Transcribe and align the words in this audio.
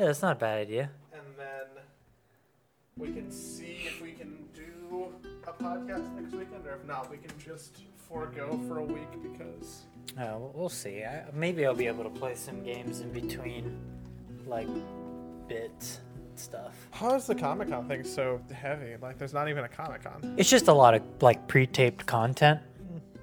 Yeah, 0.00 0.06
that's 0.06 0.22
not 0.22 0.32
a 0.32 0.40
bad 0.40 0.58
idea. 0.60 0.90
and 1.12 1.20
then 1.36 1.82
we 2.96 3.12
can 3.12 3.30
see 3.30 3.82
if 3.86 4.00
we 4.00 4.12
can 4.12 4.44
do 4.54 5.08
a 5.46 5.52
podcast 5.62 6.10
next 6.18 6.32
weekend, 6.32 6.66
or 6.66 6.76
if 6.76 6.86
not, 6.86 7.10
we 7.10 7.18
can 7.18 7.30
just 7.38 7.82
forego 8.08 8.58
for 8.66 8.78
a 8.78 8.82
week 8.82 9.10
because 9.22 9.82
uh, 10.18 10.36
we'll- 10.38 10.52
we'll 10.54 10.68
see. 10.70 11.04
I, 11.04 11.24
maybe 11.34 11.66
I'll 11.66 11.74
be 11.74 11.86
able 11.86 12.04
to 12.04 12.08
play 12.10 12.34
some 12.34 12.62
games 12.62 13.00
in 13.00 13.12
between, 13.12 13.78
like 14.46 14.68
bits 15.48 16.00
stuff. 16.34 16.74
how 16.92 17.14
is 17.14 17.26
the 17.26 17.34
Comic 17.34 17.68
Con 17.68 17.86
thing 17.86 18.02
so 18.02 18.40
heavy? 18.54 18.96
Like, 19.02 19.18
there's 19.18 19.34
not 19.34 19.50
even 19.50 19.64
a 19.64 19.68
Comic 19.68 20.02
Con. 20.04 20.34
It's 20.38 20.48
just 20.48 20.68
a 20.68 20.72
lot 20.72 20.94
of 20.94 21.02
like 21.20 21.46
pre-taped 21.46 22.06
content, 22.06 22.60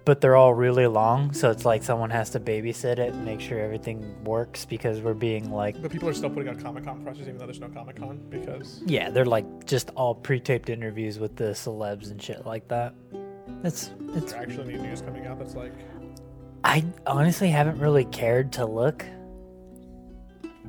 but 0.07 0.21
they're 0.21 0.37
all 0.37 0.53
really 0.53 0.87
long, 0.87 1.33
so 1.33 1.51
it's 1.51 1.65
like 1.65 1.83
someone 1.83 2.09
has 2.09 2.29
to 2.29 2.39
babysit 2.39 2.97
it 2.97 3.13
and 3.13 3.25
make 3.25 3.41
sure 3.41 3.59
everything 3.59 4.23
works 4.23 4.63
because 4.63 5.01
we're 5.01 5.13
being 5.13 5.51
like, 5.51 5.79
But 5.81 5.91
people 5.91 6.07
are 6.07 6.13
still 6.13 6.29
putting 6.29 6.47
out 6.47 6.57
Comic 6.63 6.85
Con 6.85 7.03
pressures 7.03 7.27
even 7.27 7.37
though 7.37 7.45
there's 7.45 7.59
no 7.59 7.67
Comic 7.67 7.97
Con 7.97 8.17
because 8.29 8.81
yeah, 8.85 9.09
they're 9.09 9.25
like 9.25 9.65
just 9.65 9.89
all 9.97 10.15
pre-taped 10.15 10.69
interviews 10.69 11.19
with 11.19 11.35
the 11.35 11.51
celebs 11.51 12.09
and 12.09 12.21
shit 12.21 12.45
like 12.45 12.69
that. 12.69 12.93
It's 13.65 13.91
it's. 14.15 14.31
actually 14.31 14.75
new 14.75 14.81
news 14.81 15.01
coming 15.01 15.27
out 15.27 15.39
that's 15.39 15.55
like, 15.55 15.73
I 16.63 16.85
honestly 17.05 17.49
haven't 17.49 17.79
really 17.79 18.05
cared 18.05 18.53
to 18.53 18.65
look. 18.65 19.03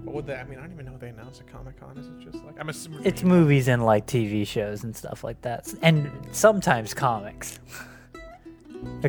what 0.02 0.16
would 0.16 0.26
they? 0.26 0.34
I 0.34 0.42
mean, 0.42 0.58
I 0.58 0.62
don't 0.62 0.72
even 0.72 0.86
know 0.86 0.96
they 0.98 1.10
announced 1.10 1.42
a 1.42 1.44
Comic 1.44 1.78
Con. 1.78 1.96
Is 1.96 2.08
it 2.08 2.32
just 2.32 2.44
like 2.44 2.56
I'm 2.58 2.70
assuming 2.70 3.04
It's 3.04 3.22
movies 3.22 3.68
and 3.68 3.86
like 3.86 4.04
TV 4.04 4.44
shows 4.44 4.82
and 4.82 4.96
stuff 4.96 5.22
like 5.22 5.40
that, 5.42 5.72
and 5.80 6.10
sometimes 6.32 6.92
comics. 6.92 7.60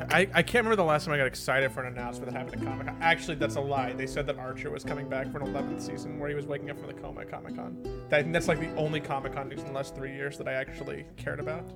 I, 0.10 0.28
I 0.34 0.42
can't 0.42 0.66
remember 0.66 0.76
the 0.76 0.84
last 0.84 1.06
time 1.06 1.14
I 1.14 1.18
got 1.18 1.28
excited 1.28 1.72
for 1.72 1.84
an 1.84 1.94
announcement 1.94 2.32
that 2.32 2.38
happened 2.38 2.62
at 2.62 2.68
Comic 2.68 2.88
Con. 2.88 2.98
Actually, 3.02 3.36
that's 3.36 3.56
a 3.56 3.62
lie. 3.62 3.94
They 3.94 4.08
said 4.08 4.26
that 4.28 4.38
Archer 4.38 4.70
was 4.70 4.84
coming 4.84 5.08
back 5.08 5.32
for 5.32 5.40
an 5.40 5.48
11th 5.48 5.82
season 5.82 6.20
where 6.20 6.30
he 6.30 6.36
was 6.36 6.46
waking 6.46 6.70
up 6.70 6.78
from 6.78 6.88
the 6.88 6.94
coma 6.94 7.22
at 7.22 7.32
Comic 7.32 7.56
Con. 7.56 7.78
I 8.12 8.22
think 8.22 8.34
that's 8.34 8.48
like 8.48 8.60
the 8.60 8.74
only 8.76 9.00
Comic 9.00 9.34
Con 9.34 9.50
news 9.50 9.62
in 9.62 9.68
the 9.68 9.74
last 9.74 9.96
three 9.96 10.14
years 10.14 10.38
that 10.38 10.48
I 10.48 10.54
actually 10.54 11.06
cared 11.18 11.40
about. 11.40 11.72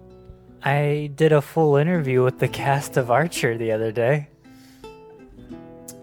I 0.63 1.11
did 1.15 1.31
a 1.31 1.41
full 1.41 1.75
interview 1.75 2.23
with 2.23 2.39
the 2.39 2.47
cast 2.47 2.97
of 2.97 3.11
Archer 3.11 3.57
the 3.57 3.71
other 3.71 3.91
day. 3.91 4.29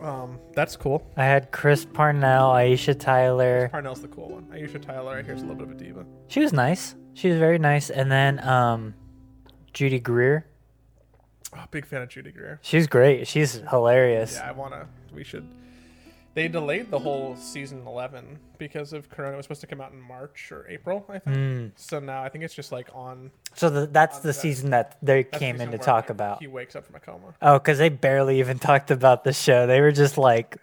Um, 0.01 0.39
that's 0.55 0.77
cool. 0.77 1.07
I 1.17 1.25
had 1.25 1.51
Chris 1.51 1.85
Parnell, 1.85 2.51
Aisha 2.51 2.99
Tyler. 2.99 3.69
Parnell's 3.69 4.01
the 4.01 4.09
cool 4.09 4.29
one. 4.29 4.45
Aisha 4.45 4.81
Tyler, 4.81 5.19
I 5.19 5.23
hear, 5.23 5.35
is 5.35 5.43
a 5.43 5.47
little 5.47 5.57
bit 5.57 5.69
of 5.69 5.81
a 5.81 5.85
diva. 5.85 6.07
She 6.29 6.41
was 6.41 6.53
nice. 6.53 6.95
She 7.15 7.29
was 7.29 7.39
very 7.39 7.59
nice. 7.59 7.91
And 7.91 8.11
then 8.11 8.39
um, 8.47 8.95
Judy 9.73 10.01
Greer. 10.01 10.47
Oh, 11.57 11.65
big 11.71 11.85
fan 11.87 12.03
of 12.03 12.09
Judy 12.09 12.31
Greer. 12.31 12.59
She's 12.63 12.87
great. 12.87 13.27
She's 13.27 13.55
hilarious. 13.71 14.35
Yeah, 14.37 14.49
I 14.49 14.53
wanna. 14.53 14.87
We 15.13 15.25
should. 15.25 15.47
They 16.33 16.47
delayed 16.47 16.93
the 16.93 16.99
whole 17.01 17.35
season 17.35 17.85
11 17.85 18.39
because 18.57 18.93
of 18.93 19.11
Corona. 19.11 19.35
It 19.35 19.37
was 19.39 19.47
supposed 19.47 19.63
to 19.63 19.67
come 19.67 19.81
out 19.81 19.91
in 19.91 20.01
March 20.01 20.53
or 20.53 20.65
April, 20.69 21.05
I 21.09 21.19
think. 21.19 21.37
Mm. 21.37 21.71
So 21.75 21.99
now 21.99 22.23
I 22.23 22.29
think 22.29 22.45
it's 22.45 22.55
just 22.55 22.71
like 22.71 22.89
on. 22.95 23.33
So 23.57 23.69
the, 23.69 23.87
that's 23.89 24.19
On 24.19 24.23
the 24.23 24.29
that- 24.29 24.35
season 24.35 24.71
that 24.71 24.97
they 25.03 25.25
the 25.25 25.39
came 25.39 25.61
in 25.61 25.73
to 25.73 25.79
talk 25.79 26.07
he- 26.07 26.13
about. 26.13 26.39
He 26.41 26.47
wakes 26.47 26.77
up 26.77 26.87
from 26.87 26.95
a 26.95 27.01
coma. 27.01 27.35
Oh, 27.43 27.55
because 27.59 27.79
they 27.79 27.89
barely 27.89 28.39
even 28.39 28.59
talked 28.61 28.93
about 28.93 29.25
the 29.25 29.33
show. 29.33 29.67
They 29.67 29.81
were 29.81 29.91
just 29.91 30.17
like 30.19 30.57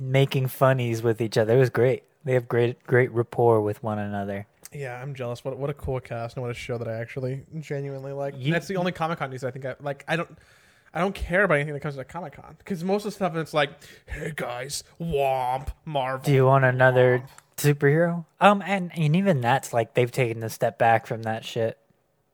making 0.00 0.48
funnies 0.48 1.00
with 1.00 1.20
each 1.20 1.38
other. 1.38 1.54
It 1.54 1.58
was 1.60 1.70
great. 1.70 2.02
They 2.24 2.34
have 2.34 2.48
great, 2.48 2.82
great 2.84 3.12
rapport 3.12 3.60
with 3.62 3.80
one 3.84 4.00
another. 4.00 4.46
Yeah, 4.72 5.00
I'm 5.00 5.14
jealous. 5.14 5.44
What 5.44 5.56
what 5.58 5.70
a 5.70 5.74
cool 5.74 6.00
cast 6.00 6.36
and 6.36 6.42
what 6.42 6.50
a 6.50 6.54
show 6.54 6.78
that 6.78 6.88
I 6.88 6.94
actually 6.94 7.44
genuinely 7.60 8.12
like. 8.12 8.34
You- 8.36 8.52
That's 8.52 8.68
the 8.68 8.76
only 8.76 8.92
Comic 8.92 9.18
Con 9.18 9.30
news 9.30 9.44
I 9.44 9.50
think 9.50 9.64
I 9.64 9.74
like. 9.80 10.04
I 10.08 10.16
don't. 10.16 10.36
I 10.94 11.00
don't 11.00 11.14
care 11.14 11.44
about 11.44 11.56
anything 11.56 11.74
that 11.74 11.80
comes 11.80 11.96
to 11.96 12.04
Comic 12.04 12.32
Con 12.34 12.56
because 12.58 12.82
most 12.82 13.04
of 13.04 13.12
the 13.12 13.14
stuff 13.16 13.36
it's 13.36 13.52
like, 13.52 13.70
hey 14.06 14.32
guys, 14.34 14.84
Womp, 14.98 15.68
Marvel. 15.84 16.24
Do 16.24 16.32
you 16.32 16.46
want 16.46 16.64
another 16.64 17.24
superhero? 17.58 18.24
Um, 18.40 18.62
and, 18.64 18.90
and 18.96 19.14
even 19.14 19.42
that's 19.42 19.72
like 19.74 19.92
they've 19.94 20.10
taken 20.10 20.42
a 20.42 20.48
step 20.48 20.78
back 20.78 21.06
from 21.06 21.24
that 21.24 21.44
shit. 21.44 21.76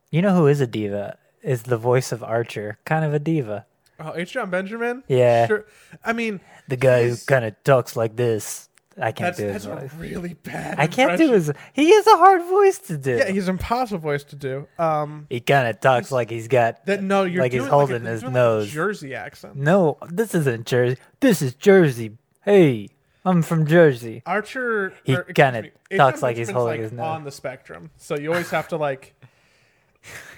You 0.09 0.21
know 0.21 0.33
who 0.35 0.47
is 0.47 0.61
a 0.61 0.67
diva? 0.67 1.17
Is 1.43 1.63
the 1.63 1.77
voice 1.77 2.11
of 2.13 2.23
Archer. 2.23 2.79
Kind 2.85 3.03
of 3.03 3.13
a 3.13 3.19
diva. 3.19 3.65
Oh, 3.99 4.13
H. 4.15 4.31
Jon 4.31 4.49
Benjamin. 4.49 5.03
Yeah. 5.09 5.47
Sure. 5.47 5.65
I 6.03 6.13
mean, 6.13 6.39
The 6.69 6.77
guy 6.77 7.07
who 7.09 7.17
kind 7.27 7.43
of 7.45 7.61
talks 7.63 7.95
like 7.97 8.15
this. 8.15 8.69
I 8.97 9.11
can't 9.11 9.35
that's 9.35 9.37
do 9.37 9.43
his 9.47 9.63
that's 9.65 9.65
voice. 9.65 9.91
a 9.93 9.95
really 9.97 10.33
bad. 10.35 10.79
I 10.79 10.87
can't 10.87 11.17
do 11.17 11.25
impression. 11.25 11.53
his. 11.55 11.85
He 11.85 11.91
is 11.91 12.07
a 12.07 12.17
hard 12.17 12.43
voice 12.43 12.77
to 12.79 12.97
do. 12.97 13.17
Yeah, 13.17 13.29
he's 13.29 13.47
an 13.49 13.55
impossible 13.55 13.99
voice 13.99 14.23
to 14.25 14.35
do. 14.37 14.67
Um, 14.79 15.27
he 15.29 15.41
kind 15.41 15.67
of 15.67 15.79
talks 15.81 16.11
like 16.11 16.29
he's 16.29 16.47
got. 16.47 16.85
that 16.85 17.03
no, 17.03 17.23
you're 17.23 17.41
Like 17.41 17.51
he's 17.51 17.61
doing 17.61 17.71
holding 17.71 18.03
like 18.03 18.07
a, 18.09 18.11
his 18.11 18.21
doing 18.21 18.33
like 18.33 18.41
a 18.41 18.43
nose. 18.45 18.69
Jersey 18.71 19.13
accent. 19.13 19.57
No, 19.57 19.97
this 20.09 20.33
isn't 20.33 20.65
Jersey. 20.65 20.97
This 21.19 21.41
is 21.41 21.55
Jersey. 21.55 22.17
Hey, 22.43 22.87
I'm 23.25 23.41
from 23.41 23.65
Jersey. 23.65 24.21
Archer. 24.25 24.93
He 25.03 25.15
or, 25.15 25.23
kinda 25.23 25.63
me, 25.63 25.71
talks 25.97 26.21
like 26.21 26.37
he's 26.37 26.47
Benjamin's, 26.47 26.55
holding 26.55 26.71
like, 26.73 26.79
his 26.81 26.91
nose. 26.93 27.05
on 27.05 27.23
the 27.25 27.31
spectrum, 27.31 27.89
so 27.97 28.17
you 28.17 28.31
always 28.31 28.49
have 28.51 28.69
to 28.69 28.77
like 28.77 29.13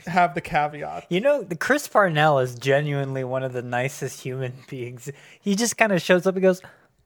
have 0.07 0.33
the 0.33 0.41
caveat. 0.41 1.05
You 1.09 1.19
know, 1.21 1.43
the 1.43 1.55
Chris 1.55 1.87
Parnell 1.87 2.39
is 2.39 2.55
genuinely 2.55 3.23
one 3.23 3.43
of 3.43 3.53
the 3.53 3.61
nicest 3.61 4.21
human 4.21 4.53
beings. 4.69 5.09
He 5.39 5.55
just 5.55 5.77
kind 5.77 5.91
of 5.91 6.01
shows 6.01 6.25
up 6.25 6.35
and 6.35 6.41
goes, 6.41 6.61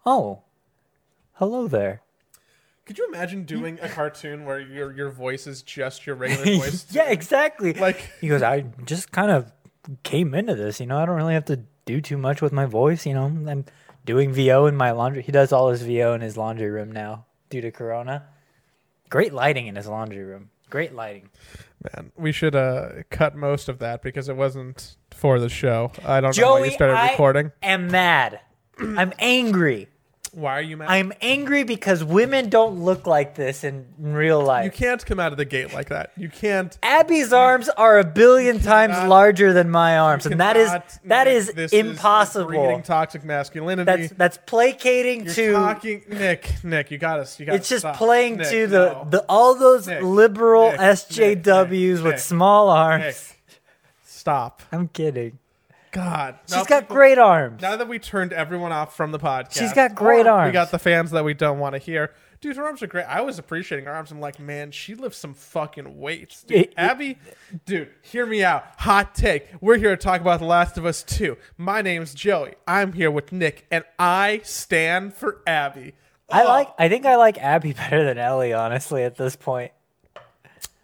"Oh, 0.05 0.43
hello 1.41 1.67
there." 1.67 2.01
Could 2.85 2.97
you 2.97 3.07
imagine 3.07 3.45
doing 3.45 3.79
a 3.81 3.89
cartoon 3.89 4.45
where 4.45 4.59
your 4.59 4.91
your 4.93 5.09
voice 5.09 5.47
is 5.47 5.61
just 5.63 6.05
your 6.05 6.15
regular 6.15 6.43
voice? 6.59 6.85
yeah, 6.91 7.09
exactly. 7.09 7.73
Like 7.73 7.97
he 8.21 8.27
goes, 8.27 8.41
"I 8.43 8.65
just 8.85 9.11
kind 9.11 9.31
of 9.31 9.51
came 10.03 10.33
into 10.35 10.53
this. 10.55 10.79
You 10.79 10.85
know, 10.85 10.97
I 10.99 11.05
don't 11.05 11.15
really 11.15 11.33
have 11.33 11.45
to 11.45 11.61
do 11.85 11.99
too 12.01 12.17
much 12.17 12.41
with 12.41 12.51
my 12.53 12.65
voice. 12.65 13.05
You 13.05 13.13
know, 13.15 13.25
I'm 13.25 13.65
doing 14.05 14.33
VO 14.33 14.65
in 14.67 14.75
my 14.75 14.91
laundry. 14.91 15.23
He 15.23 15.31
does 15.31 15.51
all 15.51 15.69
his 15.69 15.81
VO 15.81 16.13
in 16.13 16.21
his 16.21 16.37
laundry 16.37 16.69
room 16.69 16.91
now 16.91 17.25
due 17.49 17.61
to 17.61 17.71
Corona. 17.71 18.25
Great 19.09 19.33
lighting 19.33 19.67
in 19.67 19.75
his 19.75 19.87
laundry 19.87 20.23
room. 20.23 20.49
Great 20.69 20.93
lighting. 20.95 21.29
man, 21.83 22.11
we 22.15 22.31
should 22.31 22.55
uh 22.55 23.03
cut 23.09 23.35
most 23.35 23.67
of 23.67 23.79
that 23.79 24.01
because 24.01 24.29
it 24.29 24.37
wasn't 24.37 24.95
for 25.11 25.39
the 25.39 25.49
show. 25.49 25.91
I 26.05 26.21
don't 26.21 26.37
know 26.37 26.53
why 26.53 26.65
you 26.65 26.71
started 26.71 27.11
recording. 27.11 27.51
I 27.61 27.67
am 27.67 27.87
mad. 27.87 28.39
I'm 28.79 29.11
angry. 29.19 29.89
Why 30.33 30.53
are 30.59 30.61
you 30.61 30.77
mad? 30.77 30.89
I'm 30.89 31.11
angry 31.19 31.63
because 31.63 32.05
women 32.05 32.49
don't 32.49 32.79
look 32.79 33.05
like 33.05 33.35
this 33.35 33.65
in, 33.65 33.85
in 33.99 34.13
real 34.13 34.41
life. 34.41 34.63
you 34.63 34.71
can't 34.71 35.05
come 35.05 35.19
out 35.19 35.33
of 35.33 35.37
the 35.37 35.43
gate 35.43 35.73
like 35.73 35.89
that. 35.89 36.13
You 36.15 36.29
can't. 36.29 36.77
Abby's 36.81 37.33
arms 37.33 37.67
are 37.67 37.99
a 37.99 38.05
billion 38.05 38.59
times 38.59 38.93
cannot- 38.93 39.09
larger 39.09 39.51
than 39.51 39.69
my 39.69 39.97
arms, 39.97 40.25
and 40.25 40.39
that 40.39 40.55
is 40.55 40.69
cannot 40.69 40.99
that 41.05 41.27
is 41.27 41.51
this 41.51 41.73
impossible. 41.73 42.47
breeding 42.47 42.81
toxic 42.81 43.25
masculinity. 43.25 43.83
that's 43.83 44.13
that's 44.13 44.37
placating 44.45 45.25
You're 45.25 45.33
to. 45.33 45.51
talking, 45.51 46.03
Nick. 46.07 46.63
Nick, 46.63 46.91
you 46.91 46.97
got 46.97 47.19
us. 47.19 47.37
You 47.37 47.45
got. 47.47 47.55
it's 47.55 47.67
just 47.67 47.85
playing 47.95 48.37
to 48.37 48.67
the, 48.67 49.05
the 49.09 49.25
all 49.27 49.55
those 49.55 49.87
Nick, 49.87 50.01
liberal 50.01 50.71
Nick, 50.71 50.79
Nick, 50.79 50.89
SJWs 51.43 51.69
Nick, 51.69 52.03
with 52.03 52.13
Nick, 52.13 52.19
small 52.19 52.69
arms. 52.69 53.03
Nick, 53.03 53.59
stop. 54.05 54.61
I'm 54.71 54.87
kidding. 54.87 55.39
God, 55.91 56.39
She's 56.45 56.55
Now 56.55 56.63
got 56.63 56.83
people- 56.83 56.95
great 56.95 57.17
arms. 57.17 57.61
Now 57.61 57.75
that 57.75 57.87
we 57.87 57.99
turned 57.99 58.31
everyone 58.33 58.71
off 58.71 58.95
from 58.95 59.11
the 59.11 59.19
podcast, 59.19 59.59
She's 59.59 59.73
got 59.73 59.93
great 59.93 60.25
arms. 60.25 60.47
We 60.49 60.53
got 60.53 60.71
the 60.71 60.79
fans 60.79 61.11
that 61.11 61.23
we 61.25 61.33
don't 61.33 61.59
want 61.59 61.73
to 61.73 61.79
hear. 61.79 62.11
Dude, 62.39 62.55
her 62.57 62.63
arms 62.65 62.81
are 62.81 62.87
great. 62.87 63.03
I 63.05 63.21
was 63.21 63.37
appreciating 63.37 63.85
her 63.85 63.91
arms. 63.93 64.09
I'm 64.11 64.19
like, 64.19 64.39
man, 64.39 64.71
she 64.71 64.95
lifts 64.95 65.19
some 65.19 65.33
fucking 65.35 65.99
weights. 65.99 66.43
Dude, 66.43 66.57
It- 66.57 66.67
it- 66.69 66.73
Abby, 66.77 67.17
dude, 67.65 67.89
hear 68.01 68.25
me 68.25 68.43
out. 68.43 68.65
Hot 68.79 69.13
take. 69.13 69.47
We're 69.61 69.77
here 69.77 69.91
to 69.95 69.97
talk 70.01 70.21
about 70.21 70.39
The 70.39 70.45
Last 70.45 70.77
of 70.77 70.85
Us 70.85 71.03
2. 71.03 71.37
My 71.57 71.81
name's 71.81 72.13
Joey. 72.15 72.55
I'm 72.65 72.93
here 72.93 73.11
with 73.11 73.31
Nick, 73.31 73.67
and 73.69 73.83
I 73.99 74.39
stand 74.43 75.13
for 75.13 75.41
Abby. 75.45 75.93
I 76.31 76.43
Oh, 76.43 76.47
like. 76.47 76.69
I 76.79 76.87
think 76.89 77.05
I 77.05 77.17
like 77.17 77.37
Abby 77.37 77.73
better 77.77 78.03
than 78.05 78.17
Ellie, 78.17 78.53
honestly. 78.53 79.03
At 79.03 79.17
this 79.17 79.35
point, 79.35 79.71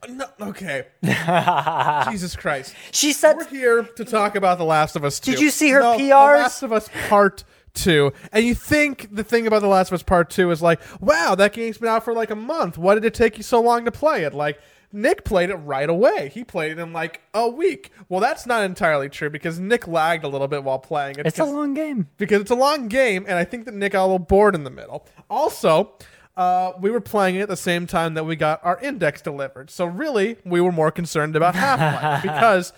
No, 0.08 0.26
okay. 0.40 0.88
Jesus 2.10 2.36
Christ. 2.36 2.76
she 2.92 3.14
said 3.14 3.38
We're 3.38 3.48
here 3.48 3.84
to 3.84 4.06
talk 4.06 4.36
about 4.36 4.58
The 4.58 4.64
Last 4.64 4.96
of 4.96 5.04
Us 5.04 5.20
2. 5.20 5.32
Did 5.32 5.42
you 5.42 5.50
see 5.50 5.70
her 5.72 5.80
no, 5.80 5.98
PRs? 5.98 5.98
The 5.98 6.14
Last 6.14 6.64
of 6.64 6.72
Us 6.72 6.90
Part 7.10 7.44
2. 7.74 8.14
And 8.32 8.46
you 8.46 8.54
think 8.54 9.14
the 9.14 9.24
thing 9.24 9.48
about 9.48 9.62
The 9.62 9.68
Last 9.68 9.90
of 9.90 9.96
Us 9.96 10.04
Part 10.04 10.30
2 10.30 10.52
is 10.52 10.62
like, 10.62 10.80
wow, 11.02 11.36
that 11.36 11.54
game's 11.54 11.78
been 11.78 11.90
out 11.90 12.06
for 12.06 12.14
like 12.14 12.30
a 12.30 12.36
month. 12.36 12.78
Why 12.78 12.94
did 12.94 13.06
it 13.06 13.14
take 13.14 13.38
you 13.38 13.44
so 13.44 13.60
long 13.60 13.86
to 13.86 13.92
play 13.92 14.24
it? 14.24 14.34
Like, 14.34 14.60
Nick 14.92 15.26
played 15.26 15.50
it 15.50 15.56
right 15.56 15.90
away. 15.90 16.30
He 16.34 16.44
played 16.44 16.72
it 16.72 16.80
in 16.80 16.94
like 16.94 17.22
a 17.34 17.48
week. 17.48 17.92
Well, 18.08 18.20
that's 18.22 18.46
not 18.46 18.64
entirely 18.64 19.10
true 19.10 19.30
because 19.30 19.60
Nick 19.60 19.88
lagged 19.88 20.24
a 20.24 20.28
little 20.28 20.48
bit 20.48 20.64
while 20.64 20.80
playing 20.80 21.18
it. 21.18 21.26
it's 21.28 21.40
a 21.40 21.46
long 21.46 21.74
game. 21.74 22.08
because 22.18 22.42
it's 22.42 22.52
a 22.52 22.56
long 22.56 22.88
game, 22.88 23.26
and 23.28 23.38
I 23.38 23.44
think 23.44 23.66
that 23.66 23.74
Nick 23.74 23.94
got 23.94 24.04
a 24.04 24.08
little 24.08 24.20
bored 24.20 24.56
in 24.56 24.64
the 24.64 24.70
middle. 24.70 25.06
Also, 25.30 25.94
uh, 26.38 26.74
we 26.80 26.92
were 26.92 27.02
playing 27.02 27.36
it 27.36 27.42
at 27.42 27.50
the 27.50 27.58
same 27.58 27.88
time 27.88 28.14
that 28.14 28.24
we 28.24 28.36
got 28.36 28.64
our 28.64 28.80
index 28.80 29.22
delivered. 29.22 29.72
So 29.72 29.86
really, 29.86 30.38
we 30.46 30.62
were 30.62 30.72
more 30.72 30.92
concerned 30.92 31.36
about 31.36 31.56
Half 31.56 31.80
Life 31.80 32.22
because 32.22 32.74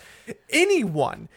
anyone, 0.50 1.28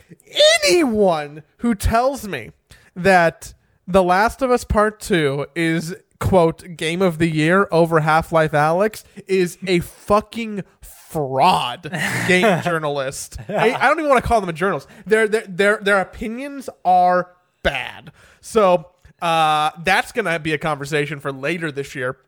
anyone 0.65 1.43
who 1.59 1.75
tells 1.75 2.27
me 2.29 2.53
that 2.95 3.55
The 3.89 4.05
Last 4.05 4.41
of 4.41 4.53
Us 4.53 4.63
Part 4.63 5.01
Two 5.01 5.47
is 5.57 5.97
quote 6.21 6.77
game 6.77 7.03
of 7.03 7.19
the 7.19 7.29
year 7.29 7.67
over 7.73 7.99
Half 7.99 8.31
Life 8.31 8.53
Alyx 8.53 9.03
is 9.27 9.59
a 9.67 9.81
fucking 9.81 10.63
fraud 10.81 11.91
game 12.29 12.63
journalist. 12.63 13.39
I, 13.49 13.73
I 13.73 13.89
don't 13.89 13.99
even 13.99 14.09
want 14.09 14.23
to 14.23 14.29
call 14.29 14.41
them 14.41 14.49
a 14.49 14.55
journalist. 14.55 14.87
Their 15.05 15.27
their 15.27 15.45
their 15.49 15.79
their 15.79 16.01
opinions 16.01 16.71
are 16.85 17.33
bad. 17.65 18.13
So 18.41 18.92
Uh, 19.23 19.71
that's 19.85 20.13
gonna 20.13 20.39
be 20.39 20.53
a 20.53 20.59
conversation 20.59 21.21
for 21.21 21.33
later 21.33 21.71
this 21.73 21.95
year. 21.95 22.19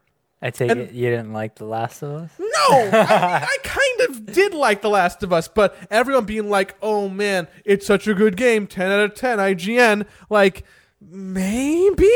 I 0.41 0.51
take 0.51 0.71
it 0.71 0.93
you 0.93 1.09
didn't 1.11 1.33
like 1.33 1.55
The 1.57 1.65
Last 1.65 2.03
of 2.03 2.11
Us. 2.13 2.31
No, 2.39 2.47
I, 2.71 3.47
I 3.49 3.57
kind 3.65 4.11
of 4.11 4.27
did 4.33 4.53
like 4.55 4.81
The 4.83 4.91
Last 4.91 5.23
of 5.23 5.33
Us, 5.33 5.49
but 5.49 5.77
everyone 5.91 6.25
being 6.27 6.49
like, 6.51 6.77
"Oh 6.83 7.09
man, 7.09 7.49
it's 7.65 7.87
such 7.87 8.07
a 8.07 8.15
good 8.15 8.37
game, 8.37 8.67
ten 8.67 8.91
out 8.91 9.01
of 9.01 9.15
ten, 9.15 9.39
IGN." 9.39 10.07
Like, 10.31 10.65
maybe, 11.01 12.11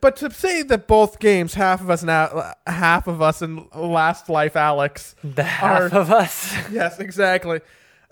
but 0.00 0.16
to 0.16 0.30
say 0.30 0.62
that 0.62 0.86
both 0.86 1.18
games, 1.18 1.54
half 1.54 1.80
of 1.80 1.90
us 1.90 2.02
now, 2.02 2.52
half 2.66 3.06
of 3.06 3.20
us 3.22 3.42
in 3.42 3.68
Last 3.74 4.28
Life, 4.28 4.56
Alex, 4.56 5.14
The 5.22 5.42
half 5.44 5.92
are- 5.92 5.98
of 6.00 6.10
us. 6.10 6.54
yes, 6.72 6.98
exactly. 6.98 7.60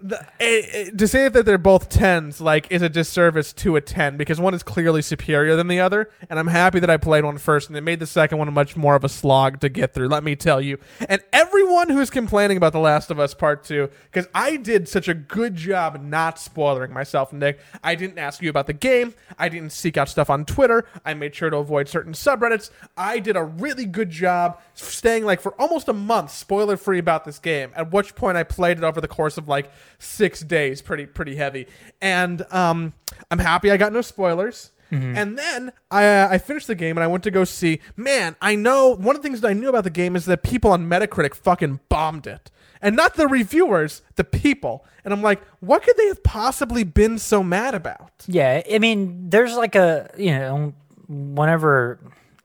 The, 0.05 0.21
eh, 0.41 0.63
eh, 0.73 0.91
to 0.91 1.07
say 1.07 1.29
that 1.29 1.47
they're 1.47 1.59
both 1.59 1.89
tens, 1.89 2.41
like, 2.41 2.71
is 2.73 2.83
a 2.83 2.89
disservice 2.89 3.53
to 3.55 3.77
a 3.77 3.81
ten 3.81 4.17
because 4.17 4.41
one 4.41 4.53
is 4.53 4.65
clearly 4.65 5.01
superior 5.01 5.55
than 5.55 5.69
the 5.69 5.79
other. 5.79 6.11
And 6.29 6.41
I'm 6.41 6.49
happy 6.49 6.81
that 6.81 6.91
I 6.91 6.97
played 6.97 7.25
one 7.25 7.39
first, 7.39 7.69
and 7.69 7.77
it 7.77 7.83
made 7.83 8.01
the 8.01 8.07
second 8.07 8.39
one 8.39 8.53
much 8.53 8.77
more 8.77 8.97
of 8.97 9.05
a 9.05 9.09
slog 9.09 9.61
to 9.61 9.69
get 9.69 9.95
through. 9.95 10.09
Let 10.09 10.25
me 10.25 10.35
tell 10.35 10.61
you. 10.61 10.79
And 11.09 11.23
everyone 11.33 11.89
who's 11.89 12.11
complaining 12.11 12.57
about 12.57 12.73
The 12.73 12.81
Last 12.81 13.13
of 13.13 13.21
Us 13.21 13.33
Part 13.33 13.63
Two, 13.63 13.91
because 14.11 14.29
I 14.35 14.57
did 14.57 14.89
such 14.89 15.07
a 15.07 15.15
good 15.15 15.55
job 15.55 16.03
not 16.03 16.37
spoiling 16.39 16.93
myself, 16.93 17.33
Nick. 17.33 17.61
I 17.85 17.95
didn't 17.95 18.19
ask 18.19 18.43
you 18.43 18.51
about 18.51 18.67
the 18.67 18.73
game. 18.73 19.15
I 19.39 19.49
didn't 19.49 19.71
seek 19.71 19.97
out 19.97 20.09
stuff 20.09 20.31
on 20.31 20.45
Twitter. 20.45 20.85
I 21.05 21.15
made 21.15 21.35
sure 21.35 21.49
to 21.49 21.59
avoid 21.59 21.89
certain 21.89 22.13
subreddits. 22.13 22.71
I 22.97 23.21
did 23.21 23.37
a 23.37 23.45
really 23.45 23.87
good 23.87 24.11
job 24.11 24.61
staying 24.75 25.25
like 25.25 25.41
for 25.41 25.55
almost 25.61 25.89
a 25.89 25.93
month 25.93 26.33
spoiler 26.33 26.77
free 26.77 26.99
about 26.99 27.25
this 27.25 27.39
game. 27.39 27.71
At 27.77 27.93
which 27.93 28.17
point 28.17 28.37
I 28.37 28.43
played 28.43 28.79
it 28.79 28.85
over 28.85 29.01
the 29.01 29.09
course 29.09 29.39
of 29.39 29.47
like 29.47 29.71
six 30.03 30.41
days, 30.41 30.83
pretty 30.83 31.07
pretty 31.07 31.37
heavy. 31.37 31.67
And 32.01 32.45
um, 32.53 32.93
I'm 33.31 33.39
happy 33.39 33.71
I 33.71 33.77
got 33.77 33.93
no 33.93 34.03
spoilers. 34.03 34.73
And 34.95 35.39
then 35.39 35.73
I, 35.91 36.07
uh, 36.07 36.29
I 36.33 36.37
finished 36.37 36.67
the 36.67 36.75
game 36.75 36.99
and 36.99 37.03
I 37.03 37.07
went 37.07 37.25
to 37.25 37.31
go 37.31 37.45
see. 37.45 37.81
Man, 37.97 38.37
I 38.43 38.55
know 38.57 38.91
one 38.91 39.17
of 39.17 39.23
the 39.23 39.27
things 39.27 39.41
that 39.41 39.49
I 39.49 39.55
knew 39.55 39.71
about 39.71 39.85
the 39.85 39.91
game 39.91 40.15
is 40.17 40.27
that 40.27 40.43
people 40.43 40.71
on 40.71 40.87
Metacritic 40.87 41.35
fucking 41.35 41.81
bombed 41.89 42.27
it, 42.27 42.51
and 42.83 42.95
not 42.95 43.15
the 43.15 43.27
reviewers, 43.27 44.03
the 44.17 44.25
people. 44.25 44.85
And 45.03 45.15
I'm 45.15 45.23
like, 45.23 45.41
what 45.61 45.83
could 45.83 45.97
they 45.97 46.09
have 46.09 46.23
possibly 46.23 46.85
been 46.85 47.19
so 47.19 47.43
mad 47.43 47.75
about? 47.75 48.11
Yeah, 48.27 48.61
I 48.71 48.79
mean, 48.81 49.31
there's 49.31 49.57
like 49.57 49.75
a 49.77 50.11
you 50.19 50.33
know, 50.33 50.75
whenever 51.09 51.99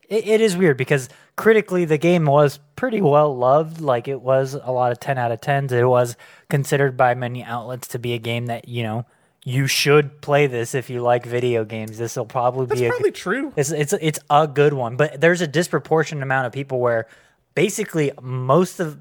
it, 0.07 0.25
it 0.25 0.39
is 0.39 0.55
weird 0.55 0.77
because 0.77 1.09
critically 1.37 1.85
the 1.85 1.97
game 1.97 2.25
was 2.25 2.59
pretty 2.75 2.99
well 2.99 3.33
loved. 3.37 3.79
Like 3.79 4.09
it 4.09 4.21
was 4.21 4.55
a 4.55 4.71
lot 4.71 4.91
of 4.91 4.99
ten 4.99 5.17
out 5.17 5.31
of 5.31 5.39
tens. 5.39 5.71
It 5.71 5.87
was 5.87 6.17
considered 6.49 6.97
by 6.97 7.13
many 7.13 7.43
outlets 7.43 7.87
to 7.89 7.99
be 7.99 8.13
a 8.13 8.17
game 8.17 8.47
that 8.47 8.67
you 8.67 8.83
know 8.83 9.05
you 9.45 9.67
should 9.67 10.19
play 10.19 10.47
this 10.47 10.75
if 10.75 10.89
you 10.89 10.99
like 11.01 11.25
video 11.25 11.63
games. 11.63 11.97
This 11.97 12.17
will 12.17 12.25
probably 12.25 12.65
That's 12.65 12.81
be 12.81 12.87
a 12.87 12.89
probably 12.89 13.11
true. 13.11 13.53
it's 13.55 13.71
it's 13.71 13.93
it's 13.93 14.19
a 14.29 14.45
good 14.45 14.73
one, 14.73 14.97
but 14.97 15.21
there's 15.21 15.39
a 15.39 15.47
disproportionate 15.47 16.23
amount 16.23 16.47
of 16.47 16.51
people 16.51 16.81
where 16.81 17.07
basically 17.55 18.11
most 18.21 18.81
of 18.81 18.99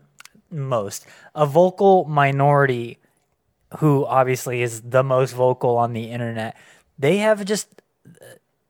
most 0.49 1.05
a 1.35 1.45
vocal 1.45 2.05
minority 2.05 2.99
who 3.79 4.07
obviously 4.07 4.63
is 4.63 4.81
the 4.83 5.03
most 5.03 5.33
vocal 5.33 5.77
on 5.77 5.93
the 5.93 6.11
internet. 6.13 6.57
They 6.99 7.17
have 7.19 7.45
just 7.45 7.83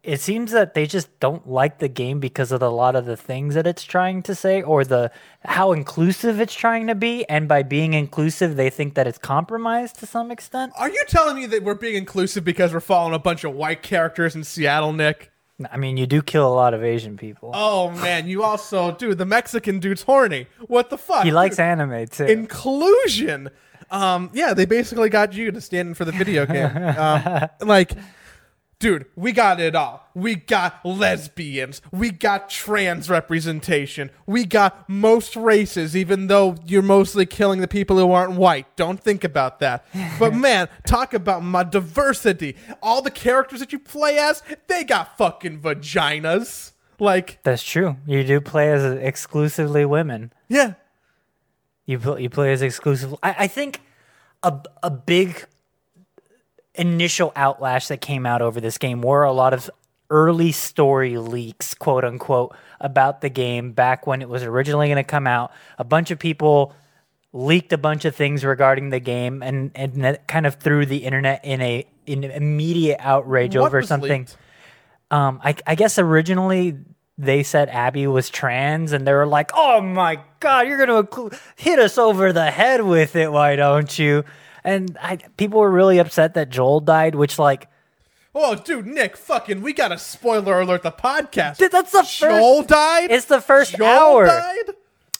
it 0.06 0.20
seems 0.20 0.52
that 0.52 0.74
they 0.74 0.86
just 0.86 1.18
don't 1.18 1.48
like 1.48 1.78
the 1.80 1.88
game 1.88 2.20
because 2.20 2.52
of 2.52 2.60
the, 2.60 2.68
a 2.68 2.70
lot 2.70 2.94
of 2.94 3.06
the 3.06 3.16
things 3.16 3.54
that 3.54 3.66
it's 3.66 3.82
trying 3.82 4.22
to 4.22 4.34
say 4.34 4.62
or 4.62 4.84
the 4.84 5.10
how 5.44 5.72
inclusive 5.72 6.40
it's 6.40 6.54
trying 6.54 6.86
to 6.86 6.94
be 6.94 7.28
and 7.28 7.48
by 7.48 7.62
being 7.62 7.92
inclusive 7.92 8.56
they 8.56 8.70
think 8.70 8.94
that 8.94 9.06
it's 9.06 9.18
compromised 9.18 9.98
to 9.98 10.06
some 10.06 10.30
extent. 10.30 10.72
Are 10.76 10.88
you 10.88 11.04
telling 11.08 11.36
me 11.36 11.46
that 11.46 11.64
we're 11.64 11.74
being 11.74 11.96
inclusive 11.96 12.44
because 12.44 12.72
we're 12.72 12.80
following 12.80 13.14
a 13.14 13.18
bunch 13.18 13.42
of 13.42 13.52
white 13.54 13.82
characters 13.82 14.36
in 14.36 14.44
Seattle, 14.44 14.92
Nick? 14.92 15.32
I 15.72 15.76
mean, 15.76 15.96
you 15.96 16.06
do 16.06 16.22
kill 16.22 16.46
a 16.46 16.54
lot 16.54 16.72
of 16.74 16.84
Asian 16.84 17.16
people. 17.16 17.50
Oh 17.54 17.90
man, 17.90 18.28
you 18.28 18.42
also 18.44 18.92
dude, 18.98 19.18
the 19.18 19.26
Mexican 19.26 19.80
dude's 19.80 20.02
horny. 20.02 20.46
What 20.66 20.90
the 20.90 20.98
fuck? 20.98 21.24
he 21.24 21.32
likes 21.32 21.58
anime 21.58 22.06
too. 22.06 22.26
inclusion. 22.26 23.50
Um, 23.90 24.30
yeah, 24.32 24.52
they 24.54 24.66
basically 24.66 25.08
got 25.08 25.32
you 25.32 25.50
to 25.52 25.60
stand 25.60 25.88
in 25.88 25.94
for 25.94 26.04
the 26.04 26.12
video 26.12 26.46
game. 26.46 26.70
Um, 26.98 27.48
like, 27.68 27.92
dude, 28.78 29.06
we 29.16 29.32
got 29.32 29.60
it 29.60 29.74
all. 29.74 30.08
We 30.14 30.34
got 30.34 30.84
lesbians. 30.84 31.80
We 31.92 32.10
got 32.10 32.50
trans 32.50 33.08
representation. 33.08 34.10
We 34.26 34.44
got 34.44 34.88
most 34.88 35.36
races, 35.36 35.96
even 35.96 36.26
though 36.26 36.56
you're 36.66 36.82
mostly 36.82 37.26
killing 37.26 37.60
the 37.60 37.68
people 37.68 37.98
who 37.98 38.12
aren't 38.12 38.32
white. 38.36 38.74
Don't 38.76 39.00
think 39.00 39.24
about 39.24 39.60
that. 39.60 39.86
But 40.18 40.34
man, 40.46 40.68
talk 40.86 41.14
about 41.14 41.42
my 41.42 41.62
diversity. 41.64 42.56
All 42.82 43.02
the 43.02 43.10
characters 43.10 43.60
that 43.60 43.72
you 43.72 43.78
play 43.78 44.18
as, 44.18 44.42
they 44.68 44.84
got 44.84 45.16
fucking 45.18 45.60
vaginas. 45.60 46.72
Like, 46.98 47.42
That's 47.42 47.62
true. 47.62 47.96
You 48.06 48.24
do 48.24 48.40
play 48.40 48.72
as 48.72 48.82
exclusively 48.84 49.84
women. 49.84 50.32
yeah. 50.48 50.74
You 51.88 52.00
pl- 52.00 52.18
you 52.18 52.28
play 52.28 52.52
as 52.52 52.62
exclusive. 52.62 53.14
I, 53.22 53.36
I 53.40 53.46
think 53.46 53.80
a 54.42 54.60
a 54.82 54.90
big 54.90 55.44
initial 56.80 57.32
outlash 57.32 57.88
that 57.88 58.00
came 58.00 58.26
out 58.26 58.42
over 58.42 58.60
this 58.60 58.78
game 58.78 59.02
were 59.02 59.22
a 59.22 59.32
lot 59.32 59.52
of 59.54 59.70
early 60.10 60.52
story 60.52 61.18
leaks, 61.18 61.74
quote 61.74 62.04
unquote, 62.04 62.54
about 62.80 63.20
the 63.20 63.28
game 63.28 63.72
back 63.72 64.06
when 64.06 64.22
it 64.22 64.28
was 64.28 64.42
originally 64.42 64.86
going 64.86 64.96
to 64.96 65.04
come 65.04 65.26
out. 65.26 65.52
A 65.78 65.84
bunch 65.84 66.10
of 66.10 66.18
people 66.18 66.74
leaked 67.32 67.72
a 67.72 67.78
bunch 67.78 68.04
of 68.04 68.14
things 68.14 68.44
regarding 68.44 68.90
the 68.90 69.00
game, 69.00 69.42
and 69.42 69.70
and 69.74 70.04
that 70.04 70.26
kind 70.26 70.46
of 70.46 70.56
threw 70.56 70.86
the 70.86 70.98
internet 70.98 71.44
in 71.44 71.60
a 71.60 71.86
in 72.06 72.24
immediate 72.24 72.98
outrage 73.00 73.56
What 73.56 73.66
over 73.66 73.82
something. 73.82 74.26
Um, 75.10 75.40
I, 75.42 75.54
I 75.66 75.74
guess 75.76 75.98
originally 75.98 76.78
they 77.18 77.42
said 77.42 77.68
Abby 77.68 78.06
was 78.06 78.28
trans, 78.30 78.92
and 78.92 79.06
they 79.06 79.12
were 79.12 79.26
like, 79.26 79.50
"Oh 79.54 79.80
my 79.80 80.20
god, 80.40 80.68
you're 80.68 80.84
gonna 80.84 81.30
hit 81.56 81.78
us 81.78 81.98
over 81.98 82.32
the 82.32 82.50
head 82.50 82.82
with 82.82 83.16
it, 83.16 83.30
why 83.30 83.56
don't 83.56 83.98
you?" 83.98 84.24
And 84.66 84.98
I, 85.00 85.16
people 85.38 85.60
were 85.60 85.70
really 85.70 85.98
upset 85.98 86.34
that 86.34 86.50
Joel 86.50 86.80
died, 86.80 87.14
which 87.14 87.38
like 87.38 87.68
Oh, 88.38 88.54
dude, 88.54 88.86
Nick, 88.86 89.16
fucking, 89.16 89.62
we 89.62 89.72
got 89.72 89.92
a 89.92 89.96
spoiler 89.98 90.60
alert. 90.60 90.82
The 90.82 90.92
podcast. 90.92 91.56
Th- 91.56 91.70
that's 91.70 91.90
the 91.92 92.00
first- 92.00 92.18
Joel 92.20 92.62
died. 92.64 93.10
it's 93.10 93.24
the 93.24 93.40
first 93.40 93.76
Joel 93.78 93.86
hour. 93.88 94.26
died. 94.26 94.74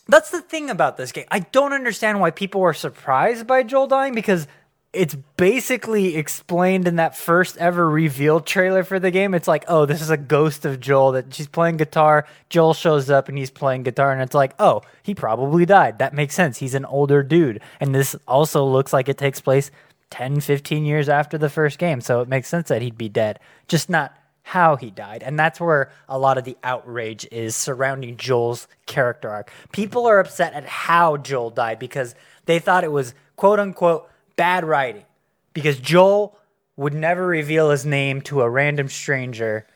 That's 0.07 0.31
the 0.31 0.43
thing 0.43 0.69
about 0.69 0.99
this 0.99 1.13
game. 1.13 1.25
I 1.31 1.39
don't 1.39 1.73
understand 1.73 2.21
why 2.21 2.31
people 2.31 2.61
were 2.61 2.75
surprised 2.75 3.47
by 3.47 3.63
Joel 3.63 3.87
dying 3.87 4.15
because 4.15 4.47
it's 4.93 5.15
basically 5.37 6.17
explained 6.17 6.89
in 6.89 6.97
that 6.97 7.17
first 7.17 7.57
ever 7.59 7.89
reveal 7.89 8.41
trailer 8.41 8.83
for 8.83 8.99
the 8.99 9.11
game. 9.11 9.35
It's 9.35 9.49
like, 9.49 9.65
oh, 9.69 9.85
this 9.85 10.01
is 10.01 10.11
a 10.11 10.17
ghost 10.17 10.65
of 10.65 10.81
Joel 10.81 11.13
that 11.13 11.35
she's 11.35 11.49
playing 11.49 11.77
guitar. 11.77 12.27
Joel 12.49 12.73
shows 12.73 13.11
up 13.11 13.29
and 13.29 13.37
he's 13.37 13.51
playing 13.51 13.83
guitar, 13.83 14.13
and 14.13 14.23
it's 14.23 14.35
like, 14.35 14.55
oh, 14.59 14.83
he 15.03 15.15
probably 15.15 15.67
died. 15.67 15.99
That 15.99 16.15
makes 16.15 16.35
sense. 16.35 16.59
He's 16.59 16.75
an 16.75 16.87
older 16.87 17.23
dude. 17.23 17.61
And 17.81 17.95
this 17.95 18.17
also 18.27 18.65
looks 18.65 18.93
like 18.93 19.09
it 19.09 19.19
takes 19.19 19.41
place 19.41 19.71
10, 20.11 20.41
15 20.41 20.85
years 20.85 21.09
after 21.09 21.37
the 21.37 21.51
first 21.51 21.79
game. 21.79 22.01
So 22.01 22.21
it 22.21 22.29
makes 22.29 22.49
sense 22.49 22.69
that 22.69 22.83
he'd 22.83 22.99
be 22.99 23.09
dead. 23.09 23.39
Just 23.69 23.91
not 23.91 24.17
how 24.43 24.77
he 24.77 24.91
died. 24.91 25.25
And 25.25 25.37
that's 25.39 25.61
where 25.61 25.91
a 26.09 26.19
lot 26.19 26.39
of 26.39 26.45
the 26.45 26.57
outrage 26.63 27.27
is 27.33 27.57
surrounding 27.57 28.17
Joel's 28.17 28.69
character 28.87 29.29
arc. 29.29 29.51
People 29.73 30.07
are 30.07 30.21
upset 30.21 30.55
at 30.55 30.65
how 30.65 31.17
Joel 31.17 31.51
died 31.51 31.81
because 31.81 32.15
they 32.45 32.61
thought 32.61 32.85
it 32.85 32.93
was 32.93 33.13
quote 33.35 33.59
unquote 33.59 34.09
bad 34.37 34.65
writing. 34.65 35.05
Because 35.53 35.79
Joel 35.79 36.39
would 36.77 36.95
never 36.95 37.27
reveal 37.27 37.71
his 37.71 37.87
name 37.87 38.21
to 38.23 38.43
a 38.43 38.51
random 38.51 38.89
stranger 38.89 39.67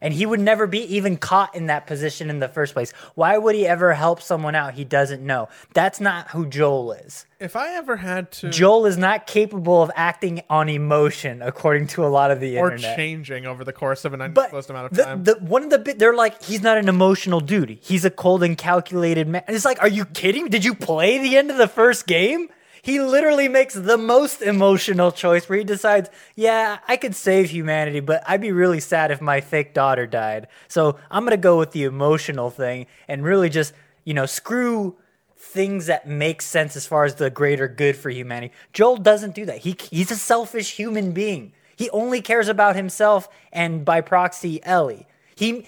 and 0.00 0.14
he 0.14 0.26
would 0.26 0.40
never 0.40 0.66
be 0.66 0.80
even 0.96 1.16
caught 1.16 1.54
in 1.54 1.66
that 1.66 1.86
position 1.86 2.30
in 2.30 2.38
the 2.38 2.48
first 2.48 2.72
place. 2.72 2.92
Why 3.14 3.36
would 3.36 3.54
he 3.54 3.66
ever 3.66 3.92
help 3.92 4.22
someone 4.22 4.54
out 4.54 4.74
he 4.74 4.84
doesn't 4.84 5.24
know? 5.24 5.48
That's 5.74 6.00
not 6.00 6.28
who 6.28 6.46
Joel 6.46 6.92
is. 6.92 7.26
If 7.40 7.56
I 7.56 7.74
ever 7.74 7.96
had 7.96 8.30
to, 8.32 8.50
Joel 8.50 8.86
is 8.86 8.96
not 8.96 9.26
capable 9.26 9.82
of 9.82 9.90
acting 9.94 10.42
on 10.50 10.68
emotion, 10.68 11.42
according 11.42 11.88
to 11.88 12.04
a 12.04 12.08
lot 12.08 12.30
of 12.30 12.40
the 12.40 12.56
internet. 12.56 12.70
or 12.70 12.74
internet. 12.74 12.96
changing 12.96 13.46
over 13.46 13.64
the 13.64 13.72
course 13.72 14.04
of 14.04 14.14
an 14.14 14.20
undisclosed 14.20 14.70
amount 14.70 14.86
of 14.86 14.96
the, 14.96 15.04
time. 15.04 15.24
the 15.24 15.34
one 15.34 15.62
of 15.62 15.70
the 15.70 15.78
bit 15.78 15.98
they're 15.98 16.14
like 16.14 16.42
he's 16.42 16.62
not 16.62 16.78
an 16.78 16.88
emotional 16.88 17.40
dude. 17.40 17.78
He's 17.80 18.04
a 18.04 18.10
cold 18.10 18.42
and 18.42 18.56
calculated 18.56 19.28
man. 19.28 19.44
And 19.46 19.54
it's 19.54 19.64
like, 19.64 19.80
are 19.80 19.88
you 19.88 20.04
kidding? 20.04 20.48
Did 20.48 20.64
you 20.64 20.74
play 20.74 21.18
the 21.18 21.36
end 21.36 21.50
of 21.50 21.58
the 21.58 21.68
first 21.68 22.06
game? 22.06 22.48
He 22.82 23.00
literally 23.00 23.48
makes 23.48 23.74
the 23.74 23.98
most 23.98 24.42
emotional 24.42 25.12
choice 25.12 25.48
where 25.48 25.58
he 25.58 25.64
decides, 25.64 26.10
yeah, 26.34 26.78
I 26.86 26.96
could 26.96 27.14
save 27.14 27.50
humanity, 27.50 28.00
but 28.00 28.22
I'd 28.26 28.40
be 28.40 28.52
really 28.52 28.80
sad 28.80 29.10
if 29.10 29.20
my 29.20 29.40
fake 29.40 29.74
daughter 29.74 30.06
died. 30.06 30.48
So 30.68 30.98
I'm 31.10 31.24
gonna 31.24 31.36
go 31.36 31.58
with 31.58 31.72
the 31.72 31.84
emotional 31.84 32.50
thing 32.50 32.86
and 33.06 33.24
really 33.24 33.48
just, 33.48 33.72
you 34.04 34.14
know, 34.14 34.26
screw 34.26 34.96
things 35.36 35.86
that 35.86 36.06
make 36.06 36.42
sense 36.42 36.76
as 36.76 36.86
far 36.86 37.04
as 37.04 37.14
the 37.14 37.30
greater 37.30 37.68
good 37.68 37.96
for 37.96 38.10
humanity. 38.10 38.52
Joel 38.72 38.96
doesn't 38.96 39.34
do 39.34 39.46
that. 39.46 39.58
He 39.58 39.76
he's 39.90 40.10
a 40.10 40.16
selfish 40.16 40.76
human 40.76 41.12
being. 41.12 41.52
He 41.76 41.88
only 41.90 42.20
cares 42.20 42.48
about 42.48 42.74
himself 42.74 43.28
and 43.52 43.84
by 43.84 44.00
proxy 44.00 44.62
Ellie. 44.64 45.06
He 45.36 45.66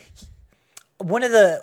one 0.98 1.22
of 1.22 1.30
the 1.30 1.62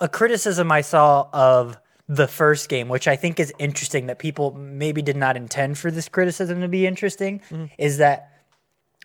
a 0.00 0.08
criticism 0.08 0.70
I 0.70 0.80
saw 0.80 1.28
of 1.32 1.78
the 2.08 2.28
first 2.28 2.68
game, 2.68 2.88
which 2.88 3.08
I 3.08 3.16
think 3.16 3.40
is 3.40 3.52
interesting 3.58 4.06
that 4.06 4.18
people 4.18 4.52
maybe 4.54 5.02
did 5.02 5.16
not 5.16 5.36
intend 5.36 5.76
for 5.78 5.90
this 5.90 6.08
criticism 6.08 6.60
to 6.60 6.68
be 6.68 6.86
interesting, 6.86 7.40
mm-hmm. 7.50 7.66
is 7.78 7.98
that 7.98 8.32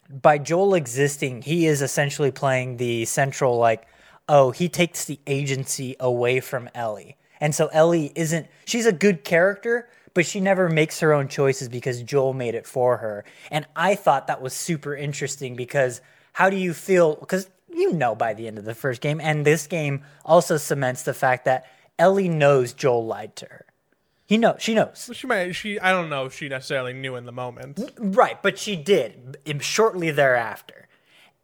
by 0.10 0.38
Joel 0.38 0.76
existing, 0.76 1.42
he 1.42 1.66
is 1.66 1.82
essentially 1.82 2.32
playing 2.32 2.78
the 2.78 3.06
central 3.06 3.58
like, 3.58 3.88
oh, 4.28 4.52
he 4.52 4.70
takes 4.70 5.06
the 5.06 5.20
agency 5.26 5.96
away 6.00 6.40
from 6.40 6.70
Ellie. 6.76 7.18
And 7.40 7.56
so 7.56 7.68
Ellie 7.68 8.12
isn't 8.16 8.48
she's 8.66 8.86
a 8.86 8.92
good 8.92 9.24
character, 9.24 9.90
but 10.14 10.26
she 10.26 10.40
never 10.40 10.70
makes 10.70 11.00
her 11.00 11.12
own 11.12 11.28
choices 11.28 11.70
because 11.70 12.04
Joel 12.04 12.34
made 12.34 12.54
it 12.54 12.68
for 12.68 12.98
her. 12.98 13.26
And 13.50 13.66
I 13.76 13.96
thought 13.96 14.28
that 14.28 14.42
was 14.42 14.54
super 14.54 14.96
interesting 14.96 15.56
because 15.56 16.02
how 16.34 16.50
do 16.50 16.58
you 16.58 16.74
feel 16.74 17.16
cuz 17.16 17.50
you 17.74 17.94
know 17.94 18.14
by 18.14 18.34
the 18.34 18.48
end 18.48 18.60
of 18.60 18.66
the 18.66 18.76
first 18.76 19.02
game 19.02 19.20
and 19.22 19.46
this 19.46 19.66
game 19.66 20.04
also 20.24 20.58
cements 20.58 21.04
the 21.04 21.14
fact 21.14 21.46
that 21.46 21.66
Ellie 22.02 22.30
knows 22.30 22.74
Joel 22.74 23.06
lied 23.06 23.36
to 23.36 23.46
her. 23.46 23.66
He 24.26 24.38
knows. 24.38 24.56
She 24.60 24.74
knows. 24.74 25.12
She 25.14 25.28
might. 25.28 25.52
She. 25.52 25.80
I 25.80 25.92
don't 25.92 26.10
know 26.10 26.26
if 26.26 26.36
she 26.36 26.50
necessarily 26.50 26.94
knew 26.94 27.16
in 27.16 27.26
the 27.26 27.32
moment. 27.32 27.80
Right, 28.00 28.42
but 28.42 28.58
she 28.58 28.76
did 28.76 29.38
shortly 29.60 30.10
thereafter. 30.10 30.88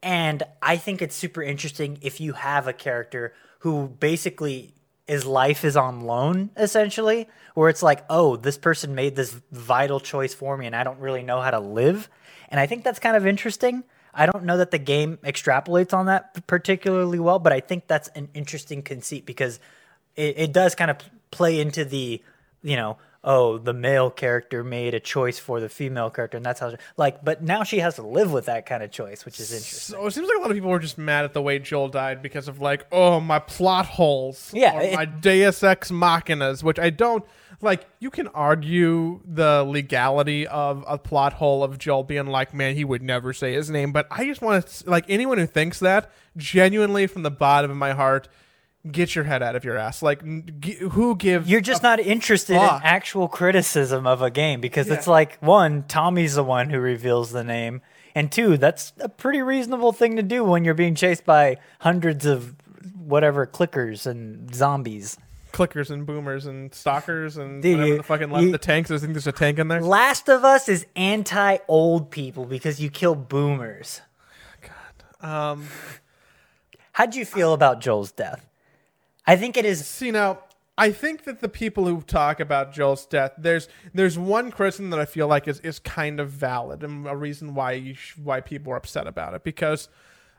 And 0.02 0.42
I 0.60 0.76
think 0.76 1.00
it's 1.00 1.14
super 1.14 1.42
interesting 1.42 1.98
if 2.02 2.20
you 2.20 2.32
have 2.32 2.66
a 2.66 2.72
character 2.72 3.34
who 3.60 3.88
basically 4.00 4.74
his 5.06 5.24
life 5.24 5.64
is 5.64 5.76
on 5.76 6.00
loan, 6.00 6.50
essentially, 6.56 7.28
where 7.54 7.68
it's 7.68 7.82
like, 7.82 8.04
oh, 8.10 8.34
this 8.36 8.58
person 8.58 8.94
made 8.94 9.14
this 9.14 9.40
vital 9.52 10.00
choice 10.00 10.34
for 10.34 10.56
me 10.56 10.66
and 10.66 10.76
I 10.76 10.82
don't 10.84 10.98
really 10.98 11.22
know 11.22 11.40
how 11.40 11.50
to 11.50 11.60
live. 11.60 12.08
And 12.48 12.60
I 12.60 12.66
think 12.66 12.84
that's 12.84 12.98
kind 12.98 13.16
of 13.16 13.26
interesting. 13.26 13.84
I 14.14 14.26
don't 14.26 14.44
know 14.44 14.56
that 14.58 14.70
the 14.70 14.78
game 14.78 15.18
extrapolates 15.22 15.94
on 15.94 16.06
that 16.06 16.46
particularly 16.46 17.18
well, 17.18 17.38
but 17.38 17.52
I 17.52 17.60
think 17.60 17.86
that's 17.86 18.08
an 18.08 18.28
interesting 18.34 18.82
conceit 18.82 19.26
because 19.26 19.60
it, 20.18 20.34
it 20.38 20.52
does 20.52 20.74
kind 20.74 20.90
of 20.90 20.98
play 21.30 21.60
into 21.60 21.84
the 21.84 22.22
you 22.60 22.74
know, 22.74 22.98
oh, 23.22 23.56
the 23.58 23.72
male 23.72 24.10
character 24.10 24.64
made 24.64 24.92
a 24.92 24.98
choice 25.00 25.38
for 25.38 25.60
the 25.60 25.68
female 25.68 26.10
character, 26.10 26.36
and 26.36 26.44
that's 26.44 26.58
how, 26.58 26.74
like, 26.96 27.24
but 27.24 27.40
now 27.42 27.62
she 27.62 27.78
has 27.78 27.94
to 27.94 28.02
live 28.02 28.32
with 28.32 28.46
that 28.46 28.66
kind 28.66 28.82
of 28.82 28.90
choice, 28.90 29.24
which 29.24 29.38
is 29.38 29.52
interesting. 29.52 29.94
So 29.96 30.06
it 30.06 30.10
seems 30.10 30.26
like 30.26 30.38
a 30.38 30.40
lot 30.40 30.50
of 30.50 30.56
people 30.56 30.70
were 30.70 30.78
just 30.80 30.98
mad 30.98 31.24
at 31.24 31.34
the 31.34 31.42
way 31.42 31.60
Joel 31.60 31.88
died 31.88 32.20
because 32.20 32.48
of 32.48 32.60
like, 32.60 32.84
oh, 32.90 33.20
my 33.20 33.38
plot 33.38 33.86
holes, 33.86 34.50
Yeah, 34.52 34.76
or 34.76 34.82
it- 34.82 34.94
my 34.94 35.04
Deus 35.04 35.62
Ex 35.62 35.92
Machinas, 35.92 36.62
which 36.64 36.80
I 36.80 36.90
don't 36.90 37.24
like. 37.60 37.86
You 38.00 38.10
can 38.10 38.26
argue 38.28 39.20
the 39.24 39.62
legality 39.64 40.46
of 40.48 40.84
a 40.88 40.98
plot 40.98 41.34
hole 41.34 41.62
of 41.62 41.78
Joel 41.78 42.02
being 42.04 42.26
like, 42.26 42.52
man, 42.54 42.74
he 42.74 42.84
would 42.84 43.02
never 43.02 43.32
say 43.32 43.52
his 43.52 43.70
name, 43.70 43.92
but 43.92 44.08
I 44.10 44.24
just 44.26 44.42
want 44.42 44.66
to 44.66 44.90
like 44.90 45.04
anyone 45.08 45.38
who 45.38 45.46
thinks 45.46 45.78
that 45.80 46.10
genuinely 46.36 47.06
from 47.06 47.22
the 47.22 47.30
bottom 47.30 47.70
of 47.70 47.76
my 47.76 47.92
heart. 47.92 48.28
Get 48.90 49.14
your 49.14 49.24
head 49.24 49.42
out 49.42 49.56
of 49.56 49.64
your 49.64 49.76
ass. 49.76 50.02
Like, 50.02 50.22
g- 50.60 50.74
who 50.74 51.16
gives? 51.16 51.48
You're 51.48 51.60
just 51.60 51.82
not 51.82 52.00
interested 52.00 52.56
fuck. 52.56 52.80
in 52.80 52.86
actual 52.86 53.28
criticism 53.28 54.06
of 54.06 54.22
a 54.22 54.30
game 54.30 54.60
because 54.60 54.88
it's 54.88 55.06
like 55.06 55.36
one, 55.40 55.82
Tommy's 55.84 56.34
the 56.34 56.44
one 56.44 56.70
who 56.70 56.78
reveals 56.78 57.32
the 57.32 57.44
name, 57.44 57.82
and 58.14 58.30
two, 58.32 58.56
that's 58.56 58.92
a 59.00 59.08
pretty 59.08 59.42
reasonable 59.42 59.92
thing 59.92 60.16
to 60.16 60.22
do 60.22 60.44
when 60.44 60.64
you're 60.64 60.74
being 60.74 60.94
chased 60.94 61.24
by 61.24 61.58
hundreds 61.80 62.24
of 62.26 62.54
whatever 62.96 63.46
clickers 63.46 64.06
and 64.06 64.54
zombies. 64.54 65.16
clickers 65.52 65.90
and 65.90 66.06
boomers 66.06 66.46
and 66.46 66.72
stalkers 66.74 67.36
and 67.36 67.62
Dude, 67.62 67.78
whatever 67.78 67.96
the 67.96 68.02
fucking 68.02 68.30
left 68.30 68.44
you- 68.44 68.52
the 68.52 68.58
tanks. 68.58 68.90
I 68.90 68.98
think 68.98 69.12
there's 69.14 69.26
a 69.26 69.32
tank 69.32 69.58
in 69.58 69.68
there. 69.68 69.80
Last 69.80 70.28
of 70.28 70.44
Us 70.44 70.68
is 70.68 70.86
anti 70.94 71.58
old 71.68 72.10
people 72.10 72.44
because 72.44 72.80
you 72.80 72.90
kill 72.90 73.14
boomers. 73.14 74.00
God. 75.20 75.28
Um, 75.28 75.66
How'd 76.92 77.14
you 77.14 77.24
feel 77.24 77.52
about 77.52 77.80
Joel's 77.80 78.10
death? 78.10 78.44
I 79.28 79.36
think 79.36 79.56
it 79.56 79.64
is 79.64 79.86
see 79.86 80.10
now, 80.10 80.38
I 80.78 80.90
think 80.90 81.24
that 81.24 81.40
the 81.40 81.48
people 81.48 81.84
who 81.86 82.00
talk 82.00 82.40
about 82.40 82.72
Joel's 82.72 83.04
death, 83.04 83.32
there's 83.36 83.68
there's 83.92 84.18
one 84.18 84.50
criticism 84.50 84.90
that 84.90 84.98
I 84.98 85.04
feel 85.04 85.28
like 85.28 85.46
is, 85.46 85.60
is 85.60 85.78
kind 85.78 86.18
of 86.18 86.30
valid 86.30 86.82
and 86.82 87.06
a 87.06 87.14
reason 87.14 87.54
why 87.54 87.72
you 87.72 87.94
sh- 87.94 88.16
why 88.16 88.40
people 88.40 88.72
are 88.72 88.76
upset 88.76 89.06
about 89.06 89.34
it 89.34 89.44
because 89.44 89.88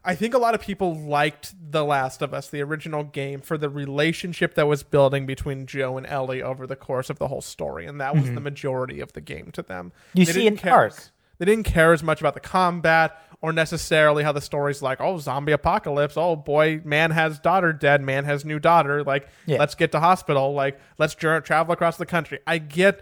I 0.04 0.16
think 0.16 0.34
a 0.34 0.38
lot 0.38 0.56
of 0.56 0.62
people 0.62 0.96
liked 0.96 1.54
The 1.72 1.84
Last 1.84 2.22
of 2.22 2.34
Us, 2.34 2.50
the 2.50 2.62
original 2.62 3.04
game, 3.04 3.42
for 3.42 3.58
the 3.58 3.70
relationship 3.70 4.56
that 4.56 4.66
was 4.66 4.82
building 4.82 5.26
between 5.26 5.66
Joe 5.66 5.98
and 5.98 6.08
Ellie 6.08 6.42
over 6.42 6.66
the 6.66 6.78
course 6.78 7.10
of 7.10 7.20
the 7.20 7.28
whole 7.28 7.42
story, 7.42 7.86
and 7.86 8.00
that 8.00 8.16
was 8.16 8.24
the 8.24 8.32
mm-hmm. 8.32 8.44
majority 8.44 9.02
of 9.02 9.12
the 9.12 9.22
game 9.22 9.52
to 9.52 9.62
them. 9.62 9.92
You 10.14 10.26
They 10.26 10.32
see 10.32 10.44
didn't 10.46 10.60
care 10.60 10.74
arc. 10.74 10.94
They 11.38 11.46
didn't 11.46 11.66
care 11.66 11.94
as 11.94 12.02
much 12.04 12.22
about 12.22 12.34
the 12.34 12.40
combat 12.40 13.22
or 13.42 13.54
necessarily 13.54 14.24
how 14.24 14.32
the 14.32 14.42
story's 14.42 14.82
like, 14.82 15.00
oh, 15.00 15.18
zombie 15.18 15.52
apocalypse. 15.54 16.16
Oh 16.18 16.36
boy, 16.36 16.82
man 16.84 17.12
has 17.12 17.40
daughter 17.40 17.72
dead. 17.74 18.02
Man 18.02 18.26
has 18.26 18.44
new 18.44 18.60
daughter. 18.60 19.04
Like, 19.04 19.28
Yeah. 19.46 19.60
let's 19.60 19.76
get 19.76 19.92
to 19.94 20.00
hospital. 20.00 20.54
Like, 20.54 20.80
let's 20.98 21.16
travel 21.16 21.72
across 21.72 21.98
the 21.98 22.06
country. 22.06 22.40
I 22.46 22.58
get. 22.58 23.02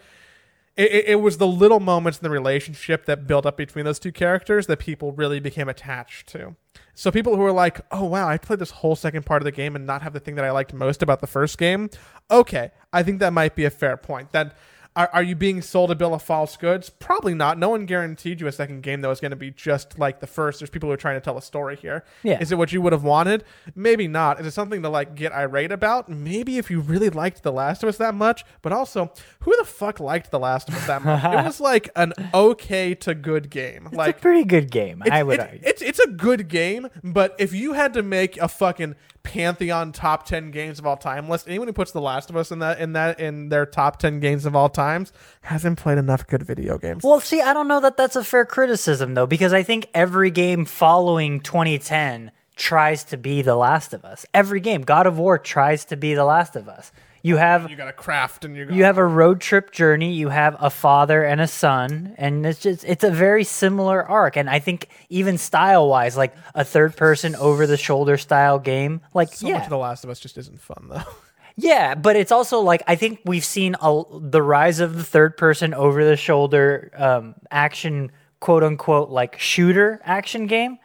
It, 0.75 0.91
it, 0.91 1.05
it 1.07 1.15
was 1.21 1.37
the 1.39 1.47
little 1.47 1.79
moments 1.79 2.19
in 2.19 2.23
the 2.23 2.29
relationship 2.29 3.05
that 3.05 3.25
built 3.25 3.47
up 3.47 3.57
between 3.57 3.83
those 3.85 3.97
two 3.97 4.11
characters 4.11 4.67
that 4.67 4.77
people 4.77 5.11
really 5.11 5.39
became 5.39 5.67
attached 5.67 6.27
to. 6.33 6.55
So 6.93 7.09
people 7.09 7.35
who 7.35 7.41
are 7.43 7.51
like, 7.51 7.81
"Oh 7.91 8.03
wow, 8.03 8.27
I 8.29 8.37
played 8.37 8.59
this 8.59 8.69
whole 8.69 8.95
second 8.95 9.25
part 9.25 9.41
of 9.41 9.45
the 9.45 9.51
game 9.51 9.75
and 9.75 9.87
not 9.87 10.03
have 10.03 10.13
the 10.13 10.19
thing 10.19 10.35
that 10.35 10.45
I 10.45 10.51
liked 10.51 10.75
most 10.75 11.01
about 11.01 11.19
the 11.19 11.25
first 11.25 11.57
game." 11.57 11.89
Okay, 12.29 12.69
I 12.93 13.01
think 13.01 13.19
that 13.21 13.33
might 13.33 13.55
be 13.55 13.65
a 13.65 13.71
fair 13.71 13.97
point. 13.97 14.31
That 14.33 14.55
are, 14.97 15.09
are 15.13 15.21
you 15.23 15.35
being 15.35 15.61
sold 15.61 15.91
a 15.91 15.95
bill 15.95 16.13
of 16.15 16.23
false 16.23 16.57
goods? 16.57 16.89
Probably 16.89 17.35
not. 17.35 17.59
No 17.59 17.69
one 17.69 17.85
guaranteed 17.85 18.41
you 18.41 18.47
a 18.47 18.51
second 18.51 18.81
game 18.81 19.01
that 19.01 19.07
was 19.07 19.19
going 19.19 19.29
to 19.29 19.37
be 19.37 19.51
just 19.51 19.99
like 19.99 20.19
the 20.19 20.27
first. 20.27 20.59
There's 20.59 20.71
people 20.71 20.89
who 20.89 20.93
are 20.93 20.97
trying 20.97 21.15
to 21.15 21.21
tell 21.21 21.37
a 21.37 21.41
story 21.41 21.75
here. 21.75 22.03
Yeah. 22.23 22.39
Is 22.41 22.51
it 22.51 22.57
what 22.57 22.73
you 22.73 22.81
would 22.81 22.93
have 22.93 23.03
wanted? 23.03 23.43
Maybe 23.75 24.07
not. 24.07 24.39
Is 24.41 24.47
it 24.47 24.51
something 24.51 24.81
to 24.81 24.89
like 24.89 25.13
get 25.13 25.31
irate 25.31 25.71
about? 25.71 26.09
Maybe 26.09 26.57
if 26.57 26.71
you 26.71 26.79
really 26.81 27.11
liked 27.11 27.43
The 27.43 27.51
Last 27.51 27.83
of 27.83 27.89
Us 27.89 27.97
that 27.97 28.15
much. 28.15 28.43
But 28.63 28.73
also, 28.73 29.13
who 29.41 29.55
the 29.57 29.65
fuck 29.65 29.99
liked 29.99 30.31
The 30.31 30.39
Last 30.39 30.67
of 30.67 30.75
Us 30.75 30.87
that 30.87 31.03
much? 31.03 31.23
it 31.23 31.45
was 31.45 31.59
like 31.61 31.89
an 31.95 32.13
okay 32.33 32.95
to 32.95 33.13
good 33.13 33.51
game. 33.51 33.85
it's 33.85 33.95
like 33.95 34.17
a 34.17 34.19
pretty 34.19 34.43
good 34.45 34.71
game. 34.71 35.03
I 35.09 35.21
would 35.21 35.39
argue. 35.39 35.59
it's 35.63 35.83
it's 35.83 35.99
a 35.99 36.07
good 36.07 36.47
game, 36.47 36.89
but 37.03 37.35
if 37.37 37.53
you 37.53 37.73
had 37.73 37.93
to 37.93 38.01
make 38.01 38.37
a 38.37 38.47
fucking 38.47 38.95
pantheon 39.27 39.91
top 39.91 40.25
ten 40.25 40.51
games 40.51 40.79
of 40.79 40.85
all 40.87 40.95
time 40.95 41.27
list, 41.27 41.47
anyone 41.47 41.67
who 41.67 41.73
puts 41.73 41.91
The 41.91 41.99
Last 41.99 42.29
of 42.29 42.37
Us 42.37 42.49
in 42.49 42.59
that 42.59 42.79
in 42.79 42.93
that 42.93 43.19
in 43.19 43.49
their 43.49 43.65
top 43.65 43.99
ten 43.99 44.21
games 44.21 44.45
of 44.45 44.55
all 44.55 44.69
times 44.69 45.11
hasn't 45.41 45.77
played 45.77 45.97
enough 45.97 46.25
good 46.25 46.43
video 46.43 46.77
games. 46.77 47.03
Well, 47.03 47.19
see, 47.19 47.41
I 47.41 47.53
don't 47.53 47.67
know 47.67 47.81
that 47.81 47.97
that's 47.97 48.15
a 48.15 48.23
fair 48.23 48.45
criticism 48.45 49.15
though, 49.15 49.27
because 49.27 49.51
I 49.51 49.63
think 49.63 49.89
every 49.93 50.31
game 50.31 50.63
following 50.63 51.41
2010 51.41 52.31
tries 52.55 53.03
to 53.05 53.17
be 53.17 53.41
The 53.41 53.55
Last 53.55 53.93
of 53.93 54.05
Us. 54.05 54.25
Every 54.33 54.61
game, 54.61 54.81
God 54.81 55.05
of 55.05 55.17
War 55.19 55.37
tries 55.37 55.83
to 55.85 55.97
be 55.97 56.13
The 56.13 56.25
Last 56.25 56.55
of 56.55 56.69
Us. 56.69 56.91
You 57.27 57.37
have 57.37 57.69
you 57.69 57.75
got 57.75 57.85
to 57.85 57.93
craft 57.93 58.45
and 58.45 58.55
you 58.55 58.67
you 58.69 58.85
have 58.85 58.97
a 58.97 59.05
road 59.05 59.41
trip 59.41 59.71
journey. 59.71 60.13
You 60.13 60.29
have 60.29 60.55
a 60.59 60.69
father 60.69 61.23
and 61.23 61.41
a 61.41 61.47
son, 61.47 62.15
and 62.17 62.45
it's 62.45 62.59
just 62.59 62.83
it's 62.85 63.03
a 63.03 63.11
very 63.11 63.43
similar 63.43 64.07
arc. 64.07 64.37
And 64.37 64.49
I 64.49 64.59
think 64.59 64.87
even 65.09 65.37
style 65.37 65.89
wise, 65.89 66.15
like 66.15 66.35
a 66.55 66.63
third 66.63 66.95
person 66.95 67.35
over 67.35 67.67
the 67.67 67.77
shoulder 67.77 68.17
style 68.17 68.59
game, 68.59 69.01
like 69.13 69.33
so 69.33 69.47
yeah, 69.47 69.55
much 69.55 69.63
of 69.63 69.69
The 69.69 69.77
Last 69.77 70.03
of 70.03 70.09
Us 70.09 70.19
just 70.19 70.37
isn't 70.37 70.61
fun 70.61 70.87
though. 70.89 71.03
Yeah, 71.59 71.95
but 71.95 72.15
it's 72.15 72.31
also 72.31 72.59
like 72.59 72.83
I 72.85 72.95
think 72.95 73.19
we've 73.25 73.43
seen 73.43 73.75
a, 73.81 74.03
the 74.11 74.43
rise 74.43 74.79
of 74.79 74.95
the 74.95 75.03
third 75.03 75.37
person 75.37 75.73
over 75.73 76.05
the 76.05 76.15
shoulder 76.15 76.91
um, 76.95 77.33
action, 77.49 78.11
quote 78.39 78.63
unquote, 78.63 79.09
like 79.09 79.39
shooter 79.39 79.99
action 80.03 80.45
game. 80.45 80.77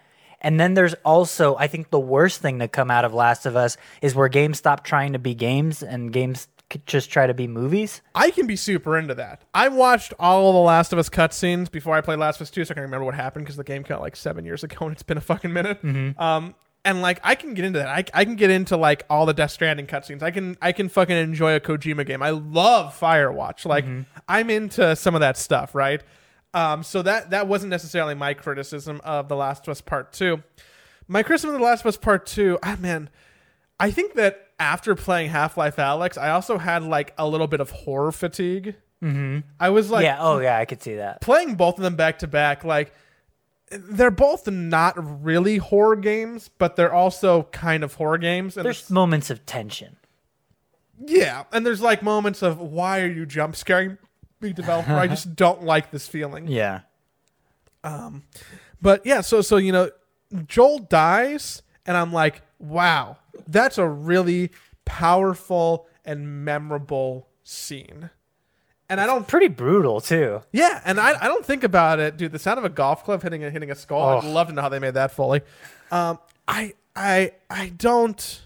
And 0.43 0.61
then 0.61 0.75
there's 0.75 0.95
also, 1.05 1.57
I 1.57 1.69
think 1.69 1.91
the 1.91 2.01
worst 2.01 2.41
thing 2.41 2.59
to 2.59 2.69
come 2.69 2.91
out 2.91 3.05
of 3.05 3.15
Last 3.15 3.47
of 3.47 3.57
Us 3.57 3.77
is 4.03 4.15
where 4.15 4.29
games 4.29 4.59
stop 4.59 4.85
trying 4.85 5.15
to 5.15 5.19
be 5.19 5.35
games 5.35 5.83
and 5.83 6.13
games 6.13 6.49
just 6.87 7.11
try 7.11 7.27
to 7.27 7.35
be 7.35 7.47
movies. 7.47 8.03
I 8.15 8.31
can 8.31 8.47
be 8.47 8.57
super 8.57 8.97
into 8.97 9.15
that. 9.15 9.43
I 9.55 9.69
watched 9.69 10.15
all 10.19 10.49
of 10.49 10.55
the 10.55 10.61
Last 10.61 10.93
of 10.93 10.99
Us 10.99 11.09
cutscenes 11.09 11.71
before 11.71 11.95
I 11.95 12.01
played 12.01 12.19
Last 12.19 12.37
of 12.37 12.43
Us 12.43 12.51
2, 12.51 12.65
so 12.65 12.73
I 12.73 12.75
can 12.75 12.83
remember 12.83 13.05
what 13.05 13.15
happened 13.15 13.45
because 13.45 13.57
the 13.57 13.65
game 13.65 13.85
came 13.85 13.95
out 13.97 14.01
like 14.01 14.17
seven 14.17 14.45
years 14.45 14.65
ago 14.65 14.77
and 14.87 14.93
it's 14.93 15.03
been 15.03 15.19
a 15.19 15.23
fucking 15.23 15.53
minute. 15.53 15.83
Um, 16.19 16.55
and 16.85 17.01
like 17.01 17.21
I 17.23 17.35
can 17.37 17.55
get 17.55 17.65
into 17.65 17.79
that. 17.79 17.89
I, 17.89 18.05
I 18.13 18.25
can 18.25 18.35
get 18.37 18.51
into 18.51 18.77
like 18.77 19.05
all 19.09 19.25
the 19.27 19.35
Death 19.35 19.53
Stranding 19.53 19.87
cutscenes. 19.87 20.23
I 20.23 20.33
can 20.33 20.57
I 20.61 20.73
can 20.73 20.89
fucking 20.89 21.17
enjoy 21.17 21.55
a 21.55 21.61
Kojima 21.61 22.05
game. 22.05 22.23
I 22.23 22.31
love 22.31 22.99
Firewatch. 22.99 23.65
Like 23.65 23.85
I'm 24.29 24.51
into 24.51 24.97
some 24.97 25.15
of 25.15 25.21
that 25.21 25.37
stuff, 25.37 25.77
right? 25.77 26.03
Um, 26.55 26.83
so 26.83 27.03
that 27.03 27.31
that 27.31 27.47
wasn't 27.49 27.71
necessarily 27.71 28.15
my 28.15 28.35
criticism 28.35 29.01
of 29.05 29.29
The 29.29 29.37
Last 29.37 29.67
of 29.67 29.73
Us 29.73 29.81
Part 29.81 30.13
Two. 30.13 30.43
My 31.09 31.23
criticism 31.23 31.55
of 31.55 31.61
The 31.61 31.65
Last 31.67 31.81
of 31.81 31.87
Us 31.87 31.97
Part 31.97 32.27
Two, 32.27 32.59
ah 32.63 32.77
man, 32.79 33.09
I 33.81 33.91
think 33.91 34.15
that 34.15 34.49
after 34.61 34.95
playing 34.95 35.31
Half 35.31 35.57
Life 35.57 35.77
Alyx, 35.77 36.17
I 36.19 36.31
also 36.31 36.59
had 36.59 36.83
like 36.83 37.15
a 37.19 37.27
little 37.27 37.47
bit 37.47 37.61
of 37.61 37.71
horror 37.71 38.13
fatigue. 38.13 38.75
Mm-hmm. 39.03 39.41
I 39.59 39.71
was 39.71 39.91
like, 39.91 40.05
yeah, 40.05 40.19
oh 40.21 40.39
yeah, 40.39 40.59
I 40.59 40.65
could 40.65 40.83
see 40.83 40.97
that. 40.97 41.21
playing 41.21 41.55
both 41.57 41.77
of 41.79 41.83
them 41.83 41.97
back 41.97 42.19
to 42.21 42.27
back, 42.29 42.63
like 42.65 42.93
they're 43.71 44.11
both 44.11 44.47
not 44.49 44.95
really 45.25 45.57
horror 45.57 45.97
games, 45.97 46.51
but 46.59 46.77
they're 46.77 46.93
also 46.93 47.45
kind 47.45 47.83
of 47.83 47.95
horror 47.95 48.19
games. 48.19 48.57
And 48.59 48.67
There's 48.67 48.91
moments 48.91 49.31
of 49.31 49.45
tension. 49.47 49.97
yeah, 51.05 51.45
and 51.53 51.65
there's 51.67 51.81
like 51.81 52.03
moments 52.03 52.43
of 52.43 52.59
why 52.61 53.01
are 53.01 53.11
you 53.11 53.25
jump 53.27 53.57
scaring 53.57 53.97
me, 54.43 54.53
developer? 54.53 54.93
I 54.93 55.07
just 55.07 55.35
don't 55.37 55.63
like 55.65 55.91
this 55.91 56.07
feeling. 56.07 56.49
Yeah. 56.49 56.81
Um, 57.85 58.25
but 58.81 59.05
yeah, 59.07 59.21
so 59.21 59.41
so 59.41 59.57
you 59.57 59.73
know, 59.73 59.91
Joel 60.47 60.79
dies, 60.81 61.63
and 61.87 61.97
I'm 61.97 62.13
like, 62.13 62.43
wow, 62.59 63.17
that's 63.47 63.79
a 63.79 63.87
really 63.87 64.51
powerful 64.85 65.87
and 66.05 66.45
memorable 66.45 67.29
scene. 67.45 68.11
And 68.89 69.01
I 69.01 69.07
don't 69.07 69.27
Pretty 69.27 69.49
brutal 69.49 70.01
too. 70.03 70.43
Yeah, 70.53 70.81
and 70.85 71.01
I, 71.01 71.15
I 71.25 71.27
don't 71.27 71.47
think 71.47 71.65
about 71.65 71.99
it, 71.99 72.19
dude. 72.19 72.33
The 72.33 72.39
sound 72.39 72.59
of 72.59 72.65
a 72.65 72.69
golf 72.69 73.05
club 73.05 73.23
hitting 73.23 73.43
a 73.43 73.51
hitting 73.51 73.71
a 73.71 73.75
skull. 73.75 74.19
I'd 74.19 74.25
Oh. 74.25 74.31
love 74.33 74.49
to 74.49 74.53
know 74.53 74.61
how 74.63 74.69
they 74.69 74.79
made 74.81 74.95
that 74.95 75.13
fully. 75.13 75.41
Um, 75.91 76.19
I 76.47 76.75
I 76.95 77.33
I 77.49 77.71
don't 77.71 78.43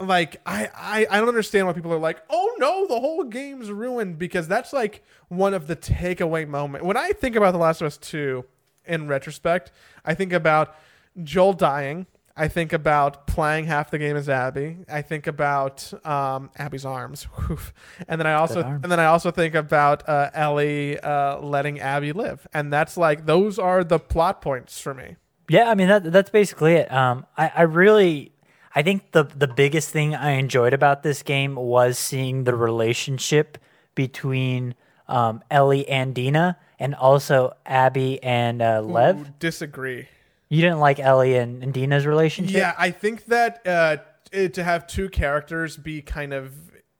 like 0.00 0.40
I, 0.46 0.70
I 0.74 1.06
I 1.10 1.18
don't 1.18 1.28
understand 1.28 1.66
why 1.66 1.72
people 1.72 1.92
are 1.92 1.98
like, 1.98 2.22
oh 2.30 2.54
no, 2.58 2.86
the 2.86 3.00
whole 3.00 3.24
game's 3.24 3.70
ruined 3.70 4.18
because 4.18 4.48
that's 4.48 4.72
like 4.72 5.02
one 5.28 5.54
of 5.54 5.66
the 5.66 5.76
takeaway 5.76 6.46
moment. 6.46 6.84
When 6.84 6.96
I 6.96 7.12
think 7.12 7.36
about 7.36 7.52
The 7.52 7.58
Last 7.58 7.80
of 7.80 7.86
Us 7.86 7.96
Two, 7.96 8.44
in 8.86 9.06
retrospect, 9.06 9.70
I 10.04 10.14
think 10.14 10.32
about 10.32 10.74
Joel 11.22 11.52
dying. 11.52 12.06
I 12.36 12.46
think 12.46 12.72
about 12.72 13.26
playing 13.26 13.64
half 13.64 13.90
the 13.90 13.98
game 13.98 14.16
as 14.16 14.28
Abby. 14.28 14.78
I 14.88 15.02
think 15.02 15.26
about 15.26 15.92
um, 16.06 16.50
Abby's 16.56 16.84
arms, 16.84 17.26
and 18.08 18.20
then 18.20 18.28
I 18.28 18.34
also 18.34 18.60
and 18.62 18.84
then 18.84 19.00
I 19.00 19.06
also 19.06 19.32
think 19.32 19.56
about 19.56 20.08
uh, 20.08 20.30
Ellie 20.32 21.00
uh, 21.00 21.40
letting 21.40 21.80
Abby 21.80 22.12
live, 22.12 22.46
and 22.52 22.72
that's 22.72 22.96
like 22.96 23.26
those 23.26 23.58
are 23.58 23.82
the 23.82 23.98
plot 23.98 24.40
points 24.40 24.80
for 24.80 24.94
me. 24.94 25.16
Yeah, 25.48 25.68
I 25.68 25.74
mean 25.74 25.88
that 25.88 26.12
that's 26.12 26.30
basically 26.30 26.74
it. 26.74 26.92
Um, 26.92 27.26
I, 27.36 27.50
I 27.56 27.62
really, 27.62 28.30
I 28.74 28.82
think 28.82 29.12
the 29.12 29.24
the 29.24 29.48
biggest 29.48 29.90
thing 29.90 30.14
I 30.14 30.32
enjoyed 30.32 30.72
about 30.72 31.02
this 31.02 31.22
game 31.22 31.54
was 31.54 31.98
seeing 31.98 32.44
the 32.44 32.54
relationship 32.54 33.58
between 33.94 34.74
um, 35.08 35.42
Ellie 35.50 35.88
and 35.88 36.14
Dina, 36.14 36.58
and 36.78 36.94
also 36.94 37.54
Abby 37.66 38.22
and 38.22 38.62
uh, 38.62 38.80
Lev. 38.82 39.20
Ooh, 39.20 39.26
disagree. 39.38 40.08
You 40.48 40.62
didn't 40.62 40.80
like 40.80 40.98
Ellie 40.98 41.36
and, 41.36 41.62
and 41.62 41.74
Dina's 41.74 42.06
relationship. 42.06 42.56
Yeah, 42.56 42.74
I 42.78 42.90
think 42.90 43.26
that 43.26 43.66
uh, 43.66 43.96
it, 44.32 44.54
to 44.54 44.64
have 44.64 44.86
two 44.86 45.08
characters 45.08 45.76
be 45.76 46.00
kind 46.00 46.32
of 46.32 46.52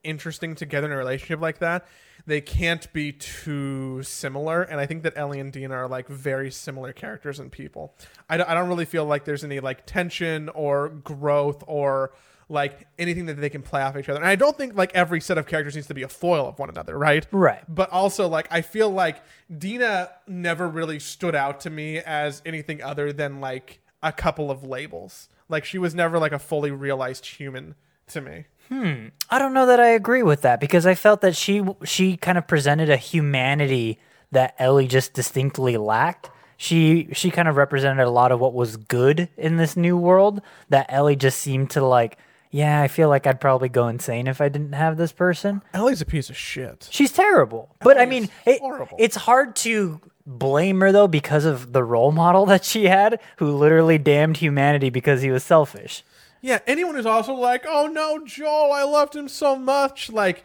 interesting 0.02 0.54
together 0.54 0.86
in 0.86 0.92
a 0.92 0.96
relationship 0.96 1.40
like 1.40 1.58
that, 1.58 1.86
they 2.28 2.42
can't 2.42 2.92
be 2.92 3.10
too 3.10 4.02
similar. 4.02 4.60
And 4.62 4.78
I 4.78 4.84
think 4.84 5.02
that 5.04 5.14
Ellie 5.16 5.40
and 5.40 5.50
Dina 5.50 5.74
are 5.74 5.88
like 5.88 6.08
very 6.08 6.50
similar 6.50 6.92
characters 6.92 7.40
and 7.40 7.50
people. 7.50 7.94
I 8.28 8.36
don't, 8.36 8.48
I 8.48 8.52
don't 8.52 8.68
really 8.68 8.84
feel 8.84 9.06
like 9.06 9.24
there's 9.24 9.44
any 9.44 9.60
like 9.60 9.86
tension 9.86 10.50
or 10.50 10.90
growth 10.90 11.64
or 11.66 12.12
like 12.50 12.86
anything 12.98 13.26
that 13.26 13.40
they 13.40 13.48
can 13.48 13.62
play 13.62 13.80
off 13.80 13.96
each 13.96 14.10
other. 14.10 14.20
And 14.20 14.28
I 14.28 14.36
don't 14.36 14.56
think 14.58 14.76
like 14.76 14.94
every 14.94 15.22
set 15.22 15.38
of 15.38 15.46
characters 15.46 15.74
needs 15.74 15.86
to 15.86 15.94
be 15.94 16.02
a 16.02 16.08
foil 16.08 16.46
of 16.46 16.58
one 16.58 16.68
another, 16.68 16.98
right? 16.98 17.26
Right. 17.30 17.62
But 17.66 17.90
also, 17.90 18.28
like, 18.28 18.46
I 18.50 18.60
feel 18.60 18.90
like 18.90 19.22
Dina 19.56 20.10
never 20.26 20.68
really 20.68 20.98
stood 20.98 21.34
out 21.34 21.60
to 21.60 21.70
me 21.70 21.98
as 21.98 22.42
anything 22.44 22.82
other 22.82 23.10
than 23.10 23.40
like 23.40 23.80
a 24.02 24.12
couple 24.12 24.50
of 24.50 24.62
labels. 24.62 25.30
Like, 25.48 25.64
she 25.64 25.78
was 25.78 25.94
never 25.94 26.18
like 26.18 26.32
a 26.32 26.38
fully 26.38 26.70
realized 26.70 27.24
human 27.24 27.74
to 28.08 28.20
me. 28.20 28.44
Hmm. 28.68 29.08
I 29.30 29.38
don't 29.38 29.54
know 29.54 29.66
that 29.66 29.80
I 29.80 29.88
agree 29.88 30.22
with 30.22 30.42
that 30.42 30.60
because 30.60 30.86
I 30.86 30.94
felt 30.94 31.20
that 31.22 31.36
she 31.36 31.62
she 31.84 32.16
kind 32.16 32.38
of 32.38 32.46
presented 32.46 32.90
a 32.90 32.96
humanity 32.96 33.98
that 34.30 34.54
Ellie 34.58 34.86
just 34.86 35.14
distinctly 35.14 35.76
lacked. 35.76 36.30
She 36.56 37.08
she 37.12 37.30
kind 37.30 37.48
of 37.48 37.56
represented 37.56 38.06
a 38.06 38.10
lot 38.10 38.32
of 38.32 38.40
what 38.40 38.52
was 38.54 38.76
good 38.76 39.28
in 39.36 39.56
this 39.56 39.76
new 39.76 39.96
world 39.96 40.42
that 40.68 40.86
Ellie 40.88 41.16
just 41.16 41.38
seemed 41.38 41.70
to 41.70 41.84
like. 41.84 42.18
Yeah, 42.50 42.80
I 42.80 42.88
feel 42.88 43.10
like 43.10 43.26
I'd 43.26 43.42
probably 43.42 43.68
go 43.68 43.88
insane 43.88 44.26
if 44.26 44.40
I 44.40 44.48
didn't 44.48 44.72
have 44.72 44.96
this 44.96 45.12
person. 45.12 45.60
Ellie's 45.74 46.00
a 46.00 46.06
piece 46.06 46.30
of 46.30 46.36
shit. 46.36 46.88
She's 46.90 47.12
terrible. 47.12 47.76
But 47.80 47.98
I 47.98 48.06
mean, 48.06 48.30
it, 48.46 48.62
it's 48.98 49.16
hard 49.16 49.54
to 49.56 50.00
blame 50.24 50.80
her 50.80 50.90
though 50.92 51.08
because 51.08 51.44
of 51.44 51.72
the 51.72 51.84
role 51.84 52.12
model 52.12 52.46
that 52.52 52.64
she 52.64 52.84
had 52.86 53.20
who 53.36 53.54
literally 53.54 53.98
damned 53.98 54.38
humanity 54.38 54.90
because 54.90 55.22
he 55.22 55.30
was 55.30 55.44
selfish. 55.44 56.02
Yeah, 56.40 56.58
anyone 56.66 56.94
who's 56.94 57.06
also 57.06 57.34
like, 57.34 57.64
"Oh 57.68 57.86
no, 57.86 58.24
Joel, 58.24 58.72
I 58.72 58.82
loved 58.84 59.14
him 59.16 59.28
so 59.28 59.56
much," 59.56 60.10
like. 60.10 60.44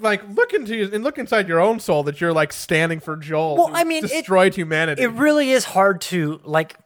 Like 0.00 0.28
look 0.28 0.52
into 0.52 0.76
you 0.76 0.90
and 0.92 1.02
look 1.02 1.16
inside 1.16 1.48
your 1.48 1.58
own 1.58 1.80
soul 1.80 2.02
that 2.02 2.20
you're 2.20 2.34
like 2.34 2.52
standing 2.52 3.00
for 3.00 3.16
Joel. 3.16 3.56
Well, 3.56 3.70
I 3.72 3.84
mean, 3.84 4.04
it- 4.04 4.08
destroyed 4.08 4.54
humanity. 4.54 5.02
It 5.02 5.12
really 5.12 5.52
is 5.52 5.64
hard 5.64 6.02
to 6.02 6.38
like 6.44 6.76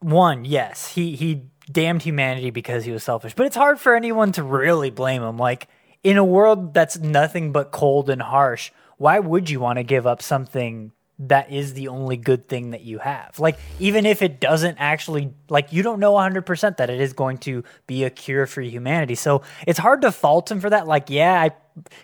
one, 0.00 0.46
yes, 0.46 0.88
he 0.94 1.14
he 1.16 1.42
damned 1.70 2.00
humanity 2.00 2.48
because 2.48 2.86
he 2.86 2.92
was 2.92 3.04
selfish, 3.04 3.34
but 3.34 3.44
it's 3.44 3.56
hard 3.56 3.78
for 3.78 3.94
anyone 3.94 4.32
to 4.32 4.42
really 4.42 4.88
blame 4.88 5.22
him. 5.22 5.36
Like 5.36 5.68
in 6.02 6.16
a 6.16 6.24
world 6.24 6.72
that's 6.72 6.98
nothing 6.98 7.52
but 7.52 7.72
cold 7.72 8.08
and 8.08 8.22
harsh, 8.22 8.70
why 8.96 9.18
would 9.18 9.50
you 9.50 9.60
want 9.60 9.76
to 9.76 9.82
give 9.82 10.06
up 10.06 10.22
something 10.22 10.92
that 11.18 11.52
is 11.52 11.74
the 11.74 11.88
only 11.88 12.16
good 12.16 12.48
thing 12.48 12.70
that 12.70 12.82
you 12.82 12.98
have? 12.98 13.38
Like 13.38 13.58
even 13.78 14.06
if 14.06 14.22
it 14.22 14.40
doesn't 14.40 14.78
actually 14.78 15.32
like 15.48 15.72
you 15.72 15.82
don't 15.82 16.00
know 16.00 16.14
100% 16.14 16.76
that 16.76 16.90
it 16.90 17.00
is 17.00 17.12
going 17.12 17.38
to 17.38 17.64
be 17.86 18.04
a 18.04 18.10
cure 18.10 18.46
for 18.46 18.60
humanity. 18.60 19.14
So 19.14 19.42
it's 19.66 19.78
hard 19.78 20.02
to 20.02 20.12
fault 20.12 20.50
him 20.50 20.60
for 20.60 20.70
that. 20.70 20.86
Like 20.86 21.10
yeah, 21.10 21.40
I 21.40 21.50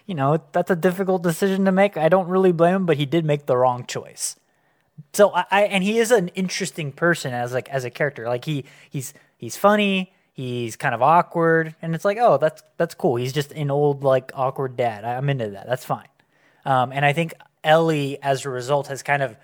you 0.06 0.14
know, 0.14 0.42
that's 0.52 0.70
a 0.70 0.76
difficult 0.76 1.22
decision 1.22 1.64
to 1.66 1.72
make. 1.72 1.96
I 1.96 2.08
don't 2.08 2.28
really 2.28 2.52
blame 2.52 2.76
him, 2.76 2.86
but 2.86 2.96
he 2.96 3.06
did 3.06 3.24
make 3.24 3.46
the 3.46 3.56
wrong 3.56 3.84
choice. 3.86 4.36
So 5.12 5.30
I, 5.30 5.44
I 5.50 5.62
and 5.64 5.84
he 5.84 5.98
is 5.98 6.10
an 6.10 6.28
interesting 6.28 6.92
person 6.92 7.32
as 7.32 7.52
like 7.52 7.68
as 7.68 7.84
a 7.84 7.90
character. 7.90 8.26
Like 8.28 8.44
he 8.44 8.64
he's 8.90 9.14
he's 9.36 9.56
funny. 9.56 10.12
He's 10.32 10.76
kind 10.76 10.94
of 10.94 11.02
awkward, 11.02 11.74
and 11.82 11.96
it's 11.96 12.04
like, 12.04 12.18
oh, 12.20 12.38
that's 12.38 12.62
that's 12.76 12.94
cool. 12.94 13.16
He's 13.16 13.32
just 13.32 13.52
an 13.52 13.70
old 13.70 14.04
like 14.04 14.30
awkward 14.34 14.76
dad. 14.76 15.04
I'm 15.04 15.28
into 15.28 15.50
that. 15.50 15.66
That's 15.66 15.84
fine. 15.84 16.06
Um, 16.64 16.92
and 16.92 17.04
I 17.04 17.12
think 17.12 17.34
Ellie, 17.68 18.20
as 18.22 18.46
a 18.46 18.50
result, 18.50 18.86
has 18.86 19.02
kind 19.02 19.22
of 19.22 19.36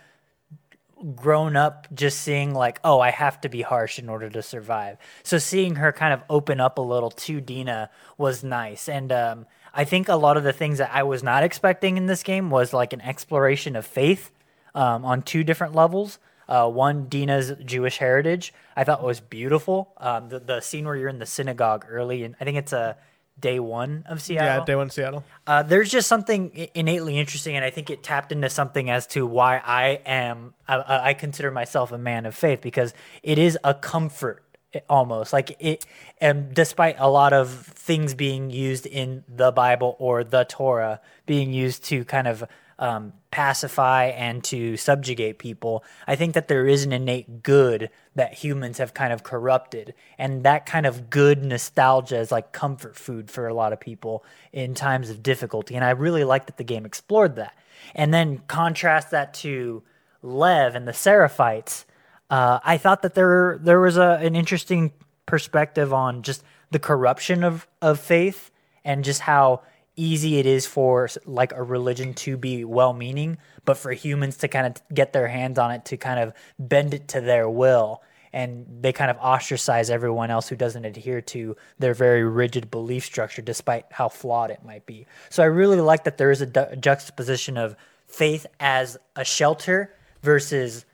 grown 1.15 1.55
up 1.55 1.87
just 1.93 2.21
seeing 2.23 2.55
like, 2.55 2.81
oh, 2.83 2.99
I 2.99 3.11
have 3.11 3.39
to 3.43 3.51
be 3.51 3.61
harsh 3.61 3.99
in 3.99 4.09
order 4.09 4.31
to 4.31 4.43
survive. 4.43 4.97
So 5.23 5.37
seeing 5.37 5.77
her 5.77 5.93
kind 5.93 6.15
of 6.15 6.23
open 6.31 6.59
up 6.61 6.79
a 6.79 6.81
little 6.81 7.11
to 7.11 7.43
Dina 7.43 7.91
was 8.17 8.43
nice, 8.43 8.89
and 8.89 9.13
um, 9.13 9.47
I 9.75 9.85
think 9.85 10.09
a 10.09 10.17
lot 10.17 10.39
of 10.39 10.45
the 10.45 10.53
things 10.53 10.79
that 10.79 10.91
I 10.93 11.03
was 11.03 11.23
not 11.23 11.45
expecting 11.45 11.99
in 11.99 12.07
this 12.07 12.23
game 12.23 12.49
was 12.51 12.73
like 12.73 12.95
an 12.95 13.03
exploration 13.03 13.77
of 13.77 13.85
faith 13.85 14.31
um, 14.75 15.05
on 15.05 15.21
two 15.21 15.45
different 15.45 15.75
levels. 15.75 16.19
Uh, 16.49 16.69
one, 16.69 17.09
Dina's 17.09 17.53
Jewish 17.65 17.99
heritage, 17.99 18.55
I 18.77 18.85
thought 18.85 19.03
was 19.03 19.21
beautiful. 19.21 19.93
Um, 19.99 20.29
the 20.31 20.41
the 20.41 20.61
scene 20.61 20.87
where 20.87 20.97
you're 20.97 21.09
in 21.09 21.19
the 21.19 21.27
synagogue 21.27 21.85
early, 21.89 22.23
and 22.25 22.35
I 22.41 22.45
think 22.45 22.57
it's 22.57 22.73
a 22.73 22.97
day 23.39 23.59
one 23.61 24.05
of 24.07 24.23
Seattle. 24.23 24.61
yeah, 24.61 24.65
day 24.65 24.75
one 24.75 24.91
Seattle. 24.91 25.25
Uh, 25.47 25.63
there's 25.63 25.91
just 25.91 26.09
something 26.09 26.69
innately 26.75 27.19
interesting, 27.19 27.57
and 27.57 27.65
I 27.65 27.71
think 27.71 27.91
it 27.91 28.03
tapped 28.03 28.33
into 28.33 28.49
something 28.49 28.91
as 28.91 29.07
to 29.09 29.27
why 29.27 29.61
I 29.65 30.01
am 30.07 30.55
I, 30.69 31.11
I 31.11 31.15
consider 31.15 31.51
myself 31.51 31.93
a 31.93 31.99
man 31.99 32.27
of 32.27 32.35
faith 32.35 32.61
because 32.61 32.95
it 33.23 33.39
is 33.39 33.59
a 33.65 33.75
comfort 33.75 34.45
almost 34.89 35.33
like 35.33 35.57
it. 35.61 35.87
And 36.21 36.55
despite 36.55 36.97
a 36.99 37.09
lot 37.09 37.33
of 37.33 37.51
things 37.51 38.15
being 38.15 38.51
used 38.51 38.87
in 38.87 39.25
the 39.29 39.53
Bible 39.53 39.97
or 39.99 40.25
the 40.25 40.45
Torah 40.45 41.01
being 41.27 41.53
used 41.53 41.85
to 41.85 42.05
kind 42.05 42.27
of 42.27 42.45
um, 42.79 43.13
pacify 43.31 44.07
and 44.07 44.43
to 44.45 44.77
subjugate 44.77 45.39
people, 45.39 45.85
I 46.07 46.17
think 46.17 46.35
that 46.35 46.49
there 46.49 46.67
is 46.67 46.85
an 46.85 46.93
innate 46.93 47.43
good 47.43 47.91
that 48.15 48.35
humans 48.35 48.79
have 48.79 48.95
kind 48.95 49.13
of 49.13 49.23
corrupted. 49.23 49.95
And 50.19 50.45
that 50.45 50.67
kind 50.67 50.87
of 50.87 51.11
good 51.11 51.45
nostalgia 51.45 52.19
is 52.19 52.33
like 52.33 52.53
comfort 52.53 52.97
food 52.97 53.31
for 53.31 53.47
a 53.47 53.55
lot 53.55 53.73
of 53.73 53.81
people 53.81 54.25
in 54.53 54.75
times 54.75 55.11
of 55.11 55.23
difficulty. 55.23 55.75
And 55.75 55.85
I 55.85 55.91
really 55.91 56.25
like 56.25 56.47
that 56.47 56.57
the 56.57 56.65
game 56.65 56.87
explored 56.87 57.37
that. 57.37 57.57
And 57.95 58.15
then 58.15 58.43
contrast 58.47 59.11
that 59.11 59.35
to 59.35 59.83
Lev 60.23 60.75
and 60.75 60.89
the 60.89 60.93
Seraphites. 60.93 61.85
Uh, 62.31 62.59
I 62.65 62.79
thought 62.79 63.03
that 63.03 63.15
there 63.15 63.59
there 63.61 63.81
was 63.81 63.97
a, 63.97 64.19
an 64.23 64.35
interesting 64.35 64.93
perspective 65.27 65.93
on 65.93 66.23
just 66.23 66.43
the 66.71 66.79
corruption 66.79 67.45
of, 67.45 67.67
of 67.81 68.01
faith 68.01 68.51
and 68.85 69.05
just 69.05 69.21
how 69.21 69.63
easy 69.97 70.39
it 70.39 70.47
is 70.47 70.67
for 70.67 71.09
like 71.25 71.53
a 71.53 71.63
religion 71.63 72.15
to 72.15 72.37
be 72.37 72.65
well-meaning 72.65 73.39
but 73.65 73.77
for 73.77 73.93
humans 73.93 74.37
to 74.39 74.49
kind 74.49 74.67
of 74.67 74.83
get 74.93 75.13
their 75.13 75.29
hands 75.29 75.59
on 75.59 75.71
it 75.71 75.85
to 75.85 75.97
kind 75.97 76.21
of 76.21 76.33
bend 76.59 76.95
it 76.95 77.09
to 77.09 77.21
their 77.21 77.49
will 77.49 78.03
and 78.33 78.67
they 78.81 78.93
kind 78.93 79.13
of 79.13 79.17
ostracize 79.19 79.91
everyone 79.91 80.31
else 80.31 80.49
who 80.49 80.57
doesn't 80.57 80.85
adhere 80.85 81.21
to 81.21 81.57
their 81.79 81.95
very 81.95 82.25
rigid 82.25 82.69
belief 82.71 83.05
structure 83.05 83.41
despite 83.41 83.87
how 83.93 84.09
flawed 84.09 84.51
it 84.51 84.65
might 84.65 84.85
be. 84.87 85.07
So 85.31 85.43
i 85.43 85.47
really 85.47 85.81
like 85.81 86.05
that 86.05 86.19
there 86.19 86.33
is 86.33 86.41
a 86.41 86.47
du- 86.47 86.77
juxtaposition 86.77 87.57
of 87.57 87.77
faith 88.09 88.47
as 88.59 88.97
a 89.15 89.25
shelter 89.25 89.95
versus 90.23 90.85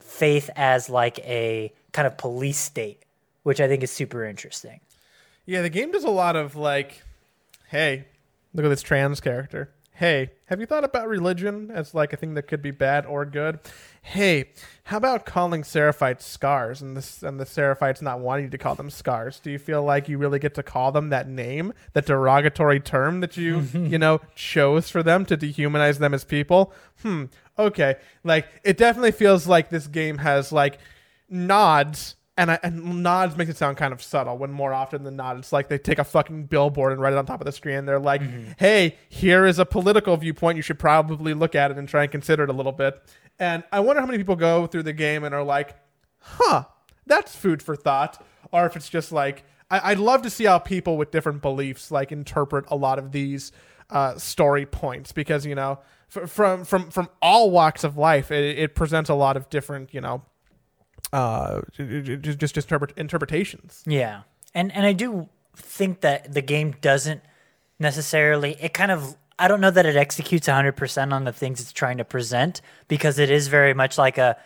faith 0.00 0.50
as 0.54 0.90
like 0.90 1.18
a 1.20 1.72
kind 1.92 2.06
of 2.06 2.16
police 2.18 2.58
state 2.58 3.02
which 3.42 3.60
i 3.60 3.68
think 3.68 3.82
is 3.82 3.90
super 3.92 4.24
interesting. 4.24 4.80
Yeah, 5.46 5.62
the 5.62 5.70
game 5.70 5.92
does 5.92 6.02
a 6.02 6.10
lot 6.10 6.34
of 6.34 6.56
like, 6.56 7.02
hey, 7.68 8.06
look 8.56 8.64
at 8.64 8.68
this 8.70 8.82
trans 8.82 9.20
character. 9.20 9.70
Hey, 9.92 10.32
have 10.46 10.60
you 10.60 10.66
thought 10.66 10.84
about 10.84 11.08
religion 11.08 11.70
as 11.70 11.94
like 11.94 12.12
a 12.12 12.18
thing 12.18 12.34
that 12.34 12.42
could 12.42 12.60
be 12.60 12.70
bad 12.70 13.06
or 13.06 13.24
good? 13.24 13.60
Hey, 14.02 14.50
how 14.84 14.98
about 14.98 15.24
calling 15.24 15.62
Seraphites 15.62 16.20
scars 16.20 16.82
and 16.82 16.94
this 16.94 17.22
and 17.22 17.40
the 17.40 17.44
Seraphites 17.44 18.02
not 18.02 18.20
wanting 18.20 18.44
you 18.44 18.50
to 18.50 18.58
call 18.58 18.74
them 18.74 18.90
scars? 18.90 19.40
Do 19.40 19.50
you 19.50 19.58
feel 19.58 19.82
like 19.82 20.06
you 20.06 20.18
really 20.18 20.38
get 20.38 20.54
to 20.56 20.62
call 20.62 20.92
them 20.92 21.08
that 21.08 21.28
name, 21.28 21.72
that 21.94 22.04
derogatory 22.04 22.78
term 22.78 23.20
that 23.20 23.38
you, 23.38 23.60
you 23.72 23.98
know, 23.98 24.20
chose 24.34 24.90
for 24.90 25.02
them 25.02 25.24
to 25.26 25.36
dehumanize 25.36 25.98
them 25.98 26.12
as 26.12 26.24
people? 26.24 26.74
Hmm. 27.00 27.24
Okay. 27.58 27.96
Like 28.22 28.48
it 28.64 28.76
definitely 28.76 29.12
feels 29.12 29.46
like 29.46 29.70
this 29.70 29.86
game 29.86 30.18
has 30.18 30.52
like 30.52 30.78
nods 31.30 32.16
and 32.38 32.50
I, 32.50 32.58
and 32.62 33.02
nods 33.02 33.36
makes 33.36 33.50
it 33.50 33.56
sound 33.56 33.76
kind 33.76 33.92
of 33.92 34.02
subtle 34.02 34.36
when 34.36 34.50
more 34.52 34.72
often 34.72 35.04
than 35.04 35.16
not 35.16 35.36
it's 35.38 35.52
like 35.52 35.68
they 35.68 35.78
take 35.78 35.98
a 35.98 36.04
fucking 36.04 36.44
billboard 36.46 36.92
and 36.92 37.00
write 37.00 37.12
it 37.12 37.18
on 37.18 37.26
top 37.26 37.40
of 37.40 37.46
the 37.46 37.52
screen. 37.52 37.86
They're 37.86 37.98
like, 37.98 38.22
"Hey, 38.58 38.96
here 39.08 39.46
is 39.46 39.58
a 39.58 39.64
political 39.64 40.16
viewpoint. 40.16 40.56
You 40.56 40.62
should 40.62 40.78
probably 40.78 41.34
look 41.34 41.54
at 41.54 41.70
it 41.70 41.78
and 41.78 41.88
try 41.88 42.02
and 42.02 42.12
consider 42.12 42.44
it 42.44 42.50
a 42.50 42.52
little 42.52 42.72
bit." 42.72 43.00
And 43.38 43.64
I 43.72 43.80
wonder 43.80 44.00
how 44.00 44.06
many 44.06 44.18
people 44.18 44.36
go 44.36 44.66
through 44.66 44.84
the 44.84 44.92
game 44.92 45.24
and 45.24 45.34
are 45.34 45.42
like, 45.42 45.76
"Huh, 46.20 46.64
that's 47.06 47.34
food 47.34 47.62
for 47.62 47.76
thought," 47.76 48.24
or 48.52 48.66
if 48.66 48.76
it's 48.76 48.88
just 48.88 49.12
like, 49.12 49.44
I, 49.70 49.92
I'd 49.92 49.98
love 49.98 50.22
to 50.22 50.30
see 50.30 50.44
how 50.44 50.58
people 50.58 50.96
with 50.96 51.10
different 51.10 51.42
beliefs 51.42 51.90
like 51.90 52.12
interpret 52.12 52.64
a 52.68 52.76
lot 52.76 52.98
of 52.98 53.12
these 53.12 53.52
uh, 53.90 54.16
story 54.18 54.66
points 54.66 55.12
because 55.12 55.46
you 55.46 55.54
know 55.54 55.78
f- 56.14 56.28
from 56.30 56.64
from 56.64 56.90
from 56.90 57.08
all 57.22 57.50
walks 57.50 57.84
of 57.84 57.96
life, 57.96 58.30
it, 58.30 58.58
it 58.58 58.74
presents 58.74 59.10
a 59.10 59.14
lot 59.14 59.36
of 59.36 59.48
different 59.48 59.94
you 59.94 60.00
know 60.00 60.22
uh 61.12 61.60
just 61.76 62.38
just 62.38 62.56
interpret, 62.56 62.92
interpretations 62.96 63.82
Yeah. 63.86 64.22
And 64.54 64.72
and 64.74 64.86
I 64.86 64.92
do 64.92 65.28
think 65.54 66.00
that 66.00 66.32
the 66.32 66.42
game 66.42 66.74
doesn't 66.80 67.22
necessarily 67.78 68.56
it 68.60 68.74
kind 68.74 68.90
of 68.90 69.16
I 69.38 69.48
don't 69.48 69.60
know 69.60 69.70
that 69.70 69.84
it 69.84 69.96
executes 69.96 70.48
100% 70.48 71.12
on 71.12 71.24
the 71.24 71.32
things 71.32 71.60
it's 71.60 71.72
trying 71.72 71.98
to 71.98 72.04
present 72.04 72.62
because 72.88 73.18
it 73.18 73.30
is 73.30 73.48
very 73.48 73.74
much 73.74 73.98
like 73.98 74.18
a 74.18 74.36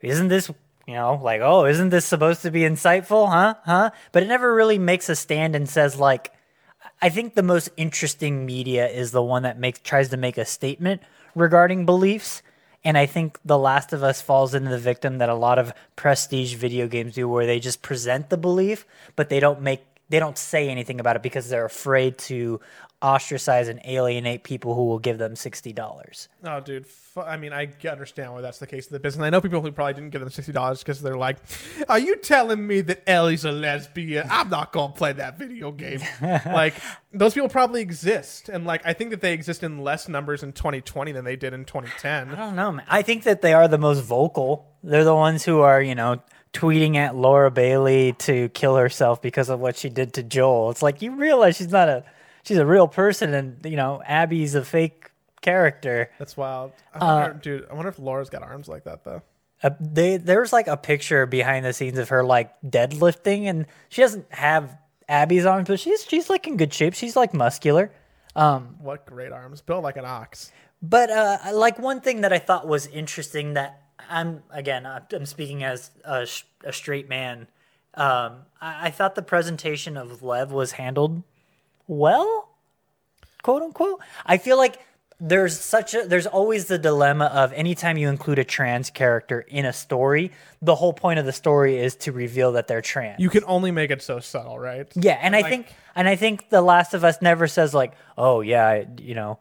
isn't 0.00 0.28
this 0.28 0.50
you 0.86 0.94
know 0.94 1.20
like 1.22 1.40
oh 1.42 1.66
isn't 1.66 1.90
this 1.90 2.04
supposed 2.04 2.42
to 2.42 2.50
be 2.50 2.60
insightful 2.60 3.28
huh 3.30 3.54
huh 3.64 3.90
but 4.12 4.22
it 4.22 4.26
never 4.26 4.54
really 4.54 4.78
makes 4.78 5.08
a 5.08 5.16
stand 5.16 5.54
and 5.54 5.68
says 5.68 5.96
like 5.96 6.32
I 7.00 7.10
think 7.10 7.34
the 7.34 7.42
most 7.42 7.70
interesting 7.76 8.44
media 8.44 8.88
is 8.88 9.12
the 9.12 9.22
one 9.22 9.42
that 9.44 9.58
makes 9.58 9.80
tries 9.80 10.08
to 10.10 10.16
make 10.16 10.38
a 10.38 10.44
statement 10.44 11.02
regarding 11.34 11.86
beliefs. 11.86 12.42
And 12.84 12.96
I 12.96 13.06
think 13.06 13.38
The 13.44 13.58
Last 13.58 13.92
of 13.92 14.02
Us 14.02 14.22
falls 14.22 14.54
into 14.54 14.70
the 14.70 14.78
victim 14.78 15.18
that 15.18 15.28
a 15.28 15.34
lot 15.34 15.58
of 15.58 15.72
prestige 15.96 16.54
video 16.54 16.86
games 16.86 17.14
do 17.14 17.28
where 17.28 17.46
they 17.46 17.58
just 17.58 17.82
present 17.82 18.30
the 18.30 18.36
belief, 18.36 18.86
but 19.16 19.28
they 19.28 19.40
don't 19.40 19.60
make 19.60 19.84
they 20.10 20.18
don't 20.18 20.38
say 20.38 20.70
anything 20.70 21.00
about 21.00 21.16
it 21.16 21.22
because 21.22 21.48
they're 21.48 21.66
afraid 21.66 22.16
to 22.16 22.60
ostracize 23.02 23.68
and 23.68 23.80
alienate 23.84 24.42
people 24.42 24.74
who 24.74 24.86
will 24.86 24.98
give 24.98 25.18
them 25.18 25.36
sixty 25.36 25.72
dollars. 25.72 26.28
oh 26.44 26.60
dude 26.60 26.84
i 27.26 27.36
mean 27.36 27.52
i 27.52 27.68
understand 27.88 28.32
why 28.32 28.40
that's 28.40 28.58
the 28.58 28.66
case 28.66 28.86
in 28.86 28.92
the 28.92 29.00
business 29.00 29.24
i 29.24 29.30
know 29.30 29.40
people 29.40 29.60
who 29.60 29.72
probably 29.72 29.94
didn't 29.94 30.10
give 30.10 30.20
them 30.20 30.30
$60 30.30 30.78
because 30.78 31.00
they're 31.02 31.16
like 31.16 31.38
are 31.88 31.98
you 31.98 32.14
telling 32.16 32.64
me 32.64 32.80
that 32.80 33.02
ellie's 33.08 33.44
a 33.44 33.50
lesbian 33.52 34.26
i'm 34.30 34.48
not 34.48 34.72
gonna 34.72 34.92
play 34.92 35.12
that 35.12 35.36
video 35.38 35.72
game 35.72 36.00
like 36.20 36.74
those 37.12 37.34
people 37.34 37.48
probably 37.48 37.80
exist 37.80 38.48
and 38.48 38.64
like 38.64 38.82
i 38.84 38.92
think 38.92 39.10
that 39.10 39.20
they 39.20 39.32
exist 39.32 39.62
in 39.62 39.78
less 39.78 40.08
numbers 40.08 40.42
in 40.42 40.52
2020 40.52 41.12
than 41.12 41.24
they 41.24 41.36
did 41.36 41.52
in 41.52 41.64
2010 41.64 42.30
I 42.30 42.36
don't 42.36 42.56
know, 42.56 42.72
man. 42.72 42.86
I 42.88 43.02
think 43.02 43.24
that 43.24 43.42
they 43.42 43.52
are 43.52 43.68
the 43.68 43.78
most 43.78 44.00
vocal. 44.00 44.66
They're 44.82 45.04
the 45.04 45.14
ones 45.14 45.44
who 45.44 45.60
are, 45.60 45.80
you 45.82 45.94
know, 45.94 46.22
tweeting 46.52 46.96
at 46.96 47.16
Laura 47.16 47.50
Bailey 47.50 48.12
to 48.20 48.48
kill 48.50 48.76
herself 48.76 49.20
because 49.20 49.48
of 49.48 49.60
what 49.60 49.76
she 49.76 49.88
did 49.88 50.12
to 50.14 50.22
Joel. 50.22 50.70
It's 50.70 50.82
like 50.82 51.02
you 51.02 51.12
realize 51.16 51.56
she's 51.56 51.70
not 51.72 51.88
a 51.88 52.04
she's 52.48 52.58
a 52.58 52.66
real 52.66 52.88
person 52.88 53.34
and, 53.34 53.64
you 53.64 53.76
know, 53.76 54.02
Abby's 54.04 54.54
a 54.54 54.64
fake 54.64 55.10
character. 55.40 56.10
that's 56.18 56.36
wild 56.36 56.72
I 56.94 56.98
Uh, 56.98 57.20
wonder, 57.20 57.38
dude 57.40 57.66
i 57.70 57.74
wonder 57.74 57.88
if 57.88 57.98
laura's 58.00 58.28
got 58.28 58.42
arms 58.42 58.66
like 58.68 58.84
that 58.84 59.04
though 59.04 59.22
Uh, 59.62 59.70
they 59.80 60.16
there's 60.16 60.52
like 60.52 60.66
a 60.66 60.76
picture 60.76 61.26
behind 61.26 61.64
the 61.64 61.72
scenes 61.72 61.96
of 61.98 62.08
her 62.08 62.24
like 62.24 62.50
deadlifting 62.62 63.44
and 63.44 63.66
she 63.88 64.02
doesn't 64.02 64.26
have 64.32 64.76
Abby's 65.08 65.46
arms, 65.46 65.68
but 65.68 65.80
she's 65.80 66.04
she's 66.04 66.28
like 66.28 66.46
in 66.46 66.56
good 66.58 66.72
shape. 66.74 66.92
She's 66.94 67.16
like 67.16 67.32
muscular. 67.32 67.90
what 68.34 69.06
great 69.06 69.32
arms 69.32 69.62
built 69.62 69.82
like 69.82 69.96
an 69.96 70.04
ox 70.04 70.52
But 70.82 71.08
uh, 71.10 71.38
like 71.54 71.78
one 71.78 72.00
thing 72.02 72.20
that 72.22 72.32
I 72.32 72.38
thought 72.38 72.66
was 72.68 72.86
interesting 72.88 73.54
that 73.54 73.80
I'm 74.10 74.42
again 74.50 74.84
I'm 74.86 75.02
I'm 75.12 75.24
speaking 75.26 75.62
as 75.64 75.90
a, 76.04 76.26
sh- 76.26 76.44
a 76.64 76.72
straight 76.72 77.08
man. 77.08 77.48
Um, 77.94 78.42
I-, 78.60 78.88
I 78.88 78.90
thought 78.90 79.14
the 79.14 79.22
presentation 79.22 79.96
of 79.96 80.22
Lev 80.22 80.52
was 80.52 80.72
handled 80.72 81.22
well, 81.88 82.50
quote 83.42 83.62
unquote. 83.62 84.00
I 84.24 84.38
feel 84.38 84.56
like 84.56 84.78
there's 85.20 85.58
such 85.58 85.94
a 85.94 86.06
there's 86.06 86.26
always 86.26 86.66
the 86.66 86.78
dilemma 86.78 87.24
of 87.24 87.52
anytime 87.52 87.96
you 87.96 88.08
include 88.08 88.38
a 88.38 88.44
trans 88.44 88.88
character 88.90 89.40
in 89.40 89.64
a 89.64 89.72
story, 89.72 90.30
the 90.62 90.76
whole 90.76 90.92
point 90.92 91.18
of 91.18 91.26
the 91.26 91.32
story 91.32 91.76
is 91.78 91.96
to 91.96 92.12
reveal 92.12 92.52
that 92.52 92.68
they're 92.68 92.80
trans. 92.82 93.18
you 93.18 93.28
can 93.28 93.42
only 93.46 93.72
make 93.72 93.90
it 93.90 94.00
so 94.00 94.20
subtle 94.20 94.58
right 94.58 94.86
Yeah, 94.94 95.18
and 95.20 95.34
I 95.34 95.42
think 95.42 95.66
and 95.96 96.08
I 96.08 96.14
think 96.14 96.50
The 96.50 96.60
Last 96.62 96.94
of 96.94 97.02
Us 97.02 97.20
never 97.20 97.48
says 97.48 97.74
like, 97.74 97.94
"Oh 98.16 98.42
yeah, 98.42 98.64
I, 98.64 98.86
you 99.00 99.16
know, 99.16 99.40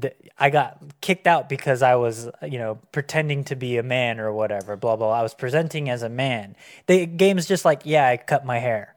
th- 0.00 0.16
I 0.36 0.50
got 0.50 0.82
kicked 1.00 1.28
out 1.28 1.48
because 1.48 1.82
I 1.82 1.94
was, 1.94 2.28
you 2.42 2.58
know, 2.58 2.80
pretending 2.90 3.44
to 3.44 3.54
be 3.54 3.76
a 3.76 3.84
man 3.84 4.18
or 4.18 4.32
whatever, 4.32 4.76
blah 4.76 4.96
blah. 4.96 5.12
I 5.12 5.22
was 5.22 5.34
presenting 5.34 5.88
as 5.88 6.02
a 6.02 6.08
man." 6.08 6.56
The 6.88 7.06
game's 7.06 7.46
just 7.46 7.64
like, 7.64 7.82
"Yeah, 7.84 8.08
I 8.08 8.16
cut 8.16 8.44
my 8.44 8.58
hair." 8.58 8.96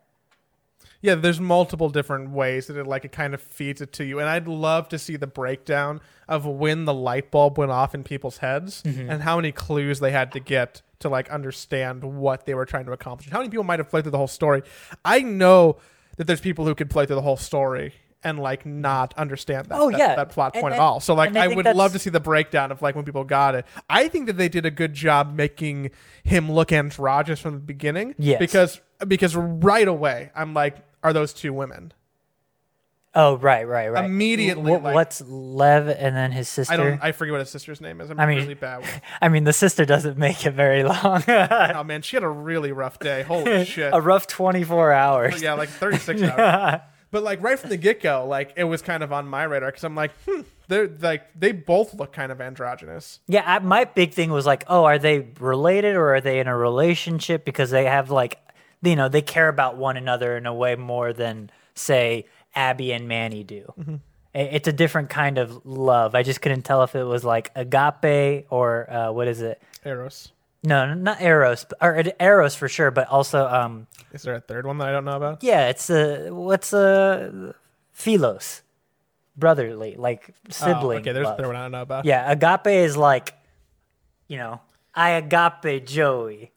Yeah 1.05 1.15
there's 1.15 1.39
multiple 1.39 1.89
different 1.89 2.31
ways 2.31 2.67
that 2.67 2.75
it 2.77 2.85
like 2.87 3.05
it 3.05 3.11
kind 3.11 3.33
of 3.33 3.41
feeds 3.41 3.79
it 3.81 3.93
to 3.93 4.03
you 4.03 4.19
and 4.19 4.27
i'd 4.29 4.47
love 4.47 4.89
to 4.89 4.97
see 4.99 5.15
the 5.15 5.27
breakdown 5.27 6.01
of 6.27 6.45
when 6.45 6.85
the 6.85 6.93
light 6.93 7.31
bulb 7.31 7.57
went 7.57 7.71
off 7.71 7.93
in 7.95 8.03
people's 8.03 8.37
heads 8.39 8.81
and 8.85 9.21
how 9.21 9.35
many 9.35 9.51
clues 9.51 9.99
they 9.99 10.11
had 10.11 10.31
to 10.31 10.39
get 10.39 10.81
to 10.99 11.07
like 11.09 11.29
understand 11.29 12.03
what 12.03 12.45
they 12.45 12.53
were 12.55 12.65
trying 12.65 12.85
to 12.85 12.91
accomplish. 12.93 13.29
How 13.29 13.37
many 13.39 13.49
people 13.49 13.63
might 13.65 13.79
have 13.79 13.89
played 13.89 14.05
through 14.05 14.11
the 14.11 14.17
whole 14.17 14.27
story? 14.27 14.63
I 15.03 15.19
know 15.19 15.77
that 16.17 16.25
there's 16.25 16.39
people 16.41 16.65
who 16.65 16.73
could 16.73 16.89
play 16.89 17.05
through 17.05 17.17
the 17.17 17.21
whole 17.21 17.37
story 17.37 17.93
and 18.23 18.39
like 18.39 18.65
not 18.65 19.13
understand 19.17 19.67
that, 19.67 19.77
Oh, 19.79 19.91
that, 19.91 19.99
yeah. 19.99 20.15
that 20.15 20.29
plot 20.29 20.53
point 20.53 20.65
and- 20.67 20.73
at 20.75 20.79
all. 20.79 20.99
So 20.99 21.13
like 21.13 21.35
I 21.35 21.43
i, 21.43 21.47
would 21.47 21.65
love 21.75 21.91
to 21.93 21.99
see 21.99 22.09
the 22.09 22.19
breakdown 22.21 22.71
of 22.71 22.81
like 22.81 22.95
when 22.95 23.05
people 23.05 23.23
got 23.25 23.53
it. 23.53 23.65
I 23.87 24.07
think 24.07 24.25
that 24.27 24.37
they 24.37 24.49
did 24.49 24.65
a 24.65 24.71
good 24.71 24.93
job 24.95 25.35
making 25.35 25.91
him 26.23 26.51
look 26.51 26.71
androgynous 26.71 27.39
from 27.41 27.53
the 27.53 27.59
beginning 27.59 28.15
Yes. 28.17 28.39
because 28.39 28.81
because 29.05 29.35
right 29.35 29.89
away 29.89 30.31
i'm 30.33 30.53
like 30.53 30.77
are 31.05 31.13
those 31.13 31.33
two 31.33 31.53
women 31.53 31.93
Oh, 33.17 33.37
right, 33.37 33.65
right, 33.65 33.87
right. 33.87 34.03
Immediately, 34.03 34.73
Wh- 34.73 34.83
like- 34.83 34.93
what's 34.93 35.21
Lev 35.21 35.87
and 35.87 36.13
then 36.17 36.33
his 36.33 36.49
sister? 36.49 36.73
I 36.73 36.75
don't. 36.75 36.99
I 37.01 37.13
forget 37.13 37.31
what 37.31 37.39
his 37.39 37.49
sister's 37.49 37.79
name 37.79 38.01
is. 38.01 38.09
I'm 38.09 38.19
I 38.19 38.25
mean- 38.25 38.39
really 38.39 38.55
bad. 38.55 38.81
With, 38.81 39.01
I 39.21 39.29
mean, 39.29 39.45
the 39.45 39.53
sister 39.53 39.85
doesn't 39.85 40.17
make 40.17 40.45
it 40.45 40.51
very 40.51 40.83
long. 40.83 41.23
oh 41.27 41.83
man, 41.85 42.01
she 42.01 42.17
had 42.17 42.23
a 42.23 42.29
really 42.29 42.73
rough 42.73 42.99
day. 42.99 43.23
Holy 43.23 43.63
shit. 43.63 43.93
a 43.93 44.01
rough 44.01 44.27
24 44.27 44.91
hours. 44.91 45.41
yeah, 45.41 45.53
like 45.53 45.69
36 45.69 46.21
hours. 46.23 46.81
But 47.11 47.23
like 47.23 47.41
right 47.41 47.57
from 47.57 47.69
the 47.69 47.77
get 47.77 48.01
go, 48.01 48.25
like 48.27 48.51
it 48.57 48.65
was 48.65 48.81
kind 48.81 49.01
of 49.01 49.13
on 49.13 49.25
my 49.29 49.43
radar 49.43 49.69
because 49.69 49.85
I'm 49.85 49.95
like, 49.95 50.11
hmm, 50.27 50.41
they're 50.67 50.89
like 50.99 51.39
they 51.39 51.53
both 51.53 51.93
look 51.93 52.11
kind 52.11 52.29
of 52.33 52.41
androgynous. 52.41 53.21
Yeah, 53.27 53.43
I, 53.45 53.59
my 53.59 53.85
big 53.85 54.13
thing 54.13 54.31
was 54.31 54.45
like, 54.45 54.65
oh, 54.67 54.83
are 54.83 54.99
they 54.99 55.29
related 55.39 55.95
or 55.95 56.15
are 56.15 56.19
they 56.19 56.39
in 56.39 56.47
a 56.49 56.57
relationship? 56.57 57.45
Because 57.45 57.69
they 57.69 57.85
have 57.85 58.11
like, 58.11 58.39
you 58.85 58.95
know, 58.95 59.09
they 59.09 59.21
care 59.21 59.47
about 59.49 59.77
one 59.77 59.97
another 59.97 60.37
in 60.37 60.45
a 60.45 60.53
way 60.53 60.75
more 60.75 61.13
than 61.13 61.49
say 61.73 62.25
Abby 62.55 62.91
and 62.93 63.07
Manny 63.07 63.43
do. 63.43 63.73
I- 64.33 64.39
It's 64.39 64.67
a 64.67 64.73
different 64.73 65.09
kind 65.09 65.37
of 65.37 65.65
love. 65.65 66.15
I 66.15 66.23
just 66.23 66.41
couldn't 66.41 66.63
tell 66.63 66.83
if 66.83 66.95
it 66.95 67.03
was 67.03 67.23
like 67.23 67.51
agape 67.55 68.45
or 68.49 68.89
uh, 68.91 69.11
what 69.11 69.27
is 69.27 69.41
it? 69.41 69.61
Eros. 69.85 70.31
No, 70.63 70.93
not 70.95 71.21
eros, 71.21 71.63
or 71.79 72.01
eros 72.19 72.55
for 72.55 72.67
sure, 72.67 72.89
but 72.89 73.07
also, 73.07 73.45
um, 73.47 73.85
Is 74.13 74.23
there 74.23 74.33
a 74.33 74.39
third 74.41 74.65
one 74.65 74.79
that 74.79 74.87
I 74.89 74.91
don't 74.91 75.05
know 75.05 75.15
about? 75.15 75.43
yeah, 75.43 75.67
it's 75.69 75.89
uh, 75.91 76.29
what's 76.31 76.73
a 76.73 77.53
philos, 77.93 78.63
brotherly, 79.37 79.95
like 79.95 80.33
sibling. 80.49 80.97
Oh, 80.97 81.01
okay, 81.01 81.11
there's 81.11 81.25
love. 81.25 81.35
a 81.37 81.37
third 81.43 81.47
one 81.47 81.55
I 81.55 81.61
don't 81.63 81.71
know 81.71 81.81
about. 81.83 82.05
Yeah, 82.05 82.31
agape 82.31 82.65
is 82.67 82.97
like, 82.97 83.35
you 84.27 84.37
know, 84.37 84.59
I 84.95 85.11
agape 85.11 85.85
Joey. 85.85 86.51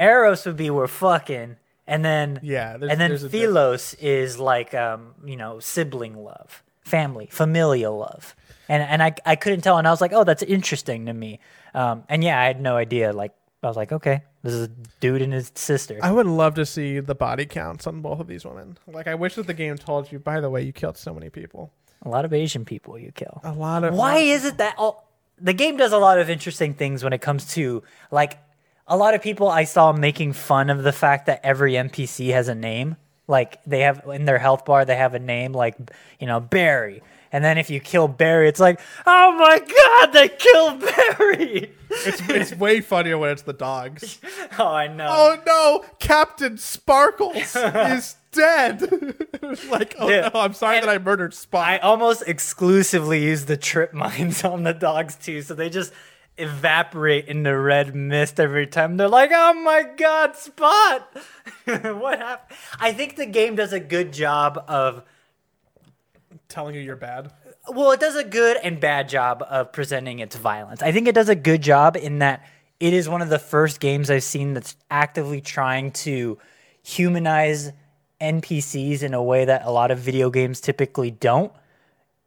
Eros 0.00 0.46
would 0.46 0.56
be 0.56 0.70
we're 0.70 0.86
fucking, 0.86 1.56
and 1.86 2.04
then 2.04 2.40
Yeah, 2.42 2.76
there's- 2.76 2.92
and 2.92 3.00
then 3.00 3.18
philos 3.30 3.94
is 3.94 4.38
like 4.38 4.74
um, 4.74 5.14
you 5.24 5.36
know, 5.36 5.58
sibling 5.60 6.16
love, 6.16 6.62
family, 6.82 7.28
familial 7.30 7.96
love, 7.98 8.34
and 8.68 8.82
and 8.82 9.02
I 9.02 9.14
I 9.26 9.36
couldn't 9.36 9.62
tell, 9.62 9.78
and 9.78 9.86
I 9.86 9.90
was 9.90 10.00
like, 10.00 10.12
oh, 10.12 10.24
that's 10.24 10.42
interesting 10.42 11.06
to 11.06 11.12
me, 11.12 11.40
um, 11.74 12.04
and 12.08 12.22
yeah, 12.24 12.40
I 12.40 12.44
had 12.46 12.60
no 12.60 12.76
idea. 12.76 13.12
Like 13.12 13.32
I 13.62 13.66
was 13.66 13.76
like, 13.76 13.90
okay, 13.92 14.22
this 14.42 14.52
is 14.54 14.66
a 14.66 14.70
dude 15.00 15.22
and 15.22 15.32
his 15.32 15.50
sister. 15.54 15.98
I 16.02 16.12
would 16.12 16.26
love 16.26 16.54
to 16.54 16.64
see 16.66 17.00
the 17.00 17.14
body 17.14 17.44
counts 17.46 17.86
on 17.86 18.00
both 18.02 18.20
of 18.20 18.26
these 18.28 18.44
women. 18.44 18.78
Like, 18.86 19.08
I 19.08 19.16
wish 19.16 19.34
that 19.34 19.48
the 19.48 19.54
game 19.54 19.76
told 19.76 20.12
you. 20.12 20.20
By 20.20 20.40
the 20.40 20.48
way, 20.48 20.62
you 20.62 20.72
killed 20.72 20.96
so 20.96 21.12
many 21.12 21.28
people. 21.28 21.72
a 22.04 22.08
lot 22.08 22.24
of 22.24 22.32
Asian 22.32 22.64
people 22.64 22.96
you 22.96 23.10
kill. 23.10 23.40
A 23.42 23.52
lot 23.52 23.82
of 23.82 23.94
Why 23.94 24.18
is 24.18 24.44
it 24.44 24.58
that 24.58 24.76
all 24.78 25.08
the 25.40 25.52
game 25.52 25.76
does 25.76 25.92
a 25.92 25.98
lot 25.98 26.18
of 26.20 26.30
interesting 26.30 26.74
things 26.74 27.02
when 27.02 27.12
it 27.12 27.20
comes 27.20 27.52
to 27.54 27.82
like 28.12 28.38
a 28.88 28.96
lot 28.96 29.14
of 29.14 29.22
people 29.22 29.48
I 29.48 29.64
saw 29.64 29.92
making 29.92 30.32
fun 30.32 30.70
of 30.70 30.82
the 30.82 30.92
fact 30.92 31.26
that 31.26 31.40
every 31.44 31.74
NPC 31.74 32.32
has 32.32 32.48
a 32.48 32.54
name. 32.54 32.96
Like 33.28 33.62
they 33.64 33.80
have 33.80 34.02
in 34.12 34.24
their 34.24 34.38
health 34.38 34.64
bar, 34.64 34.86
they 34.86 34.96
have 34.96 35.12
a 35.14 35.18
name 35.18 35.52
like 35.52 35.76
you 36.18 36.26
know 36.26 36.40
Barry, 36.40 37.02
and 37.30 37.44
then 37.44 37.58
if 37.58 37.68
you 37.68 37.78
kill 37.78 38.08
Barry, 38.08 38.48
it's 38.48 38.58
like 38.58 38.80
oh 39.06 39.32
my 39.32 39.58
god, 39.58 40.12
they 40.14 40.28
killed 40.30 40.80
Barry. 41.18 41.72
It's 41.90 42.22
it's 42.30 42.54
way 42.54 42.80
funnier 42.80 43.18
when 43.18 43.30
it's 43.30 43.42
the 43.42 43.52
dogs. 43.52 44.18
oh, 44.58 44.66
I 44.66 44.86
know. 44.86 45.06
oh 45.10 45.42
no, 45.46 45.84
Captain 45.98 46.56
Sparkles 46.56 47.54
is 47.56 48.16
dead. 48.32 48.90
like, 49.68 49.94
oh 49.98 50.08
no, 50.08 50.30
I'm 50.32 50.54
sorry 50.54 50.80
that 50.80 50.88
I 50.88 50.96
murdered 50.96 51.34
Spot. 51.34 51.68
I 51.68 51.76
almost 51.78 52.22
exclusively 52.26 53.22
use 53.24 53.44
the 53.44 53.58
trip 53.58 53.92
mines 53.92 54.42
on 54.42 54.62
the 54.62 54.72
dogs 54.72 55.16
too, 55.16 55.42
so 55.42 55.52
they 55.52 55.68
just 55.68 55.92
evaporate 56.38 57.26
into 57.26 57.56
red 57.56 57.94
mist 57.94 58.38
every 58.40 58.66
time. 58.66 58.96
They're 58.96 59.08
like, 59.08 59.30
"Oh 59.32 59.54
my 59.54 59.84
god, 59.96 60.36
Spot! 60.36 61.08
what 61.64 62.18
happened?" 62.18 62.58
I 62.80 62.92
think 62.92 63.16
the 63.16 63.26
game 63.26 63.56
does 63.56 63.72
a 63.72 63.80
good 63.80 64.12
job 64.12 64.62
of 64.68 65.02
Telling 66.48 66.74
you 66.74 66.80
you're 66.80 66.96
bad. 66.96 67.30
well, 67.68 67.92
it 67.92 68.00
does 68.00 68.16
a 68.16 68.24
good 68.24 68.56
and 68.62 68.80
bad 68.80 69.08
job 69.08 69.44
of 69.48 69.70
presenting 69.70 70.18
its 70.18 70.36
violence. 70.36 70.82
I 70.82 70.92
think 70.92 71.06
it 71.06 71.14
does 71.14 71.28
a 71.28 71.34
good 71.34 71.62
job 71.62 71.96
in 71.96 72.20
that 72.20 72.46
it 72.80 72.94
is 72.94 73.08
one 73.08 73.20
of 73.20 73.28
the 73.28 73.38
first 73.38 73.80
games 73.80 74.10
I've 74.10 74.22
seen 74.22 74.54
that's 74.54 74.76
actively 74.90 75.40
trying 75.42 75.90
to 75.92 76.38
humanize 76.82 77.72
NPCs 78.20 79.02
in 79.02 79.12
a 79.12 79.22
way 79.22 79.44
that 79.44 79.64
a 79.64 79.70
lot 79.70 79.90
of 79.90 79.98
video 79.98 80.30
games 80.30 80.60
typically 80.60 81.10
don't. 81.10 81.52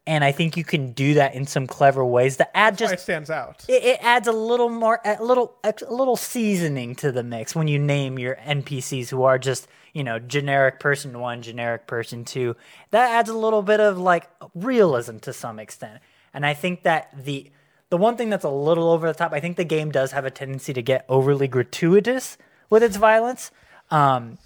And 0.06 0.24
I 0.24 0.32
think 0.32 0.56
you 0.56 0.64
can 0.64 0.92
do 0.92 1.14
that 1.14 1.34
in 1.34 1.46
some 1.46 1.68
clever 1.68 2.04
ways. 2.04 2.36
The 2.36 2.56
ad 2.56 2.76
just 2.76 2.92
it 2.94 3.00
stands 3.00 3.30
out. 3.30 3.64
it, 3.68 3.84
it 3.84 3.98
adds 4.02 4.26
a 4.26 4.32
little 4.32 4.68
more 4.68 5.00
a 5.04 5.22
little 5.22 5.54
a 5.62 5.72
little 5.88 6.16
seasoning 6.16 6.96
to 6.96 7.12
the 7.12 7.22
mix 7.22 7.54
when 7.54 7.68
you 7.68 7.78
name 7.78 8.18
your 8.18 8.34
npcs 8.36 9.08
who 9.10 9.22
are 9.22 9.38
just 9.38 9.68
you 9.92 10.02
know 10.02 10.18
generic 10.18 10.80
person 10.80 11.18
one 11.20 11.40
generic 11.42 11.86
person 11.86 12.24
two 12.24 12.56
that 12.90 13.10
adds 13.10 13.28
a 13.28 13.34
little 13.36 13.62
bit 13.62 13.78
of 13.78 13.96
like 13.98 14.28
realism 14.56 15.18
to 15.18 15.32
some 15.32 15.58
extent 15.60 16.00
and 16.34 16.44
i 16.44 16.52
think 16.54 16.82
that 16.82 17.08
the 17.24 17.50
the 17.90 17.96
one 17.96 18.16
thing 18.16 18.28
that's 18.30 18.44
a 18.44 18.50
little 18.50 18.90
over 18.90 19.06
the 19.06 19.14
top 19.14 19.32
i 19.32 19.38
think 19.38 19.56
the 19.56 19.64
game 19.64 19.92
does 19.92 20.10
have 20.10 20.24
a 20.24 20.30
tendency 20.30 20.72
to 20.72 20.82
get 20.82 21.04
overly 21.08 21.46
gratuitous 21.46 22.36
with 22.70 22.82
its 22.82 22.96
violence 22.96 23.50
um 23.90 24.36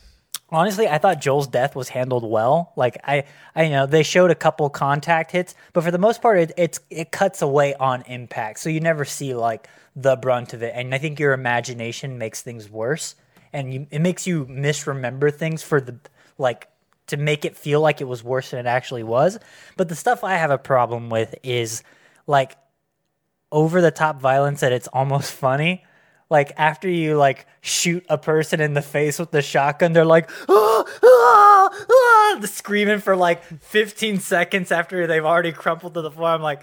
honestly 0.50 0.88
i 0.88 0.98
thought 0.98 1.20
joel's 1.20 1.48
death 1.48 1.74
was 1.74 1.88
handled 1.88 2.28
well. 2.28 2.72
Like 2.76 2.98
i 3.04 3.24
i 3.54 3.64
you 3.64 3.70
know 3.70 3.86
they 3.86 4.02
showed 4.02 4.30
a 4.30 4.34
couple 4.34 4.68
contact 4.70 5.32
hits 5.32 5.54
but 5.72 5.84
for 5.84 5.90
the 5.90 5.98
most 5.98 6.22
part 6.22 6.38
it, 6.38 6.52
it's 6.56 6.80
it 6.90 7.10
cuts 7.10 7.42
away 7.42 7.74
on 7.74 8.02
impact. 8.02 8.60
So 8.60 8.68
you 8.68 8.80
never 8.80 9.04
see 9.04 9.34
like 9.34 9.68
the 9.94 10.16
brunt 10.16 10.54
of 10.54 10.62
it. 10.62 10.72
And 10.74 10.94
i 10.94 10.98
think 10.98 11.18
your 11.18 11.32
imagination 11.32 12.18
makes 12.18 12.42
things 12.42 12.70
worse. 12.70 13.14
And 13.52 13.72
you, 13.72 13.86
it 13.90 14.00
makes 14.00 14.26
you 14.26 14.46
misremember 14.46 15.30
things 15.30 15.62
for 15.62 15.80
the 15.80 15.98
like 16.38 16.68
to 17.06 17.16
make 17.16 17.44
it 17.44 17.56
feel 17.56 17.80
like 17.80 18.00
it 18.00 18.08
was 18.08 18.22
worse 18.22 18.50
than 18.50 18.60
it 18.60 18.66
actually 18.66 19.04
was. 19.04 19.38
But 19.76 19.88
the 19.88 19.96
stuff 19.96 20.24
i 20.24 20.36
have 20.36 20.50
a 20.50 20.58
problem 20.58 21.10
with 21.10 21.34
is 21.42 21.82
like 22.26 22.56
over 23.52 23.80
the 23.80 23.90
top 23.90 24.20
violence 24.20 24.60
that 24.60 24.72
it's 24.72 24.88
almost 24.88 25.32
funny. 25.46 25.84
Like 26.28 26.52
after 26.56 26.88
you 26.88 27.16
like 27.16 27.46
shoot 27.60 28.04
a 28.08 28.18
person 28.18 28.60
in 28.60 28.74
the 28.74 28.82
face 28.82 29.18
with 29.18 29.30
the 29.30 29.42
shotgun, 29.42 29.92
they're 29.92 30.04
like 30.04 30.28
ah, 30.48 30.84
ah, 31.02 31.86
ah, 31.90 32.40
screaming 32.44 32.98
for 32.98 33.14
like 33.14 33.44
15 33.44 34.18
seconds 34.18 34.72
after 34.72 35.06
they've 35.06 35.24
already 35.24 35.52
crumpled 35.52 35.94
to 35.94 36.02
the 36.02 36.10
floor. 36.10 36.30
I'm 36.30 36.42
like, 36.42 36.62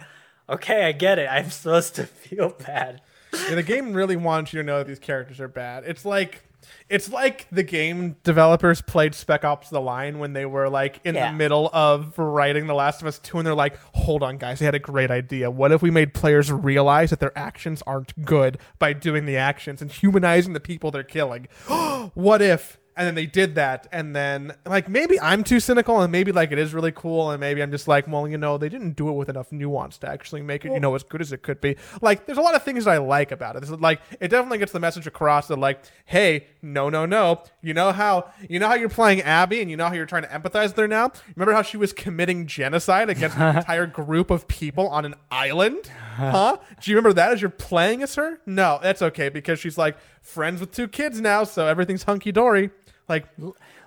okay, 0.50 0.86
I 0.86 0.92
get 0.92 1.18
it. 1.18 1.28
I'm 1.30 1.50
supposed 1.50 1.96
to 1.96 2.06
feel 2.06 2.50
bad. 2.50 3.02
Yeah, 3.34 3.56
the 3.56 3.64
game 3.64 3.94
really 3.94 4.16
wants 4.16 4.54
you 4.54 4.60
to 4.62 4.66
know 4.66 4.80
that 4.80 4.88
these 4.88 5.00
characters 5.00 5.40
are 5.40 5.48
bad. 5.48 5.86
It's 5.86 6.06
like 6.06 6.44
it's 6.90 7.12
like 7.12 7.48
the 7.52 7.64
game 7.64 8.16
developers 8.24 8.82
played 8.82 9.16
Spec 9.16 9.44
Ops: 9.44 9.70
The 9.70 9.82
Line 9.82 10.20
when 10.20 10.34
they 10.34 10.46
were 10.46 10.70
like 10.70 11.00
in 11.04 11.16
Yeah. 11.16 11.32
the 11.32 11.38
middle 11.38 11.70
of 11.74 12.18
writing 12.18 12.68
The 12.68 12.74
Last 12.74 13.02
of 13.02 13.08
Us 13.08 13.20
2 13.20 13.38
and 13.40 13.48
they're 13.48 13.54
like, 13.56 13.78
"Hold 13.94 14.24
on, 14.24 14.38
guys, 14.38 14.60
they 14.60 14.66
had 14.66 14.76
a 14.76 14.80
great 14.80 15.12
idea. 15.12 15.50
What 15.52 15.72
if 15.72 15.82
we 15.82 15.92
made 15.92 16.14
players 16.14 16.52
realize 16.52 17.10
that 17.10 17.20
their 17.20 17.38
actions 17.38 17.82
aren't 17.88 18.26
good 18.26 18.58
by 18.80 18.94
doing 18.94 19.26
the 19.26 19.38
actions 19.38 19.82
and 19.82 19.92
humanizing 19.92 20.54
the 20.54 20.60
people 20.60 20.92
they're 20.92 21.04
killing? 21.04 21.48
what 22.14 22.42
if 22.42 22.80
and 22.96 23.08
then 23.08 23.16
they 23.16 23.26
did 23.26 23.56
that 23.56 23.88
and 23.92 24.16
then 24.16 24.54
like 24.66 24.88
maybe 24.88 25.20
i'm 25.22 25.44
too 25.44 25.60
cynical 25.60 26.02
and 26.02 26.12
maybe 26.12 26.32
like 26.32 26.52
it 26.52 26.60
is 26.60 26.74
really 26.74 26.92
cool 26.92 27.32
and 27.32 27.40
maybe 27.40 27.62
i'm 27.62 27.72
just 27.72 27.88
like 27.88 28.08
well 28.08 28.28
you 28.28 28.38
know 28.38 28.58
they 28.58 28.70
didn't 28.70 28.94
do 28.96 29.10
it 29.10 29.14
with 29.14 29.30
enough 29.30 29.52
nuance 29.52 29.98
to 29.98 30.10
actually 30.10 30.42
make 30.42 30.66
it 30.66 30.72
you 30.72 30.80
know 30.80 30.94
as 30.96 31.04
good 31.04 31.22
as 31.22 31.32
it 31.32 31.42
could 31.42 31.62
be. 31.62 31.76
Like 32.02 32.26
there's 32.26 32.38
a 32.38 32.42
lot 32.42 32.56
of 32.56 32.64
things 32.64 32.88
i 32.88 32.98
like 32.98 33.32
about 33.32 33.56
it. 33.56 33.62
This 33.62 33.70
is 33.70 33.80
like 33.80 34.02
it 34.20 34.28
definitely 34.30 34.58
gets 34.58 34.72
the 34.72 34.80
message 34.80 35.08
across 35.08 35.48
that 35.48 35.58
like 35.58 35.82
hey 36.06 36.48
no 36.62 36.90
no 36.90 37.06
no. 37.06 37.44
You 37.62 37.74
know 37.74 37.92
how 37.92 38.30
you 38.50 38.60
know 38.60 38.68
how 38.68 38.76
you're 38.76 38.90
playing 38.90 39.22
abby 39.22 39.62
and 39.62 39.70
you 39.70 39.78
know 39.78 39.88
how 39.88 39.94
you're 39.94 40.06
trying 40.06 40.24
to 40.24 40.30
empathize 40.30 40.70
with 40.70 40.78
her 40.78 40.88
now? 40.88 41.12
Remember 41.36 41.54
how 41.54 41.62
she 41.62 41.78
was 41.78 41.94
committing 41.94 42.46
genocide 42.48 43.10
against 43.10 43.38
an 43.38 43.56
entire 43.58 43.88
group 43.88 44.30
of 44.30 44.48
people 44.48 44.88
on 44.90 45.06
an 45.06 45.16
island? 45.32 45.88
Huh? 46.16 46.58
Do 46.82 46.92
you 46.92 46.98
remember 46.98 47.14
that 47.14 47.32
as 47.32 47.42
you're 47.42 47.50
playing 47.50 48.04
as 48.04 48.16
her? 48.16 48.40
No 48.46 48.80
that's 48.82 49.02
okay 49.02 49.30
because 49.30 49.60
she's 49.60 49.78
like 49.78 49.98
friends 50.22 50.60
with 50.60 50.72
two 50.72 50.88
kids 50.88 51.20
now 51.20 51.44
so 51.44 51.68
everything's 51.68 52.04
hunky-dory 52.04 52.70
like 53.08 53.28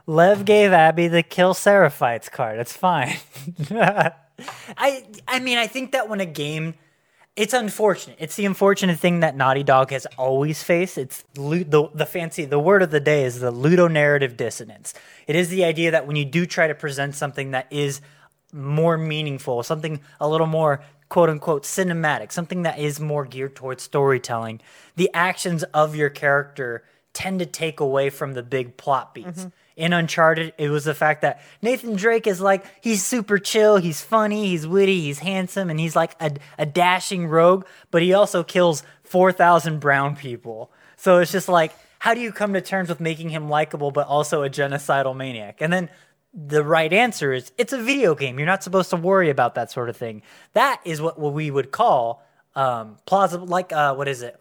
Lev 0.06 0.44
gave 0.44 0.72
Abby 0.72 1.08
the 1.08 1.22
kill 1.22 1.54
Seraphites 1.54 2.30
card. 2.30 2.58
It's 2.58 2.76
fine. 2.76 3.16
I 3.70 5.04
I 5.26 5.40
mean, 5.40 5.58
I 5.58 5.66
think 5.66 5.92
that 5.92 6.08
when 6.08 6.20
a 6.20 6.26
game 6.26 6.74
it's 7.36 7.52
unfortunate. 7.52 8.16
It's 8.18 8.34
the 8.36 8.46
unfortunate 8.46 8.98
thing 8.98 9.20
that 9.20 9.36
Naughty 9.36 9.62
Dog 9.62 9.90
has 9.90 10.06
always 10.16 10.62
faced. 10.62 10.96
It's 10.96 11.22
the 11.34 11.90
the 11.94 12.06
fancy 12.06 12.46
the 12.46 12.58
word 12.58 12.82
of 12.82 12.90
the 12.90 13.00
day 13.00 13.24
is 13.24 13.40
the 13.40 13.52
ludonarrative 13.52 14.38
dissonance. 14.38 14.94
It 15.26 15.36
is 15.36 15.50
the 15.50 15.62
idea 15.62 15.90
that 15.90 16.06
when 16.06 16.16
you 16.16 16.24
do 16.24 16.46
try 16.46 16.66
to 16.66 16.74
present 16.74 17.14
something 17.14 17.50
that 17.50 17.66
is 17.70 18.00
more 18.52 18.96
meaningful, 18.96 19.62
something 19.62 20.00
a 20.18 20.26
little 20.26 20.46
more 20.46 20.82
quote 21.10 21.28
unquote 21.28 21.64
cinematic, 21.64 22.32
something 22.32 22.62
that 22.62 22.78
is 22.78 23.00
more 23.00 23.26
geared 23.26 23.54
towards 23.54 23.82
storytelling, 23.82 24.60
the 24.96 25.10
actions 25.12 25.62
of 25.74 25.94
your 25.94 26.08
character 26.08 26.84
tend 27.16 27.38
to 27.38 27.46
take 27.46 27.80
away 27.80 28.10
from 28.10 28.34
the 28.34 28.42
big 28.42 28.76
plot 28.76 29.14
beats. 29.14 29.46
In 29.74 29.94
Uncharted, 29.94 30.52
it 30.58 30.68
was 30.68 30.84
the 30.84 30.94
fact 30.94 31.22
that 31.22 31.40
Nathan 31.62 31.96
Drake 31.96 32.26
is 32.26 32.42
like, 32.42 32.64
he's 32.82 33.02
super 33.04 33.38
chill, 33.38 33.78
he's 33.78 34.02
funny, 34.02 34.48
he's 34.48 34.66
witty, 34.66 35.00
he's 35.00 35.20
handsome, 35.20 35.70
and 35.70 35.80
he's 35.80 35.96
like 35.96 36.14
a, 36.20 36.32
a 36.58 36.66
dashing 36.66 37.26
rogue, 37.26 37.64
but 37.90 38.02
he 38.02 38.12
also 38.12 38.42
kills 38.42 38.82
4,000 39.04 39.80
brown 39.80 40.14
people. 40.14 40.70
So 40.96 41.18
it's 41.18 41.32
just 41.32 41.48
like, 41.48 41.72
how 41.98 42.12
do 42.12 42.20
you 42.20 42.32
come 42.32 42.52
to 42.52 42.60
terms 42.60 42.90
with 42.90 43.00
making 43.00 43.30
him 43.30 43.48
likable, 43.48 43.90
but 43.90 44.06
also 44.06 44.42
a 44.42 44.50
genocidal 44.50 45.16
maniac? 45.16 45.60
And 45.60 45.72
then 45.72 45.88
the 46.34 46.62
right 46.62 46.92
answer 46.92 47.32
is 47.32 47.50
it's 47.56 47.72
a 47.72 47.82
video 47.82 48.14
game. 48.14 48.38
You're 48.38 48.46
not 48.46 48.62
supposed 48.62 48.90
to 48.90 48.96
worry 48.96 49.30
about 49.30 49.54
that 49.54 49.70
sort 49.70 49.88
of 49.88 49.96
thing. 49.96 50.20
That 50.52 50.82
is 50.84 51.00
what, 51.00 51.18
what 51.18 51.32
we 51.32 51.50
would 51.50 51.70
call 51.70 52.22
um, 52.54 52.98
plausible, 53.06 53.46
like, 53.46 53.72
uh, 53.72 53.94
what 53.94 54.06
is 54.06 54.20
it? 54.20 54.38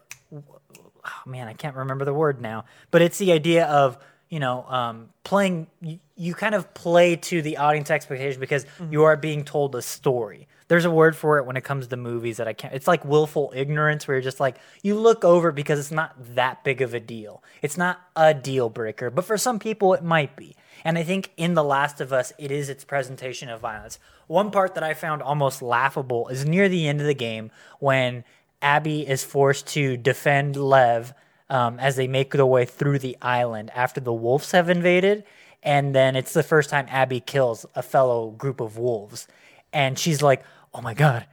Oh 1.06 1.30
man, 1.30 1.48
I 1.48 1.52
can't 1.52 1.76
remember 1.76 2.04
the 2.04 2.14
word 2.14 2.40
now, 2.40 2.64
but 2.90 3.02
it's 3.02 3.18
the 3.18 3.32
idea 3.32 3.66
of 3.66 3.98
you 4.28 4.40
know 4.40 4.64
um, 4.64 5.10
playing. 5.24 5.68
You, 5.80 5.98
you 6.16 6.34
kind 6.34 6.54
of 6.54 6.72
play 6.74 7.16
to 7.16 7.42
the 7.42 7.58
audience 7.58 7.90
expectation 7.90 8.40
because 8.40 8.64
you 8.90 9.04
are 9.04 9.16
being 9.16 9.44
told 9.44 9.74
a 9.76 9.82
story. 9.82 10.48
There's 10.68 10.84
a 10.84 10.90
word 10.90 11.14
for 11.14 11.38
it 11.38 11.46
when 11.46 11.56
it 11.56 11.62
comes 11.62 11.86
to 11.86 11.96
movies 11.96 12.38
that 12.38 12.48
I 12.48 12.52
can't. 12.52 12.74
It's 12.74 12.88
like 12.88 13.04
willful 13.04 13.52
ignorance, 13.54 14.08
where 14.08 14.16
you're 14.16 14.22
just 14.22 14.40
like 14.40 14.56
you 14.82 14.98
look 14.98 15.24
over 15.24 15.52
because 15.52 15.78
it's 15.78 15.92
not 15.92 16.14
that 16.34 16.64
big 16.64 16.82
of 16.82 16.94
a 16.94 17.00
deal. 17.00 17.42
It's 17.62 17.76
not 17.76 18.00
a 18.16 18.34
deal 18.34 18.68
breaker, 18.68 19.10
but 19.10 19.24
for 19.24 19.36
some 19.36 19.58
people 19.58 19.94
it 19.94 20.02
might 20.02 20.34
be. 20.36 20.56
And 20.84 20.98
I 20.98 21.02
think 21.02 21.32
in 21.36 21.54
The 21.54 21.64
Last 21.64 22.00
of 22.00 22.12
Us, 22.12 22.32
it 22.38 22.50
is 22.50 22.68
its 22.68 22.84
presentation 22.84 23.48
of 23.48 23.60
violence. 23.60 23.98
One 24.26 24.50
part 24.50 24.74
that 24.74 24.84
I 24.84 24.94
found 24.94 25.22
almost 25.22 25.62
laughable 25.62 26.28
is 26.28 26.44
near 26.44 26.68
the 26.68 26.86
end 26.86 27.00
of 27.00 27.06
the 27.06 27.14
game 27.14 27.50
when 27.78 28.24
Abby 28.62 29.06
is 29.06 29.24
forced 29.24 29.66
to 29.68 29.96
defend 29.96 30.56
Lev 30.56 31.14
um, 31.48 31.78
as 31.78 31.96
they 31.96 32.08
make 32.08 32.32
their 32.32 32.46
way 32.46 32.64
through 32.64 32.98
the 32.98 33.16
island 33.22 33.70
after 33.74 34.00
the 34.00 34.12
wolves 34.12 34.50
have 34.52 34.68
invaded. 34.68 35.24
And 35.62 35.94
then 35.94 36.16
it's 36.16 36.32
the 36.32 36.42
first 36.42 36.70
time 36.70 36.86
Abby 36.88 37.20
kills 37.20 37.66
a 37.74 37.82
fellow 37.82 38.30
group 38.30 38.60
of 38.60 38.78
wolves. 38.78 39.26
And 39.72 39.98
she's 39.98 40.22
like, 40.22 40.44
oh 40.72 40.80
my 40.80 40.94
God, 40.94 41.26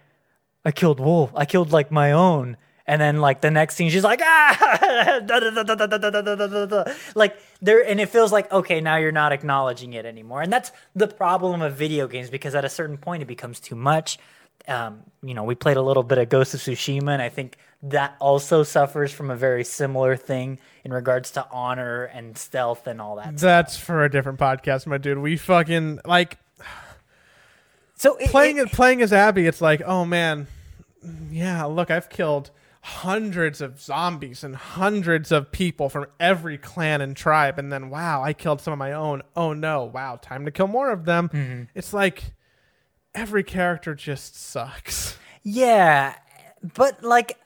I 0.66 0.72
killed 0.72 1.00
wolf. 1.00 1.32
I 1.36 1.46
killed 1.46 1.72
like 1.72 1.92
my 1.92 2.12
own. 2.12 2.58
And 2.86 3.02
then 3.02 3.22
like 3.22 3.40
the 3.42 3.52
next 3.52 3.76
scene, 3.76 3.90
she's 3.90 4.04
like, 4.04 4.20
ah, 4.22 5.22
like 7.16 7.38
there, 7.62 7.88
and 7.88 8.02
it 8.02 8.10
feels 8.10 8.34
like 8.34 8.52
okay, 8.52 8.82
now 8.82 8.98
you're 8.98 9.14
not 9.14 9.32
acknowledging 9.32 9.94
it 9.94 10.06
anymore, 10.06 10.42
and 10.42 10.52
that's 10.52 10.72
the 10.94 11.08
problem 11.08 11.62
of 11.62 11.76
video 11.76 12.08
games 12.08 12.30
because 12.30 12.56
at 12.56 12.66
a 12.66 12.70
certain 12.70 12.98
point 12.98 13.24
it 13.24 13.26
becomes 13.28 13.62
too 13.62 13.76
much. 13.76 14.18
Um, 14.68 15.04
you 15.22 15.34
know, 15.34 15.44
we 15.44 15.56
played 15.56 15.78
a 15.78 15.82
little 15.82 16.04
bit 16.04 16.18
of 16.18 16.30
Ghost 16.30 16.54
of 16.54 16.60
Tsushima, 16.62 17.10
and 17.10 17.22
I 17.22 17.30
think 17.30 17.58
that 17.84 18.16
also 18.20 18.64
suffers 18.64 19.12
from 19.12 19.30
a 19.30 19.36
very 19.36 19.64
similar 19.66 20.16
thing 20.16 20.58
in 20.86 20.94
regards 20.94 21.32
to 21.32 21.46
honor 21.52 22.06
and 22.06 22.38
stealth 22.38 22.88
and 22.88 23.02
all 23.02 23.18
that. 23.18 23.38
That's 23.38 23.76
for 23.78 24.06
a 24.06 24.10
different 24.10 24.40
podcast, 24.40 24.88
my 24.88 24.98
dude. 24.98 25.18
We 25.18 25.36
fucking 25.36 26.00
like 26.06 26.38
So 27.96 28.16
it, 28.16 28.30
playing 28.30 28.58
it- 28.58 28.68
it, 28.68 28.72
playing 28.72 29.02
as 29.02 29.14
Abby. 29.14 29.46
It's 29.48 29.62
like, 29.62 29.82
oh 29.86 30.06
man, 30.06 30.48
yeah. 31.30 31.66
Look, 31.66 31.92
I've 31.92 32.10
killed 32.10 32.52
hundreds 32.82 33.62
of 33.62 33.80
zombies 33.82 34.44
and 34.44 34.56
hundreds 34.56 35.32
of 35.32 35.52
people 35.52 35.88
from 35.90 36.06
every 36.20 36.58
clan 36.58 37.00
and 37.02 37.16
tribe, 37.16 37.58
and 37.60 37.72
then 37.72 37.90
wow, 37.90 38.22
I 38.24 38.34
killed 38.34 38.62
some 38.62 38.74
of 38.74 38.80
my 38.80 38.94
own. 38.94 39.22
Oh 39.36 39.54
no, 39.54 39.86
wow, 39.86 40.18
time 40.22 40.46
to 40.46 40.52
kill 40.52 40.68
more 40.68 40.90
of 40.92 41.06
them. 41.06 41.30
Mm-hmm. 41.30 41.64
It's 41.76 41.94
like 41.94 42.34
every 43.16 43.44
character 43.44 43.96
just 43.96 44.36
sucks. 44.36 45.18
Yeah, 45.44 46.16
but 46.76 47.04
like, 47.04 47.38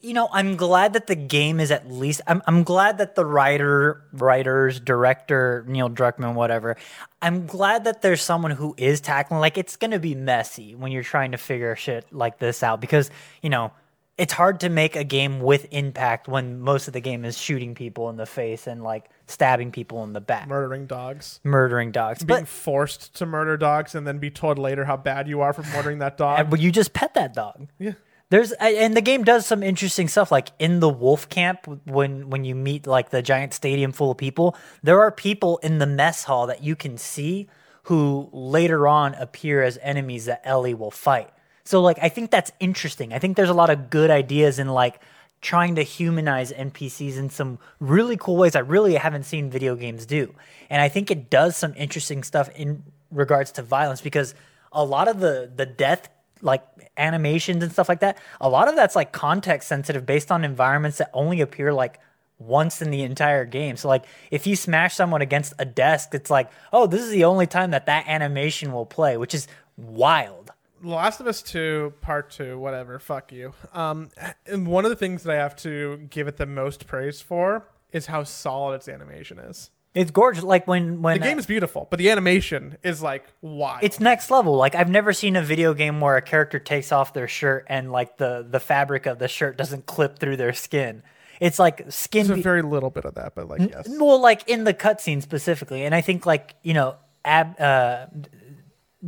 you 0.00 0.12
know, 0.12 0.28
I'm 0.32 0.56
glad 0.56 0.92
that 0.92 1.06
the 1.06 1.16
game 1.16 1.58
is 1.58 1.70
at 1.70 1.90
least. 1.90 2.20
I'm 2.26 2.42
I'm 2.46 2.62
glad 2.62 2.98
that 2.98 3.14
the 3.14 3.24
writer, 3.24 4.02
writers, 4.12 4.78
director, 4.78 5.64
Neil 5.66 5.90
Druckmann, 5.90 6.34
whatever. 6.34 6.76
I'm 7.20 7.46
glad 7.46 7.84
that 7.84 8.02
there's 8.02 8.22
someone 8.22 8.52
who 8.52 8.74
is 8.76 9.00
tackling. 9.00 9.40
Like, 9.40 9.58
it's 9.58 9.76
gonna 9.76 9.98
be 9.98 10.14
messy 10.14 10.74
when 10.74 10.92
you're 10.92 11.02
trying 11.02 11.32
to 11.32 11.38
figure 11.38 11.74
shit 11.74 12.12
like 12.12 12.38
this 12.38 12.62
out 12.62 12.80
because 12.80 13.10
you 13.42 13.50
know. 13.50 13.72
It's 14.18 14.32
hard 14.32 14.60
to 14.60 14.68
make 14.68 14.96
a 14.96 15.04
game 15.04 15.40
with 15.40 15.68
impact 15.70 16.26
when 16.28 16.60
most 16.60 16.88
of 16.88 16.92
the 16.92 17.00
game 17.00 17.24
is 17.24 17.38
shooting 17.38 17.74
people 17.74 18.10
in 18.10 18.16
the 18.16 18.26
face 18.26 18.66
and 18.66 18.82
like 18.82 19.08
stabbing 19.26 19.70
people 19.70 20.02
in 20.04 20.12
the 20.12 20.20
back, 20.20 20.48
Murdering 20.48 20.86
dogs. 20.86 21.40
murdering 21.44 21.92
dogs. 21.92 22.24
Being 22.24 22.40
But 22.40 22.48
forced 22.48 23.14
to 23.16 23.26
murder 23.26 23.56
dogs 23.56 23.94
and 23.94 24.06
then 24.06 24.18
be 24.18 24.30
told 24.30 24.58
later 24.58 24.84
how 24.84 24.96
bad 24.96 25.28
you 25.28 25.40
are 25.40 25.52
for 25.52 25.62
murdering 25.74 26.00
that 26.00 26.18
dog. 26.18 26.50
but 26.50 26.60
you 26.60 26.72
just 26.72 26.92
pet 26.92 27.14
that 27.14 27.32
dog. 27.32 27.68
yeah. 27.78 27.92
There's 28.30 28.52
and 28.52 28.94
the 28.94 29.00
game 29.00 29.24
does 29.24 29.46
some 29.46 29.62
interesting 29.62 30.06
stuff 30.06 30.30
like 30.30 30.48
in 30.58 30.80
the 30.80 30.88
wolf 30.90 31.30
camp 31.30 31.60
when 31.86 32.28
when 32.28 32.44
you 32.44 32.54
meet 32.54 32.86
like 32.86 33.08
the 33.08 33.22
giant 33.22 33.54
stadium 33.54 33.90
full 33.90 34.10
of 34.10 34.18
people, 34.18 34.54
there 34.82 35.00
are 35.00 35.10
people 35.10 35.56
in 35.62 35.78
the 35.78 35.86
mess 35.86 36.24
hall 36.24 36.46
that 36.48 36.62
you 36.62 36.76
can 36.76 36.98
see 36.98 37.48
who 37.84 38.28
later 38.32 38.86
on 38.86 39.14
appear 39.14 39.62
as 39.62 39.78
enemies 39.80 40.26
that 40.26 40.42
Ellie 40.44 40.74
will 40.74 40.90
fight. 40.90 41.30
So 41.68 41.82
like 41.82 41.98
I 42.00 42.08
think 42.08 42.30
that's 42.30 42.50
interesting. 42.60 43.12
I 43.12 43.18
think 43.18 43.36
there's 43.36 43.50
a 43.50 43.60
lot 43.62 43.68
of 43.68 43.90
good 43.90 44.10
ideas 44.10 44.58
in 44.58 44.68
like 44.68 45.02
trying 45.42 45.74
to 45.74 45.82
humanize 45.82 46.50
NPCs 46.50 47.18
in 47.18 47.28
some 47.28 47.58
really 47.78 48.16
cool 48.16 48.38
ways 48.38 48.56
I 48.56 48.60
really 48.60 48.94
haven't 48.94 49.24
seen 49.24 49.50
video 49.50 49.76
games 49.76 50.06
do. 50.06 50.34
And 50.70 50.80
I 50.80 50.88
think 50.88 51.10
it 51.10 51.28
does 51.28 51.58
some 51.58 51.74
interesting 51.76 52.22
stuff 52.22 52.48
in 52.56 52.84
regards 53.10 53.52
to 53.52 53.62
violence 53.62 54.00
because 54.00 54.34
a 54.72 54.82
lot 54.82 55.08
of 55.08 55.20
the 55.20 55.52
the 55.54 55.66
death 55.66 56.08
like 56.40 56.62
animations 56.96 57.62
and 57.62 57.70
stuff 57.70 57.90
like 57.90 58.00
that, 58.00 58.16
a 58.40 58.48
lot 58.48 58.68
of 58.68 58.74
that's 58.74 58.96
like 58.96 59.12
context 59.12 59.68
sensitive 59.68 60.06
based 60.06 60.32
on 60.32 60.44
environments 60.44 60.96
that 60.96 61.10
only 61.12 61.42
appear 61.42 61.74
like 61.74 62.00
once 62.38 62.80
in 62.80 62.90
the 62.90 63.02
entire 63.02 63.44
game. 63.44 63.76
So 63.76 63.88
like 63.88 64.06
if 64.30 64.46
you 64.46 64.56
smash 64.56 64.94
someone 64.94 65.20
against 65.20 65.52
a 65.58 65.66
desk, 65.66 66.14
it's 66.14 66.30
like, 66.30 66.50
"Oh, 66.72 66.86
this 66.86 67.02
is 67.02 67.10
the 67.10 67.24
only 67.24 67.46
time 67.46 67.72
that 67.72 67.84
that 67.84 68.08
animation 68.08 68.72
will 68.72 68.86
play," 68.86 69.18
which 69.18 69.34
is 69.34 69.46
wild. 69.76 70.37
Last 70.82 71.20
of 71.20 71.26
Us 71.26 71.42
2, 71.42 71.94
Part 72.00 72.30
2, 72.30 72.58
whatever, 72.58 72.98
fuck 72.98 73.32
you. 73.32 73.52
Um, 73.72 74.10
and 74.46 74.66
one 74.66 74.84
of 74.84 74.90
the 74.90 74.96
things 74.96 75.22
that 75.24 75.34
I 75.34 75.38
have 75.38 75.56
to 75.56 76.06
give 76.10 76.28
it 76.28 76.36
the 76.36 76.46
most 76.46 76.86
praise 76.86 77.20
for 77.20 77.66
is 77.92 78.06
how 78.06 78.24
solid 78.24 78.76
its 78.76 78.88
animation 78.88 79.38
is. 79.38 79.70
It's 79.94 80.10
gorgeous 80.10 80.44
like 80.44 80.68
when 80.68 81.02
when 81.02 81.18
The 81.18 81.24
game 81.26 81.38
is 81.38 81.46
beautiful, 81.46 81.88
but 81.90 81.98
the 81.98 82.10
animation 82.10 82.76
is 82.84 83.02
like 83.02 83.24
wild. 83.40 83.82
it's 83.82 83.98
next 83.98 84.30
level. 84.30 84.54
Like 84.54 84.74
I've 84.74 84.90
never 84.90 85.12
seen 85.12 85.34
a 85.34 85.42
video 85.42 85.74
game 85.74 86.00
where 86.00 86.16
a 86.16 86.22
character 86.22 86.58
takes 86.58 86.92
off 86.92 87.14
their 87.14 87.26
shirt 87.26 87.66
and 87.68 87.90
like 87.90 88.18
the 88.18 88.46
the 88.48 88.60
fabric 88.60 89.06
of 89.06 89.18
the 89.18 89.28
shirt 89.28 89.56
doesn't 89.56 89.86
clip 89.86 90.18
through 90.18 90.36
their 90.36 90.52
skin. 90.52 91.02
It's 91.40 91.58
like 91.58 91.90
skin. 91.90 92.26
There's 92.26 92.38
a 92.38 92.42
very 92.42 92.62
little 92.62 92.90
bit 92.90 93.06
of 93.06 93.14
that, 93.14 93.34
but 93.34 93.48
like 93.48 93.60
yes. 93.70 93.88
well, 93.88 94.20
like 94.20 94.48
in 94.48 94.64
the 94.64 94.74
cutscene 94.74 95.22
specifically, 95.22 95.84
and 95.84 95.94
I 95.94 96.00
think 96.00 96.26
like 96.26 96.54
you 96.62 96.74
know, 96.74 96.96
Ab, 97.24 97.60
uh, 97.60 98.06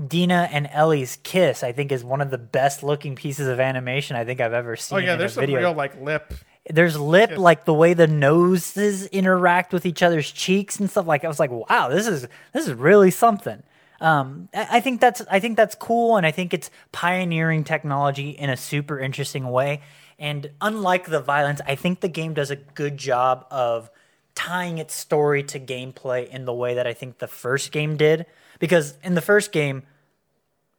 Dina 0.06 0.48
and 0.52 0.68
Ellie's 0.72 1.18
kiss, 1.22 1.62
I 1.64 1.72
think 1.72 1.90
is 1.90 2.04
one 2.04 2.20
of 2.20 2.30
the 2.30 2.38
best 2.38 2.82
looking 2.82 3.16
pieces 3.16 3.48
of 3.48 3.58
animation 3.58 4.16
I 4.16 4.24
think 4.24 4.40
I've 4.40 4.52
ever 4.52 4.76
seen. 4.76 4.98
Oh 4.98 5.00
yeah, 5.00 5.16
there's 5.16 5.32
a 5.32 5.34
some 5.34 5.42
video. 5.42 5.58
real 5.58 5.72
like 5.72 6.00
lip. 6.00 6.32
There's 6.68 6.98
lip, 6.98 7.36
like 7.36 7.64
the 7.64 7.74
way 7.74 7.94
the 7.94 8.06
noses 8.06 9.06
interact 9.06 9.72
with 9.72 9.84
each 9.86 10.02
other's 10.02 10.30
cheeks 10.30 10.78
and 10.78 10.88
stuff. 10.88 11.06
Like 11.06 11.24
I 11.24 11.28
was 11.28 11.40
like, 11.40 11.50
wow, 11.50 11.88
this 11.88 12.06
is 12.06 12.28
this 12.52 12.68
is 12.68 12.74
really 12.74 13.10
something. 13.10 13.62
Um, 14.00 14.48
I 14.54 14.80
think 14.80 15.00
that's 15.00 15.22
I 15.30 15.40
think 15.40 15.56
that's 15.56 15.74
cool, 15.74 16.16
and 16.16 16.24
I 16.24 16.30
think 16.30 16.54
it's 16.54 16.70
pioneering 16.92 17.64
technology 17.64 18.30
in 18.30 18.48
a 18.48 18.56
super 18.56 18.98
interesting 18.98 19.50
way. 19.50 19.80
And 20.18 20.50
unlike 20.60 21.06
the 21.06 21.20
violence, 21.20 21.60
I 21.66 21.74
think 21.74 22.00
the 22.00 22.08
game 22.08 22.34
does 22.34 22.50
a 22.50 22.56
good 22.56 22.96
job 22.96 23.46
of 23.50 23.90
tying 24.34 24.78
its 24.78 24.94
story 24.94 25.42
to 25.44 25.60
gameplay 25.60 26.28
in 26.28 26.44
the 26.44 26.52
way 26.52 26.74
that 26.74 26.86
I 26.86 26.92
think 26.92 27.18
the 27.18 27.28
first 27.28 27.72
game 27.72 27.96
did. 27.96 28.26
Because 28.58 28.96
in 29.02 29.14
the 29.14 29.20
first 29.20 29.52
game, 29.52 29.82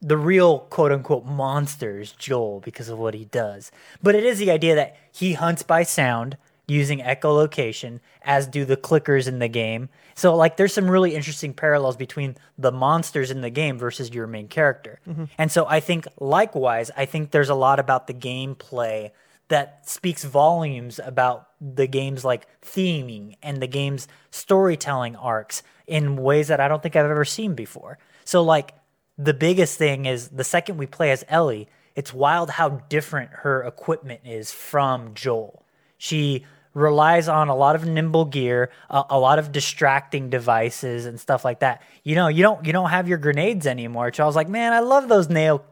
the 0.01 0.17
real 0.17 0.59
quote 0.59 0.91
unquote 0.91 1.25
monster 1.25 1.99
is 1.99 2.11
Joel 2.11 2.59
because 2.59 2.89
of 2.89 2.97
what 2.97 3.13
he 3.13 3.25
does. 3.25 3.71
But 4.01 4.15
it 4.15 4.23
is 4.23 4.39
the 4.39 4.51
idea 4.51 4.75
that 4.75 4.97
he 5.11 5.33
hunts 5.33 5.63
by 5.63 5.83
sound 5.83 6.37
using 6.67 6.99
echolocation, 6.99 7.99
as 8.21 8.47
do 8.47 8.63
the 8.63 8.77
clickers 8.77 9.27
in 9.27 9.39
the 9.39 9.47
game. 9.49 9.89
So, 10.15 10.35
like, 10.35 10.55
there's 10.55 10.73
some 10.73 10.89
really 10.89 11.15
interesting 11.15 11.53
parallels 11.53 11.97
between 11.97 12.37
the 12.57 12.71
monsters 12.71 13.29
in 13.29 13.41
the 13.41 13.49
game 13.49 13.77
versus 13.77 14.13
your 14.13 14.25
main 14.25 14.47
character. 14.47 14.99
Mm-hmm. 15.07 15.25
And 15.37 15.51
so, 15.51 15.65
I 15.67 15.81
think, 15.81 16.07
likewise, 16.19 16.89
I 16.95 17.05
think 17.05 17.31
there's 17.31 17.49
a 17.49 17.55
lot 17.55 17.79
about 17.79 18.07
the 18.07 18.13
gameplay 18.13 19.11
that 19.51 19.87
speaks 19.87 20.23
volumes 20.23 20.99
about 21.03 21.47
the 21.59 21.85
game's 21.85 22.25
like 22.25 22.47
theming 22.61 23.35
and 23.43 23.61
the 23.61 23.67
game's 23.67 24.07
storytelling 24.31 25.15
arcs 25.15 25.61
in 25.85 26.15
ways 26.15 26.47
that 26.47 26.59
I 26.59 26.67
don't 26.67 26.81
think 26.81 26.95
I've 26.95 27.05
ever 27.05 27.25
seen 27.25 27.53
before. 27.53 27.99
So, 28.25 28.41
like, 28.41 28.73
the 29.17 29.33
biggest 29.33 29.77
thing 29.77 30.05
is 30.05 30.29
the 30.29 30.45
second 30.45 30.77
we 30.77 30.87
play 30.87 31.11
as 31.11 31.25
Ellie, 31.27 31.67
it's 31.95 32.13
wild 32.13 32.49
how 32.49 32.69
different 32.89 33.29
her 33.31 33.61
equipment 33.63 34.21
is 34.23 34.51
from 34.51 35.13
Joel. 35.13 35.65
She 35.97 36.45
relies 36.73 37.27
on 37.27 37.49
a 37.49 37.55
lot 37.55 37.75
of 37.75 37.85
nimble 37.85 38.25
gear, 38.25 38.71
a, 38.89 39.03
a 39.11 39.19
lot 39.19 39.37
of 39.37 39.51
distracting 39.51 40.29
devices 40.29 41.05
and 41.05 41.19
stuff 41.19 41.43
like 41.43 41.59
that. 41.59 41.81
You 42.03 42.15
know, 42.15 42.29
you 42.29 42.41
don't 42.41 42.65
you 42.65 42.71
don't 42.71 42.89
have 42.89 43.09
your 43.09 43.17
grenades 43.17 43.67
anymore. 43.67 44.05
Which 44.05 44.21
I 44.21 44.25
was 44.25 44.35
like, 44.35 44.47
man, 44.47 44.71
I 44.71 44.79
love 44.79 45.09
those 45.09 45.29
nail 45.29 45.65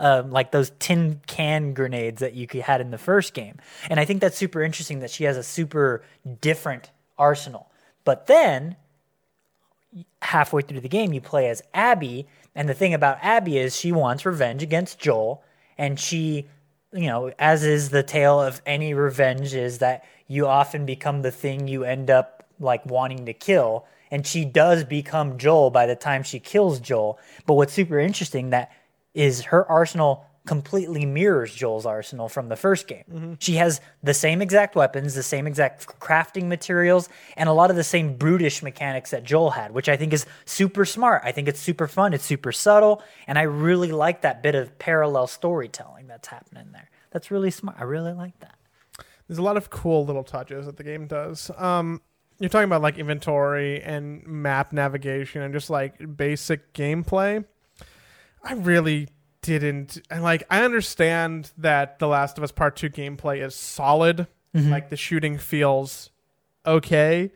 um, 0.00 0.30
like 0.30 0.52
those 0.52 0.70
tin 0.78 1.20
can 1.26 1.74
grenades 1.74 2.20
that 2.20 2.34
you 2.34 2.46
had 2.62 2.80
in 2.80 2.90
the 2.90 2.98
first 2.98 3.34
game. 3.34 3.56
And 3.90 3.98
I 3.98 4.04
think 4.04 4.20
that's 4.20 4.36
super 4.36 4.62
interesting 4.62 5.00
that 5.00 5.10
she 5.10 5.24
has 5.24 5.36
a 5.36 5.42
super 5.42 6.02
different 6.40 6.90
arsenal. 7.18 7.70
But 8.04 8.26
then 8.26 8.76
halfway 10.22 10.62
through 10.62 10.80
the 10.80 10.88
game, 10.88 11.12
you 11.12 11.20
play 11.20 11.48
as 11.48 11.62
Abby, 11.74 12.26
and 12.54 12.68
the 12.68 12.74
thing 12.74 12.94
about 12.94 13.18
Abby 13.22 13.58
is 13.58 13.76
she 13.76 13.92
wants 13.92 14.26
revenge 14.26 14.62
against 14.62 14.98
Joel, 14.98 15.42
and 15.76 15.98
she, 15.98 16.48
you 16.92 17.06
know, 17.06 17.32
as 17.38 17.64
is 17.64 17.90
the 17.90 18.02
tale 18.02 18.40
of 18.40 18.62
any 18.66 18.94
revenge, 18.94 19.54
is 19.54 19.78
that 19.78 20.04
you 20.26 20.46
often 20.46 20.86
become 20.86 21.22
the 21.22 21.30
thing 21.30 21.68
you 21.68 21.84
end 21.84 22.10
up 22.10 22.46
like 22.60 22.84
wanting 22.86 23.26
to 23.26 23.32
kill, 23.32 23.86
and 24.10 24.26
she 24.26 24.44
does 24.44 24.84
become 24.84 25.38
Joel 25.38 25.70
by 25.70 25.86
the 25.86 25.96
time 25.96 26.22
she 26.22 26.40
kills 26.40 26.80
Joel. 26.80 27.18
But 27.46 27.54
what's 27.54 27.72
super 27.72 27.98
interesting 27.98 28.50
that 28.50 28.72
is 29.18 29.42
her 29.42 29.68
arsenal 29.68 30.24
completely 30.46 31.04
mirrors 31.04 31.54
Joel's 31.54 31.84
arsenal 31.84 32.28
from 32.28 32.48
the 32.48 32.56
first 32.56 32.86
game. 32.86 33.36
She 33.38 33.56
has 33.56 33.82
the 34.02 34.14
same 34.14 34.40
exact 34.40 34.76
weapons, 34.76 35.14
the 35.14 35.22
same 35.22 35.46
exact 35.46 35.86
crafting 36.00 36.46
materials, 36.46 37.10
and 37.36 37.48
a 37.48 37.52
lot 37.52 37.68
of 37.68 37.76
the 37.76 37.84
same 37.84 38.16
brutish 38.16 38.62
mechanics 38.62 39.10
that 39.10 39.24
Joel 39.24 39.50
had, 39.50 39.72
which 39.72 39.90
I 39.90 39.96
think 39.96 40.14
is 40.14 40.24
super 40.46 40.86
smart. 40.86 41.22
I 41.24 41.32
think 41.32 41.48
it's 41.48 41.60
super 41.60 41.86
fun, 41.86 42.14
it's 42.14 42.24
super 42.24 42.52
subtle, 42.52 43.02
and 43.26 43.38
I 43.38 43.42
really 43.42 43.92
like 43.92 44.22
that 44.22 44.42
bit 44.42 44.54
of 44.54 44.78
parallel 44.78 45.26
storytelling 45.26 46.06
that's 46.06 46.28
happening 46.28 46.68
there. 46.72 46.88
That's 47.10 47.30
really 47.30 47.50
smart. 47.50 47.76
I 47.78 47.82
really 47.82 48.12
like 48.12 48.38
that. 48.40 48.54
There's 49.26 49.38
a 49.38 49.42
lot 49.42 49.58
of 49.58 49.68
cool 49.68 50.06
little 50.06 50.24
touches 50.24 50.64
that 50.64 50.78
the 50.78 50.84
game 50.84 51.06
does. 51.06 51.50
Um, 51.58 52.00
you're 52.38 52.48
talking 52.48 52.64
about 52.64 52.80
like 52.80 52.96
inventory 52.96 53.82
and 53.82 54.26
map 54.26 54.72
navigation 54.72 55.42
and 55.42 55.52
just 55.52 55.68
like 55.68 56.16
basic 56.16 56.72
gameplay. 56.72 57.44
I 58.42 58.54
really 58.54 59.08
didn't 59.40 60.00
and 60.10 60.22
like 60.22 60.42
I 60.50 60.62
understand 60.64 61.52
that 61.58 61.98
The 61.98 62.08
Last 62.08 62.38
of 62.38 62.44
Us 62.44 62.52
Part 62.52 62.76
2 62.76 62.90
gameplay 62.90 63.44
is 63.44 63.54
solid. 63.54 64.26
Like 64.54 64.88
the 64.88 64.96
shooting 64.96 65.38
feels 65.38 66.10
okay, 66.66 67.30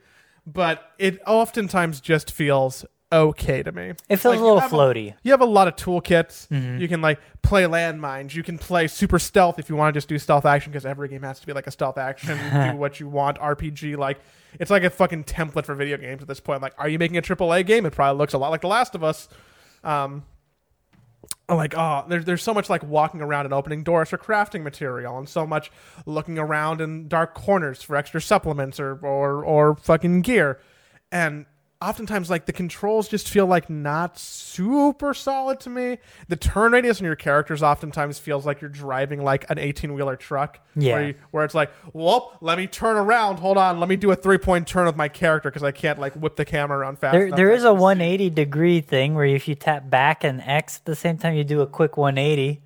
but 0.44 0.90
it 0.98 1.20
oftentimes 1.24 2.00
just 2.00 2.32
feels 2.32 2.84
okay 3.12 3.62
to 3.62 3.70
me. 3.70 3.92
It 4.08 4.16
feels 4.16 4.24
Like, 4.24 4.40
a 4.40 4.42
little 4.42 4.58
have 4.58 4.70
floaty. 4.72 5.14
you 5.22 5.30
have 5.30 5.40
a 5.40 5.44
lot 5.44 5.68
of 5.68 5.76
toolkits. 5.76 6.48
Mm-hmm. 6.48 6.80
You 6.80 6.88
can 6.88 7.00
like 7.00 7.20
play 7.42 7.62
landmines. 7.64 8.34
You 8.34 8.42
can 8.42 8.58
play 8.58 8.88
super 8.88 9.20
stealth 9.20 9.60
if 9.60 9.68
you 9.68 9.76
want 9.76 9.94
to 9.94 9.96
just 9.96 10.08
do 10.08 10.18
stealth 10.18 10.44
action 10.46 10.72
because 10.72 10.84
every 10.84 11.08
game 11.08 11.22
has 11.22 11.38
to 11.38 11.46
be 11.46 11.52
like 11.52 11.68
a 11.68 11.70
stealth 11.70 11.96
action. 11.98 12.36
do 12.72 12.76
what 12.76 12.98
you 12.98 13.06
want. 13.08 13.38
RPG 13.38 13.96
like 13.96 14.18
it's 14.58 14.70
like 14.70 14.82
a 14.82 14.90
fucking 14.90 15.22
template 15.24 15.64
for 15.64 15.74
video 15.76 15.98
games 15.98 16.22
at 16.22 16.28
this 16.28 16.40
point. 16.40 16.60
Like, 16.60 16.74
are 16.76 16.88
you 16.88 16.98
making 16.98 17.18
a 17.18 17.22
AAA 17.22 17.64
game? 17.66 17.86
It 17.86 17.92
probably 17.92 18.18
looks 18.18 18.32
a 18.32 18.38
lot 18.38 18.50
like 18.50 18.62
The 18.62 18.68
Last 18.68 18.94
of 18.96 19.04
Us. 19.04 19.28
Um, 19.84 20.24
like, 21.48 21.76
uh, 21.76 22.02
oh, 22.04 22.08
there's 22.08 22.24
there's 22.24 22.42
so 22.42 22.54
much 22.54 22.70
like 22.70 22.82
walking 22.82 23.20
around 23.20 23.46
and 23.46 23.54
opening 23.54 23.82
doors 23.82 24.08
for 24.08 24.18
crafting 24.18 24.62
material, 24.62 25.18
and 25.18 25.28
so 25.28 25.46
much 25.46 25.70
looking 26.06 26.38
around 26.38 26.80
in 26.80 27.08
dark 27.08 27.34
corners 27.34 27.82
for 27.82 27.96
extra 27.96 28.20
supplements 28.20 28.80
or 28.80 28.98
or 29.02 29.44
or 29.44 29.76
fucking 29.76 30.22
gear, 30.22 30.60
and 31.10 31.46
oftentimes 31.82 32.30
like 32.30 32.46
the 32.46 32.52
controls 32.52 33.08
just 33.08 33.28
feel 33.28 33.46
like 33.46 33.68
not 33.68 34.18
super 34.18 35.12
solid 35.12 35.60
to 35.60 35.70
me. 35.70 35.98
The 36.28 36.36
turn 36.36 36.72
radius 36.72 37.00
on 37.00 37.04
your 37.04 37.16
characters 37.16 37.62
oftentimes 37.62 38.18
feels 38.18 38.46
like 38.46 38.60
you're 38.60 38.70
driving 38.70 39.22
like 39.22 39.50
an 39.50 39.58
18 39.58 39.92
wheeler 39.92 40.16
truck. 40.16 40.60
Yeah. 40.76 40.94
Where, 40.94 41.06
you, 41.08 41.14
where 41.32 41.44
it's 41.44 41.54
like, 41.54 41.70
whoop, 41.92 42.36
let 42.40 42.58
me 42.58 42.66
turn 42.66 42.96
around. 42.96 43.38
Hold 43.38 43.58
on, 43.58 43.80
let 43.80 43.88
me 43.88 43.96
do 43.96 44.10
a 44.12 44.16
three 44.16 44.38
point 44.38 44.66
turn 44.66 44.86
with 44.86 44.96
my 44.96 45.08
character 45.08 45.50
because 45.50 45.64
I 45.64 45.72
can't 45.72 45.98
like 45.98 46.14
whip 46.14 46.36
the 46.36 46.44
camera 46.44 46.78
around 46.78 46.98
fast. 46.98 47.12
There, 47.12 47.26
enough. 47.26 47.36
there 47.36 47.50
is 47.50 47.64
a 47.64 47.72
180 47.72 48.30
degree 48.30 48.80
thing 48.80 49.14
where 49.14 49.26
if 49.26 49.48
you 49.48 49.54
tap 49.54 49.90
back 49.90 50.24
and 50.24 50.40
X 50.40 50.78
at 50.78 50.84
the 50.84 50.96
same 50.96 51.18
time, 51.18 51.34
you 51.34 51.44
do 51.44 51.60
a 51.60 51.66
quick 51.66 51.96
180. 51.96 52.62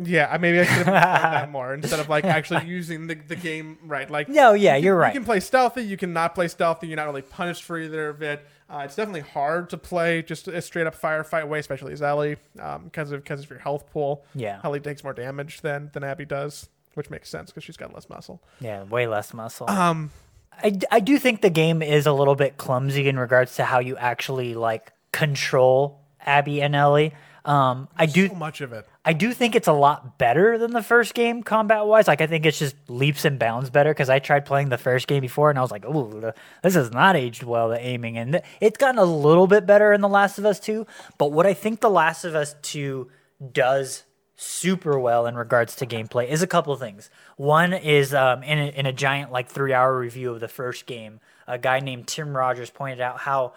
Yeah, 0.00 0.28
I 0.30 0.38
maybe 0.38 0.60
I 0.60 0.64
should 0.64 0.86
have 0.86 0.86
done 0.86 1.32
that 1.32 1.50
more 1.52 1.74
instead 1.74 2.00
of 2.00 2.08
like 2.08 2.24
actually 2.24 2.64
using 2.66 3.06
the, 3.08 3.14
the 3.14 3.36
game 3.36 3.78
right. 3.84 4.10
Like 4.10 4.28
No, 4.28 4.52
yeah, 4.54 4.76
you 4.76 4.84
you're 4.84 4.94
can- 4.94 5.00
right. 5.00 5.14
You 5.14 5.20
can 5.20 5.24
play 5.26 5.40
stealthy. 5.40 5.82
You 5.82 5.96
can 5.96 6.12
not 6.12 6.34
play 6.34 6.48
stealthy. 6.48 6.86
You're 6.88 6.96
not 6.96 7.06
really 7.06 7.22
punished 7.22 7.62
for 7.64 7.78
either 7.78 8.08
of 8.08 8.22
it. 8.22 8.46
Uh, 8.70 8.82
it's 8.86 8.96
definitely 8.96 9.20
hard 9.20 9.68
to 9.68 9.76
play 9.76 10.22
just 10.22 10.48
a 10.48 10.62
straight 10.62 10.86
up 10.86 10.98
firefight 10.98 11.46
way, 11.46 11.58
especially 11.58 11.92
as 11.92 12.00
Ellie, 12.00 12.36
because 12.84 13.12
of 13.12 13.22
because 13.22 13.40
of 13.44 13.50
your 13.50 13.58
health 13.58 13.90
pool. 13.92 14.24
Yeah. 14.34 14.60
Ellie 14.64 14.80
takes 14.80 15.04
more 15.04 15.12
damage 15.12 15.60
than 15.60 15.90
than 15.92 16.02
Abby 16.04 16.24
does, 16.24 16.70
which 16.94 17.10
makes 17.10 17.28
sense 17.28 17.50
because 17.50 17.64
she's 17.64 17.76
got 17.76 17.92
less 17.92 18.08
muscle. 18.08 18.42
Yeah, 18.60 18.84
way 18.84 19.06
less 19.06 19.34
muscle. 19.34 19.68
Um, 19.68 20.10
I, 20.52 20.78
I 20.90 21.00
do 21.00 21.18
think 21.18 21.42
the 21.42 21.50
game 21.50 21.82
is 21.82 22.06
a 22.06 22.12
little 22.14 22.34
bit 22.34 22.56
clumsy 22.56 23.08
in 23.08 23.18
regards 23.18 23.56
to 23.56 23.64
how 23.64 23.80
you 23.80 23.98
actually 23.98 24.54
like 24.54 24.92
control 25.12 26.00
Abby 26.24 26.62
and 26.62 26.74
Ellie. 26.74 27.12
Um, 27.44 27.88
I 27.96 28.06
do 28.06 28.28
so 28.28 28.34
much 28.34 28.60
of 28.60 28.72
it. 28.72 28.86
I 29.04 29.12
do 29.12 29.32
think 29.32 29.56
it's 29.56 29.66
a 29.66 29.72
lot 29.72 30.16
better 30.16 30.58
than 30.58 30.70
the 30.70 30.82
first 30.82 31.14
game 31.14 31.42
combat 31.42 31.86
wise. 31.86 32.06
Like 32.06 32.20
I 32.20 32.26
think 32.26 32.46
it's 32.46 32.58
just 32.58 32.76
leaps 32.88 33.24
and 33.24 33.38
bounds 33.38 33.68
better 33.68 33.90
because 33.90 34.08
I 34.08 34.20
tried 34.20 34.44
playing 34.44 34.68
the 34.68 34.78
first 34.78 35.08
game 35.08 35.22
before 35.22 35.50
and 35.50 35.58
I 35.58 35.62
was 35.62 35.72
like, 35.72 35.84
"Ooh, 35.84 36.32
this 36.62 36.74
has 36.74 36.92
not 36.92 37.16
aged 37.16 37.42
well." 37.42 37.68
The 37.68 37.80
aiming 37.80 38.16
and 38.16 38.42
it's 38.60 38.78
gotten 38.78 38.98
a 38.98 39.04
little 39.04 39.46
bit 39.46 39.66
better 39.66 39.92
in 39.92 40.00
The 40.00 40.08
Last 40.08 40.38
of 40.38 40.46
Us 40.46 40.60
Two. 40.60 40.86
But 41.18 41.32
what 41.32 41.46
I 41.46 41.54
think 41.54 41.80
The 41.80 41.90
Last 41.90 42.24
of 42.24 42.34
Us 42.36 42.54
Two 42.62 43.10
does 43.52 44.04
super 44.36 44.98
well 44.98 45.26
in 45.26 45.36
regards 45.36 45.76
to 45.76 45.86
gameplay 45.86 46.28
is 46.28 46.42
a 46.42 46.46
couple 46.46 46.72
of 46.72 46.80
things. 46.80 47.10
One 47.36 47.72
is 47.72 48.14
um, 48.14 48.42
in 48.42 48.58
a, 48.58 48.66
in 48.68 48.86
a 48.86 48.92
giant 48.92 49.32
like 49.32 49.48
three 49.48 49.72
hour 49.72 49.96
review 49.96 50.32
of 50.32 50.40
the 50.40 50.48
first 50.48 50.86
game, 50.86 51.20
a 51.46 51.58
guy 51.58 51.80
named 51.80 52.06
Tim 52.06 52.36
Rogers 52.36 52.70
pointed 52.70 53.00
out 53.00 53.18
how 53.18 53.54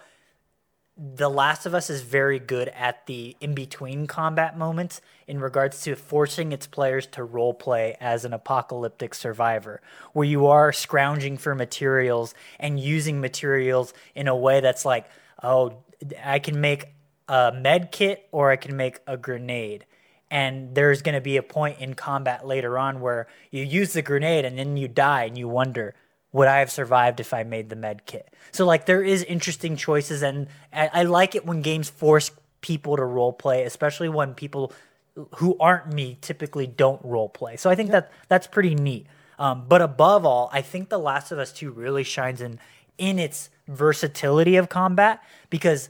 the 0.96 1.28
Last 1.28 1.66
of 1.66 1.74
Us 1.74 1.90
is 1.90 2.00
very 2.00 2.38
good 2.38 2.68
at 2.68 3.04
the 3.06 3.36
in 3.40 3.54
between 3.54 4.06
combat 4.06 4.56
moments 4.56 5.02
in 5.26 5.40
regards 5.40 5.82
to 5.82 5.94
forcing 5.94 6.52
its 6.52 6.66
players 6.66 7.06
to 7.08 7.22
role 7.22 7.52
play 7.52 7.96
as 8.00 8.24
an 8.24 8.32
apocalyptic 8.32 9.14
survivor, 9.14 9.82
where 10.14 10.26
you 10.26 10.46
are 10.46 10.72
scrounging 10.72 11.36
for 11.36 11.54
materials 11.54 12.34
and 12.58 12.80
using 12.80 13.20
materials 13.20 13.92
in 14.14 14.26
a 14.26 14.34
way 14.36 14.60
that's 14.60 14.86
like, 14.86 15.06
oh, 15.42 15.74
I 16.24 16.38
can 16.38 16.62
make 16.62 16.86
a 17.28 17.52
med 17.54 17.92
kit 17.92 18.26
or 18.32 18.50
I 18.50 18.56
can 18.56 18.74
make 18.74 19.00
a 19.06 19.18
grenade. 19.18 19.84
And 20.30 20.74
there's 20.74 21.02
going 21.02 21.14
to 21.14 21.20
be 21.20 21.36
a 21.36 21.42
point 21.42 21.78
in 21.78 21.94
combat 21.94 22.46
later 22.46 22.78
on 22.78 23.00
where 23.00 23.26
you 23.50 23.62
use 23.62 23.92
the 23.92 24.02
grenade 24.02 24.46
and 24.46 24.58
then 24.58 24.78
you 24.78 24.88
die 24.88 25.24
and 25.24 25.36
you 25.36 25.46
wonder, 25.46 25.94
would 26.36 26.48
I 26.48 26.58
have 26.58 26.70
survived 26.70 27.18
if 27.18 27.32
I 27.32 27.44
made 27.44 27.70
the 27.70 27.76
med 27.76 28.04
kit? 28.04 28.28
So 28.52 28.66
like 28.66 28.84
there 28.84 29.02
is 29.02 29.22
interesting 29.22 29.74
choices, 29.74 30.22
and 30.22 30.48
I, 30.70 30.90
I 30.92 31.02
like 31.04 31.34
it 31.34 31.46
when 31.46 31.62
games 31.62 31.88
force 31.88 32.30
people 32.60 32.98
to 32.98 33.04
role 33.04 33.32
play, 33.32 33.64
especially 33.64 34.10
when 34.10 34.34
people 34.34 34.70
who 35.36 35.56
aren't 35.58 35.94
me 35.94 36.18
typically 36.20 36.66
don't 36.66 37.02
role 37.02 37.30
play. 37.30 37.56
So 37.56 37.70
I 37.70 37.74
think 37.74 37.90
that 37.90 38.12
that's 38.28 38.46
pretty 38.46 38.74
neat. 38.74 39.06
Um, 39.38 39.64
but 39.66 39.80
above 39.80 40.26
all, 40.26 40.50
I 40.52 40.60
think 40.60 40.90
The 40.90 40.98
Last 40.98 41.32
of 41.32 41.38
Us 41.38 41.54
Two 41.54 41.70
really 41.70 42.04
shines 42.04 42.42
in 42.42 42.60
in 42.98 43.18
its 43.18 43.48
versatility 43.66 44.56
of 44.56 44.68
combat 44.68 45.22
because 45.48 45.88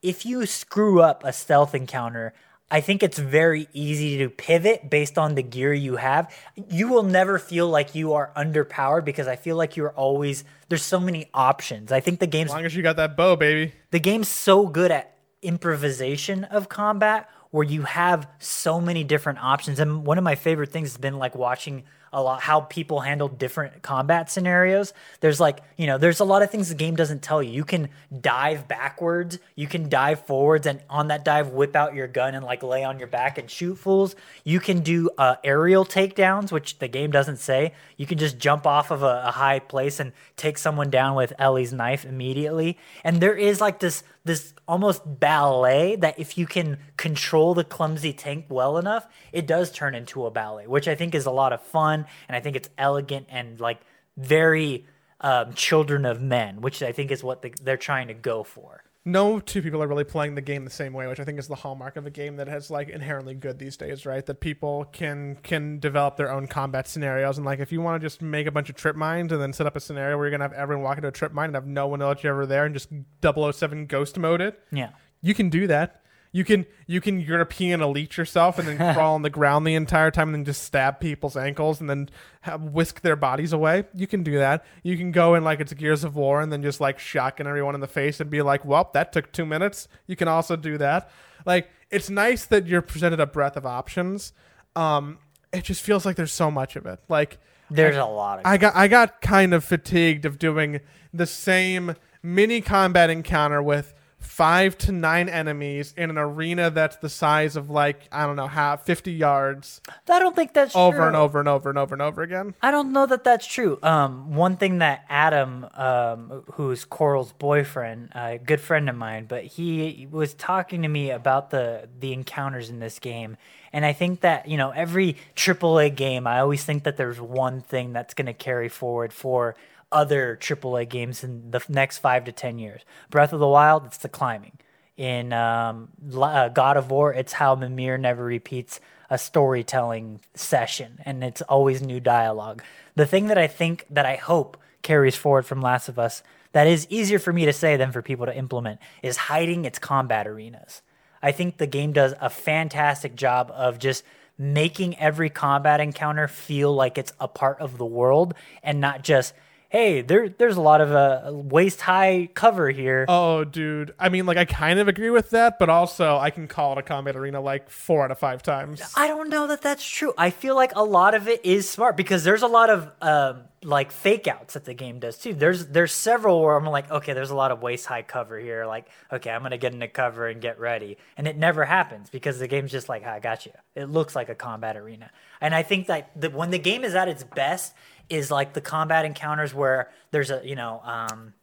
if 0.00 0.24
you 0.24 0.46
screw 0.46 1.02
up 1.02 1.24
a 1.24 1.32
stealth 1.32 1.74
encounter, 1.74 2.34
I 2.68 2.80
think 2.80 3.04
it's 3.04 3.18
very 3.18 3.68
easy 3.72 4.18
to 4.18 4.28
pivot 4.28 4.90
based 4.90 5.18
on 5.18 5.36
the 5.36 5.42
gear 5.42 5.72
you 5.72 5.96
have. 5.96 6.34
You 6.68 6.88
will 6.88 7.04
never 7.04 7.38
feel 7.38 7.68
like 7.68 7.94
you 7.94 8.14
are 8.14 8.32
underpowered 8.36 9.04
because 9.04 9.28
I 9.28 9.36
feel 9.36 9.56
like 9.56 9.76
you're 9.76 9.92
always 9.92 10.42
there's 10.68 10.82
so 10.82 10.98
many 10.98 11.30
options. 11.32 11.92
I 11.92 12.00
think 12.00 12.18
the 12.18 12.26
game's 12.26 12.50
As 12.50 12.54
long 12.54 12.64
as 12.64 12.74
you 12.74 12.82
got 12.82 12.96
that 12.96 13.16
bow, 13.16 13.36
baby. 13.36 13.72
the 13.92 14.00
game's 14.00 14.28
so 14.28 14.66
good 14.66 14.90
at 14.90 15.16
improvisation 15.42 16.42
of 16.44 16.68
combat 16.68 17.30
where 17.50 17.62
you 17.64 17.82
have 17.82 18.28
so 18.38 18.80
many 18.80 19.04
different 19.04 19.38
options 19.38 19.78
and 19.78 20.04
one 20.04 20.18
of 20.18 20.24
my 20.24 20.34
favorite 20.34 20.72
things 20.72 20.88
has 20.90 20.98
been 20.98 21.18
like 21.18 21.36
watching 21.36 21.84
a 22.16 22.22
lot 22.22 22.40
how 22.40 22.62
people 22.62 23.00
handle 23.00 23.28
different 23.28 23.82
combat 23.82 24.30
scenarios. 24.30 24.94
There's 25.20 25.38
like 25.38 25.58
you 25.76 25.86
know 25.86 25.98
there's 25.98 26.20
a 26.20 26.24
lot 26.24 26.42
of 26.42 26.50
things 26.50 26.70
the 26.70 26.74
game 26.74 26.96
doesn't 26.96 27.22
tell 27.22 27.42
you. 27.42 27.52
You 27.52 27.64
can 27.64 27.90
dive 28.20 28.66
backwards 28.66 29.38
you 29.54 29.66
can 29.66 29.88
dive 29.88 30.20
forwards 30.26 30.66
and 30.66 30.80
on 30.88 31.08
that 31.08 31.24
dive 31.24 31.48
whip 31.48 31.76
out 31.76 31.94
your 31.94 32.08
gun 32.08 32.34
and 32.34 32.44
like 32.44 32.62
lay 32.62 32.84
on 32.84 32.98
your 32.98 33.08
back 33.08 33.38
and 33.38 33.50
shoot 33.50 33.76
fools. 33.76 34.16
You 34.44 34.60
can 34.60 34.80
do 34.80 35.10
uh, 35.18 35.36
aerial 35.44 35.84
takedowns 35.84 36.52
which 36.52 36.78
the 36.78 36.88
game 36.88 37.10
doesn't 37.10 37.38
say. 37.38 37.72
You 37.96 38.06
can 38.06 38.18
just 38.18 38.38
jump 38.38 38.66
off 38.66 38.90
of 38.90 39.02
a, 39.02 39.24
a 39.26 39.30
high 39.32 39.58
place 39.58 40.00
and 40.00 40.12
take 40.36 40.58
someone 40.58 40.90
down 40.90 41.14
with 41.14 41.32
ellie's 41.38 41.72
knife 41.72 42.04
immediately. 42.04 42.78
And 43.04 43.20
there 43.20 43.34
is 43.34 43.60
like 43.60 43.80
this 43.80 44.02
this 44.26 44.52
almost 44.66 45.02
ballet 45.04 45.96
that 45.96 46.18
if 46.18 46.36
you 46.36 46.46
can 46.46 46.78
control 46.96 47.54
the 47.54 47.64
clumsy 47.64 48.12
tank 48.12 48.46
well 48.48 48.76
enough, 48.76 49.06
it 49.32 49.46
does 49.46 49.70
turn 49.70 49.94
into 49.94 50.26
a 50.26 50.30
ballet, 50.30 50.66
which 50.66 50.88
I 50.88 50.94
think 50.94 51.14
is 51.14 51.26
a 51.26 51.30
lot 51.30 51.52
of 51.52 51.62
fun 51.62 52.06
and 52.28 52.36
I 52.36 52.40
think 52.40 52.56
it's 52.56 52.68
elegant 52.76 53.26
and 53.30 53.58
like 53.60 53.80
very 54.16 54.84
um, 55.20 55.54
children 55.54 56.04
of 56.04 56.20
men, 56.20 56.60
which 56.60 56.82
I 56.82 56.92
think 56.92 57.10
is 57.10 57.22
what 57.22 57.42
the, 57.42 57.52
they're 57.62 57.76
trying 57.76 58.08
to 58.08 58.14
go 58.14 58.42
for. 58.42 58.82
No 59.06 59.38
two 59.40 59.62
people 59.62 59.82
are 59.82 59.86
really 59.86 60.04
playing 60.04 60.34
the 60.34 60.42
game 60.42 60.64
the 60.64 60.70
same 60.70 60.92
way, 60.92 61.06
which 61.06 61.20
I 61.20 61.24
think 61.24 61.38
is 61.38 61.46
the 61.46 61.54
hallmark 61.54 61.96
of 61.96 62.04
a 62.06 62.10
game 62.10 62.36
that 62.36 62.48
has 62.48 62.70
like 62.70 62.88
inherently 62.90 63.34
good 63.34 63.58
these 63.58 63.76
days, 63.76 64.04
right? 64.04 64.26
That 64.26 64.40
people 64.40 64.84
can 64.92 65.36
can 65.42 65.78
develop 65.78 66.16
their 66.16 66.30
own 66.30 66.48
combat 66.48 66.88
scenarios, 66.88 67.38
and 67.38 67.46
like 67.46 67.60
if 67.60 67.70
you 67.72 67.80
want 67.80 68.00
to 68.02 68.04
just 68.06 68.20
make 68.20 68.46
a 68.46 68.50
bunch 68.50 68.68
of 68.68 68.74
trip 68.76 68.96
mines 68.96 69.30
and 69.32 69.40
then 69.40 69.52
set 69.52 69.66
up 69.66 69.76
a 69.76 69.80
scenario 69.80 70.18
where 70.18 70.26
you're 70.26 70.36
gonna 70.36 70.44
have 70.44 70.52
everyone 70.52 70.82
walk 70.84 70.98
into 70.98 71.08
a 71.08 71.12
trip 71.12 71.32
mine 71.32 71.46
and 71.46 71.54
have 71.54 71.66
no 71.66 71.86
one 71.86 72.00
you're 72.00 72.32
ever 72.32 72.44
there 72.46 72.64
and 72.66 72.74
just 72.74 72.90
007 73.22 73.86
ghost 73.86 74.18
mode 74.18 74.40
it, 74.40 74.60
Yeah. 74.72 74.90
you 75.22 75.34
can 75.34 75.48
do 75.50 75.66
that. 75.68 76.02
You 76.36 76.44
can 76.44 76.66
you 76.86 77.00
can 77.00 77.18
European 77.18 77.80
elite 77.80 78.18
yourself 78.18 78.58
and 78.58 78.68
then 78.68 78.76
crawl 78.94 79.14
on 79.14 79.22
the 79.22 79.30
ground 79.30 79.66
the 79.66 79.74
entire 79.74 80.10
time 80.10 80.28
and 80.28 80.34
then 80.34 80.44
just 80.44 80.64
stab 80.64 81.00
people's 81.00 81.34
ankles 81.34 81.80
and 81.80 81.88
then 81.88 82.10
have, 82.42 82.60
whisk 82.60 83.00
their 83.00 83.16
bodies 83.16 83.54
away. 83.54 83.84
You 83.94 84.06
can 84.06 84.22
do 84.22 84.36
that. 84.36 84.62
You 84.82 84.98
can 84.98 85.12
go 85.12 85.34
in 85.34 85.44
like 85.44 85.60
it's 85.60 85.72
Gears 85.72 86.04
of 86.04 86.14
War 86.14 86.42
and 86.42 86.52
then 86.52 86.62
just 86.62 86.78
like 86.78 86.98
shotgun 86.98 87.46
everyone 87.46 87.74
in 87.74 87.80
the 87.80 87.86
face 87.86 88.20
and 88.20 88.28
be 88.28 88.42
like, 88.42 88.66
"Well, 88.66 88.90
that 88.92 89.14
took 89.14 89.32
two 89.32 89.46
minutes." 89.46 89.88
You 90.06 90.14
can 90.14 90.28
also 90.28 90.56
do 90.56 90.76
that. 90.76 91.10
Like 91.46 91.70
it's 91.90 92.10
nice 92.10 92.44
that 92.44 92.66
you're 92.66 92.82
presented 92.82 93.18
a 93.18 93.26
breadth 93.26 93.56
of 93.56 93.64
options. 93.64 94.34
Um, 94.74 95.16
it 95.54 95.64
just 95.64 95.80
feels 95.80 96.04
like 96.04 96.16
there's 96.16 96.34
so 96.34 96.50
much 96.50 96.76
of 96.76 96.84
it. 96.84 97.00
Like 97.08 97.38
There's 97.70 97.96
a 97.96 98.04
lot 98.04 98.40
of 98.40 98.46
I 98.46 98.58
got 98.58 98.76
I 98.76 98.88
got 98.88 99.22
kind 99.22 99.54
of 99.54 99.64
fatigued 99.64 100.26
of 100.26 100.38
doing 100.38 100.80
the 101.14 101.26
same 101.26 101.96
mini 102.22 102.60
combat 102.60 103.08
encounter 103.08 103.62
with 103.62 103.94
five 104.26 104.76
to 104.76 104.92
nine 104.92 105.28
enemies 105.28 105.94
in 105.96 106.10
an 106.10 106.18
arena 106.18 106.70
that's 106.70 106.96
the 106.96 107.08
size 107.08 107.56
of 107.56 107.70
like 107.70 108.00
I 108.10 108.26
don't 108.26 108.36
know 108.36 108.48
half 108.48 108.84
fifty 108.84 109.12
yards 109.12 109.80
I 110.10 110.18
don't 110.18 110.34
think 110.34 110.52
that's 110.52 110.74
over 110.74 110.98
true. 110.98 111.06
and 111.06 111.16
over 111.16 111.38
and 111.38 111.48
over 111.48 111.68
and 111.68 111.78
over 111.78 111.94
and 111.94 112.02
over 112.02 112.22
again. 112.22 112.54
I 112.60 112.70
don't 112.70 112.92
know 112.92 113.06
that 113.06 113.24
that's 113.24 113.46
true. 113.46 113.78
Um, 113.82 114.34
one 114.34 114.56
thing 114.56 114.78
that 114.78 115.04
Adam, 115.08 115.66
um, 115.74 116.44
who's 116.54 116.84
Coral's 116.84 117.32
boyfriend, 117.32 118.10
a 118.14 118.38
good 118.38 118.60
friend 118.60 118.88
of 118.88 118.96
mine, 118.96 119.26
but 119.26 119.44
he 119.44 120.06
was 120.10 120.34
talking 120.34 120.82
to 120.82 120.88
me 120.88 121.10
about 121.10 121.50
the 121.50 121.88
the 121.98 122.12
encounters 122.12 122.68
in 122.68 122.80
this 122.80 122.98
game, 122.98 123.36
and 123.72 123.84
I 123.86 123.92
think 123.92 124.20
that 124.20 124.48
you 124.48 124.56
know 124.56 124.70
every 124.70 125.16
AAA 125.34 125.94
game, 125.94 126.26
I 126.26 126.40
always 126.40 126.64
think 126.64 126.84
that 126.84 126.96
there's 126.96 127.20
one 127.20 127.60
thing 127.60 127.92
that's 127.92 128.14
going 128.14 128.26
to 128.26 128.34
carry 128.34 128.68
forward 128.68 129.12
for 129.12 129.54
other 129.92 130.38
AAA 130.40 130.88
games 130.88 131.22
in 131.22 131.50
the 131.50 131.62
next 131.68 131.98
five 131.98 132.24
to 132.24 132.32
ten 132.32 132.58
years. 132.58 132.82
Breath 133.10 133.32
of 133.32 133.40
the 133.40 133.48
Wild, 133.48 133.86
it's 133.86 133.98
the 133.98 134.08
climbing. 134.08 134.58
In 134.96 135.32
um, 135.32 135.88
uh, 136.14 136.48
God 136.48 136.76
of 136.76 136.90
War, 136.90 137.12
it's 137.12 137.34
how 137.34 137.54
Mimir 137.54 137.98
never 137.98 138.24
repeats 138.24 138.80
a 139.10 139.18
storytelling 139.18 140.20
session, 140.34 141.00
and 141.04 141.22
it's 141.22 141.42
always 141.42 141.82
new 141.82 142.00
dialogue. 142.00 142.62
The 142.94 143.06
thing 143.06 143.26
that 143.26 143.38
I 143.38 143.46
think 143.46 143.84
that 143.90 144.06
I 144.06 144.16
hope 144.16 144.56
carries 144.82 145.16
forward 145.16 145.44
from 145.44 145.60
Last 145.60 145.88
of 145.88 145.98
Us 145.98 146.22
that 146.52 146.66
is 146.66 146.86
easier 146.88 147.18
for 147.18 147.34
me 147.34 147.44
to 147.44 147.52
say 147.52 147.76
than 147.76 147.92
for 147.92 148.00
people 148.00 148.24
to 148.24 148.36
implement 148.36 148.80
is 149.02 149.16
hiding 149.16 149.66
its 149.66 149.78
combat 149.78 150.26
arenas. 150.26 150.80
I 151.22 151.32
think 151.32 151.58
the 151.58 151.66
game 151.66 151.92
does 151.92 152.14
a 152.20 152.30
fantastic 152.30 153.14
job 153.14 153.52
of 153.54 153.78
just 153.78 154.02
making 154.38 154.98
every 154.98 155.28
combat 155.28 155.80
encounter 155.80 156.28
feel 156.28 156.74
like 156.74 156.96
it's 156.96 157.12
a 157.20 157.28
part 157.28 157.60
of 157.60 157.78
the 157.78 157.84
world 157.84 158.34
and 158.62 158.80
not 158.80 159.02
just 159.02 159.34
hey 159.76 160.00
there 160.00 160.30
there's 160.30 160.56
a 160.56 160.60
lot 160.60 160.80
of 160.80 160.90
uh, 160.92 161.30
waist 161.32 161.82
high 161.82 162.30
cover 162.32 162.70
here 162.70 163.04
Oh, 163.08 163.44
dude. 163.44 163.94
I 163.98 164.08
mean, 164.08 164.26
like 164.26 164.36
I 164.36 164.44
kind 164.44 164.78
of 164.78 164.88
agree 164.88 165.10
with 165.10 165.30
that, 165.30 165.58
but 165.58 165.68
also 165.68 166.16
I 166.16 166.30
can 166.30 166.48
call 166.48 166.72
it 166.72 166.78
a 166.78 166.82
combat 166.82 167.16
arena 167.16 167.40
like 167.40 167.68
four 167.68 168.04
out 168.04 168.10
of 168.10 168.18
five 168.18 168.42
times. 168.42 168.80
I 168.96 169.06
don't 169.06 169.28
know 169.28 169.46
that 169.48 169.62
that's 169.62 169.86
true. 169.88 170.14
I 170.16 170.30
feel 170.30 170.54
like 170.54 170.72
a 170.74 170.82
lot 170.82 171.14
of 171.14 171.28
it 171.28 171.44
is 171.44 171.68
smart 171.68 171.96
because 171.96 172.24
there's 172.24 172.42
a 172.42 172.46
lot 172.46 172.70
of 172.70 172.90
um, 173.02 173.42
like 173.62 173.92
fake 173.92 174.26
outs 174.26 174.54
that 174.54 174.64
the 174.64 174.74
game 174.74 174.98
does 174.98 175.18
too. 175.18 175.34
There's 175.34 175.66
there's 175.66 175.92
several 175.92 176.42
where 176.42 176.56
I'm 176.56 176.64
like, 176.64 176.90
okay, 176.90 177.12
there's 177.12 177.30
a 177.30 177.36
lot 177.36 177.50
of 177.50 177.62
waist 177.62 177.86
high 177.86 178.02
cover 178.02 178.38
here. 178.38 178.66
Like, 178.66 178.88
okay, 179.12 179.30
I'm 179.30 179.42
gonna 179.42 179.58
get 179.58 179.74
into 179.74 179.88
cover 179.88 180.26
and 180.26 180.40
get 180.40 180.58
ready, 180.58 180.98
and 181.16 181.26
it 181.28 181.36
never 181.36 181.64
happens 181.64 182.10
because 182.10 182.38
the 182.38 182.48
game's 182.48 182.72
just 182.72 182.88
like, 182.88 183.04
I 183.04 183.20
got 183.20 183.44
you. 183.46 183.52
It 183.74 183.90
looks 183.90 184.16
like 184.16 184.28
a 184.28 184.34
combat 184.34 184.76
arena, 184.76 185.10
and 185.40 185.54
I 185.54 185.62
think 185.62 185.88
that 185.88 186.10
the, 186.18 186.30
when 186.30 186.50
the 186.50 186.58
game 186.58 186.84
is 186.84 186.94
at 186.94 187.08
its 187.08 187.24
best 187.24 187.74
is 188.08 188.30
like 188.30 188.52
the 188.52 188.60
combat 188.60 189.04
encounters 189.04 189.52
where 189.54 189.90
there's 190.10 190.30
a 190.30 190.40
you 190.44 190.54
know 190.56 190.80
um, 190.84 191.34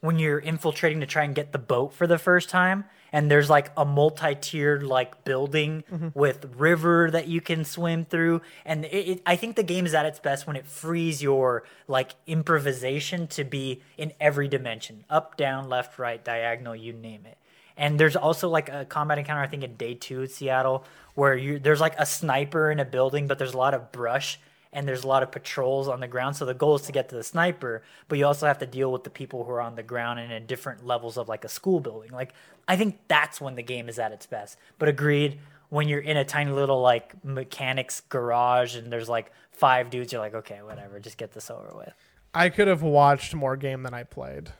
when 0.00 0.18
you're 0.18 0.38
infiltrating 0.38 1.00
to 1.00 1.06
try 1.06 1.24
and 1.24 1.34
get 1.34 1.52
the 1.52 1.58
boat 1.58 1.92
for 1.92 2.06
the 2.06 2.18
first 2.18 2.48
time 2.48 2.84
and 3.12 3.30
there's 3.30 3.48
like 3.48 3.70
a 3.76 3.84
multi-tiered 3.84 4.82
like 4.82 5.24
building 5.24 5.84
with 6.14 6.44
river 6.56 7.10
that 7.10 7.28
you 7.28 7.40
can 7.40 7.64
swim 7.64 8.04
through 8.04 8.40
and 8.64 8.84
it, 8.84 9.08
it, 9.08 9.22
i 9.26 9.36
think 9.36 9.56
the 9.56 9.62
game 9.62 9.86
is 9.86 9.94
at 9.94 10.04
its 10.06 10.18
best 10.18 10.46
when 10.46 10.56
it 10.56 10.66
frees 10.66 11.22
your 11.22 11.64
like 11.88 12.12
improvisation 12.26 13.26
to 13.26 13.44
be 13.44 13.82
in 13.96 14.12
every 14.20 14.48
dimension 14.48 15.04
up 15.08 15.36
down 15.36 15.68
left 15.68 15.98
right 15.98 16.24
diagonal 16.24 16.74
you 16.74 16.92
name 16.92 17.24
it. 17.26 17.38
And 17.78 18.00
there's 18.00 18.16
also 18.16 18.48
like 18.48 18.70
a 18.70 18.86
combat 18.86 19.18
encounter 19.18 19.42
i 19.42 19.46
think 19.46 19.62
in 19.62 19.76
day 19.76 19.94
two 19.94 20.22
in 20.22 20.28
seattle 20.28 20.84
where 21.14 21.36
you 21.36 21.58
there's 21.58 21.80
like 21.80 21.94
a 21.98 22.06
sniper 22.06 22.70
in 22.70 22.80
a 22.80 22.84
building 22.84 23.26
but 23.26 23.38
there's 23.38 23.54
a 23.54 23.58
lot 23.58 23.74
of 23.74 23.92
brush 23.92 24.38
and 24.72 24.86
there's 24.86 25.04
a 25.04 25.06
lot 25.06 25.22
of 25.22 25.32
patrols 25.32 25.88
on 25.88 26.00
the 26.00 26.08
ground. 26.08 26.36
So 26.36 26.44
the 26.44 26.54
goal 26.54 26.76
is 26.76 26.82
to 26.82 26.92
get 26.92 27.08
to 27.10 27.16
the 27.16 27.22
sniper, 27.22 27.82
but 28.08 28.18
you 28.18 28.26
also 28.26 28.46
have 28.46 28.58
to 28.58 28.66
deal 28.66 28.92
with 28.92 29.04
the 29.04 29.10
people 29.10 29.44
who 29.44 29.50
are 29.50 29.60
on 29.60 29.74
the 29.74 29.82
ground 29.82 30.20
and 30.20 30.32
in 30.32 30.46
different 30.46 30.86
levels 30.86 31.16
of 31.16 31.28
like 31.28 31.44
a 31.44 31.48
school 31.48 31.80
building. 31.80 32.10
Like 32.10 32.32
I 32.68 32.76
think 32.76 32.98
that's 33.08 33.40
when 33.40 33.54
the 33.54 33.62
game 33.62 33.88
is 33.88 33.98
at 33.98 34.12
its 34.12 34.26
best. 34.26 34.58
But 34.78 34.88
agreed, 34.88 35.38
when 35.68 35.88
you're 35.88 36.00
in 36.00 36.16
a 36.16 36.24
tiny 36.24 36.52
little 36.52 36.80
like 36.80 37.24
mechanics 37.24 38.02
garage 38.08 38.76
and 38.76 38.92
there's 38.92 39.08
like 39.08 39.32
five 39.50 39.90
dudes, 39.90 40.12
you're 40.12 40.20
like, 40.20 40.34
okay, 40.34 40.60
whatever, 40.62 41.00
just 41.00 41.18
get 41.18 41.32
this 41.32 41.50
over 41.50 41.72
with. 41.74 41.92
I 42.34 42.50
could 42.50 42.68
have 42.68 42.82
watched 42.82 43.34
more 43.34 43.56
game 43.56 43.82
than 43.82 43.94
I 43.94 44.04
played. 44.04 44.50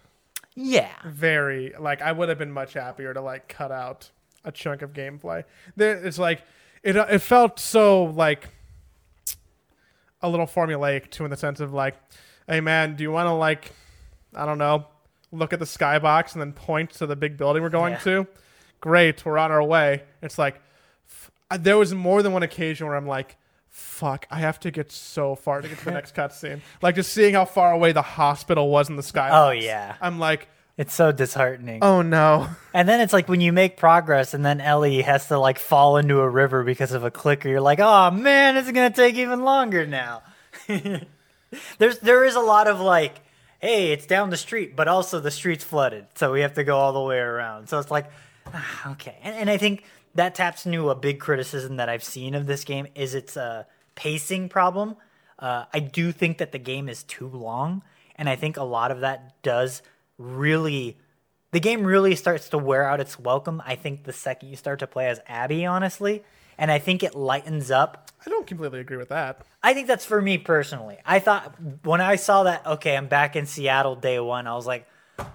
Yeah. 0.54 0.92
Very 1.04 1.74
like 1.78 2.00
I 2.00 2.12
would 2.12 2.28
have 2.28 2.38
been 2.38 2.52
much 2.52 2.72
happier 2.72 3.12
to 3.12 3.20
like 3.20 3.48
cut 3.48 3.70
out 3.70 4.10
a 4.44 4.50
chunk 4.52 4.80
of 4.80 4.94
gameplay. 4.94 5.44
There, 5.76 5.94
it's 6.02 6.18
like 6.18 6.42
it. 6.82 6.96
It 6.96 7.18
felt 7.18 7.58
so 7.58 8.04
like 8.04 8.48
a 10.26 10.30
little 10.30 10.46
formulaic 10.46 11.10
too, 11.10 11.24
in 11.24 11.30
the 11.30 11.36
sense 11.36 11.60
of 11.60 11.72
like, 11.72 11.94
hey 12.48 12.60
man, 12.60 12.96
do 12.96 13.02
you 13.02 13.10
want 13.12 13.26
to 13.26 13.32
like, 13.32 13.72
I 14.34 14.44
don't 14.46 14.58
know, 14.58 14.86
look 15.32 15.52
at 15.52 15.58
the 15.58 15.64
skybox 15.64 16.32
and 16.32 16.40
then 16.40 16.52
point 16.52 16.90
to 16.94 17.06
the 17.06 17.16
big 17.16 17.36
building 17.36 17.62
we're 17.62 17.68
going 17.70 17.92
Yeah. 17.94 17.98
to? 18.00 18.26
Great, 18.80 19.24
we're 19.24 19.38
on 19.38 19.50
our 19.50 19.62
way. 19.62 20.02
It's 20.22 20.38
like 20.38 20.60
f- 21.08 21.30
there 21.60 21.76
was 21.78 21.94
more 21.94 22.22
than 22.22 22.32
one 22.32 22.42
occasion 22.42 22.86
where 22.86 22.96
I'm 22.96 23.06
like. 23.06 23.36
Fuck! 23.68 24.26
I 24.30 24.38
have 24.38 24.58
to 24.60 24.70
get 24.70 24.90
so 24.90 25.34
far 25.34 25.60
to 25.60 25.68
get 25.68 25.76
to 25.80 25.84
the 25.84 25.90
next 26.00 26.14
cutscene. 26.14 26.60
Like 26.80 26.94
just 26.94 27.12
seeing 27.12 27.34
how 27.34 27.44
far 27.44 27.72
away 27.72 27.92
the 27.92 28.00
hospital 28.00 28.70
was 28.70 28.88
in 28.88 28.96
the 28.96 29.02
sky. 29.02 29.28
Oh 29.30 29.50
yeah. 29.50 29.96
I'm 30.00 30.18
like, 30.18 30.48
It's 30.76 30.92
so 30.92 31.10
disheartening. 31.10 31.78
oh 31.82 32.02
no. 32.02 32.48
And 32.74 32.86
then 32.86 33.00
it's 33.00 33.12
like 33.12 33.28
when 33.28 33.40
you 33.40 33.52
make 33.52 33.78
progress 33.78 34.34
and 34.34 34.44
then 34.44 34.60
Ellie 34.60 35.00
has 35.00 35.28
to 35.28 35.38
like 35.38 35.58
fall 35.58 35.96
into 35.96 36.20
a 36.20 36.28
river 36.28 36.64
because 36.64 36.92
of 36.92 37.02
a 37.02 37.10
clicker, 37.10 37.48
you're 37.48 37.62
like, 37.62 37.80
oh 37.80 38.10
man, 38.10 38.56
it's 38.58 38.70
gonna 38.70 38.90
take 38.90 39.14
even 39.14 39.42
longer 39.42 39.86
now. 39.86 40.22
There's 41.78 41.98
there 42.00 42.24
is 42.24 42.34
a 42.34 42.40
lot 42.40 42.68
of 42.68 42.80
like, 42.80 43.22
hey, 43.58 43.92
it's 43.92 44.06
down 44.06 44.28
the 44.28 44.36
street, 44.36 44.76
but 44.76 44.86
also 44.86 45.18
the 45.18 45.30
street's 45.30 45.64
flooded, 45.64 46.06
so 46.14 46.32
we 46.32 46.42
have 46.42 46.54
to 46.54 46.64
go 46.64 46.76
all 46.76 46.92
the 46.92 47.00
way 47.00 47.18
around. 47.18 47.68
So 47.68 47.78
it's 47.78 47.90
like, 47.90 48.10
ah, 48.52 48.92
okay. 48.92 49.16
And, 49.22 49.34
and 49.34 49.50
I 49.50 49.56
think 49.56 49.84
that 50.14 50.34
taps 50.34 50.66
into 50.66 50.90
a 50.90 50.94
big 50.94 51.20
criticism 51.20 51.76
that 51.76 51.88
I've 51.88 52.04
seen 52.04 52.34
of 52.34 52.46
this 52.46 52.64
game 52.64 52.86
is 52.94 53.14
its 53.14 53.36
uh, 53.36 53.64
pacing 53.94 54.50
problem. 54.50 54.96
Uh, 55.38 55.64
I 55.72 55.80
do 55.80 56.12
think 56.12 56.38
that 56.38 56.52
the 56.52 56.58
game 56.58 56.88
is 56.88 57.02
too 57.02 57.28
long, 57.28 57.82
and 58.16 58.28
I 58.28 58.36
think 58.36 58.56
a 58.58 58.64
lot 58.64 58.90
of 58.90 59.00
that 59.00 59.40
does 59.42 59.82
really 60.18 60.98
the 61.52 61.60
game 61.60 61.84
really 61.84 62.14
starts 62.14 62.48
to 62.50 62.58
wear 62.58 62.84
out 62.84 63.00
its 63.00 63.18
welcome. 63.18 63.62
I 63.64 63.76
think 63.76 64.04
the 64.04 64.12
second 64.12 64.50
you 64.50 64.56
start 64.56 64.80
to 64.80 64.86
play 64.86 65.08
as 65.08 65.20
Abby, 65.26 65.64
honestly, 65.64 66.22
and 66.58 66.70
I 66.70 66.78
think 66.78 67.02
it 67.02 67.14
lightens 67.14 67.70
up. 67.70 68.10
I 68.26 68.30
don't 68.30 68.46
completely 68.46 68.80
agree 68.80 68.96
with 68.96 69.08
that. 69.10 69.46
I 69.62 69.72
think 69.72 69.86
that's 69.86 70.04
for 70.04 70.20
me 70.20 70.38
personally. 70.38 70.98
I 71.06 71.18
thought 71.18 71.54
when 71.84 72.00
I 72.00 72.16
saw 72.16 72.42
that, 72.42 72.66
okay, 72.66 72.96
I'm 72.96 73.06
back 73.06 73.36
in 73.36 73.46
Seattle 73.46 73.96
day 73.96 74.18
one. 74.20 74.46
I 74.46 74.54
was 74.54 74.66
like, 74.66 74.86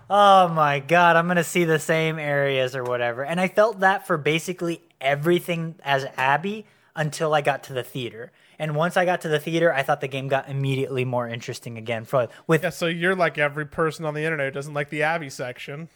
oh 0.10 0.48
my 0.50 0.80
god, 0.80 1.16
I'm 1.16 1.28
gonna 1.28 1.44
see 1.44 1.64
the 1.64 1.80
same 1.80 2.20
areas 2.20 2.76
or 2.76 2.84
whatever. 2.84 3.24
And 3.24 3.40
I 3.40 3.48
felt 3.48 3.80
that 3.80 4.06
for 4.06 4.18
basically 4.18 4.82
everything 5.00 5.76
as 5.84 6.06
Abby 6.18 6.66
until 6.96 7.34
I 7.34 7.42
got 7.42 7.64
to 7.64 7.74
the 7.74 7.84
theater. 7.84 8.32
And 8.62 8.76
once 8.76 8.96
I 8.96 9.06
got 9.06 9.22
to 9.22 9.28
the 9.28 9.40
theater, 9.40 9.74
I 9.74 9.82
thought 9.82 10.02
the 10.02 10.08
game 10.08 10.28
got 10.28 10.48
immediately 10.48 11.04
more 11.04 11.28
interesting 11.28 11.80
again. 11.80 12.06
For 12.06 12.28
with 12.46 12.62
Yeah, 12.62 12.70
so 12.70 12.86
you're 12.86 13.16
like 13.16 13.40
every 13.40 13.66
person 13.66 14.06
on 14.06 14.14
the 14.14 14.24
internet 14.24 14.46
who 14.46 14.52
doesn't 14.52 14.76
like 14.76 14.92
the 14.92 15.02
Abby 15.02 15.32
section. 15.32 15.90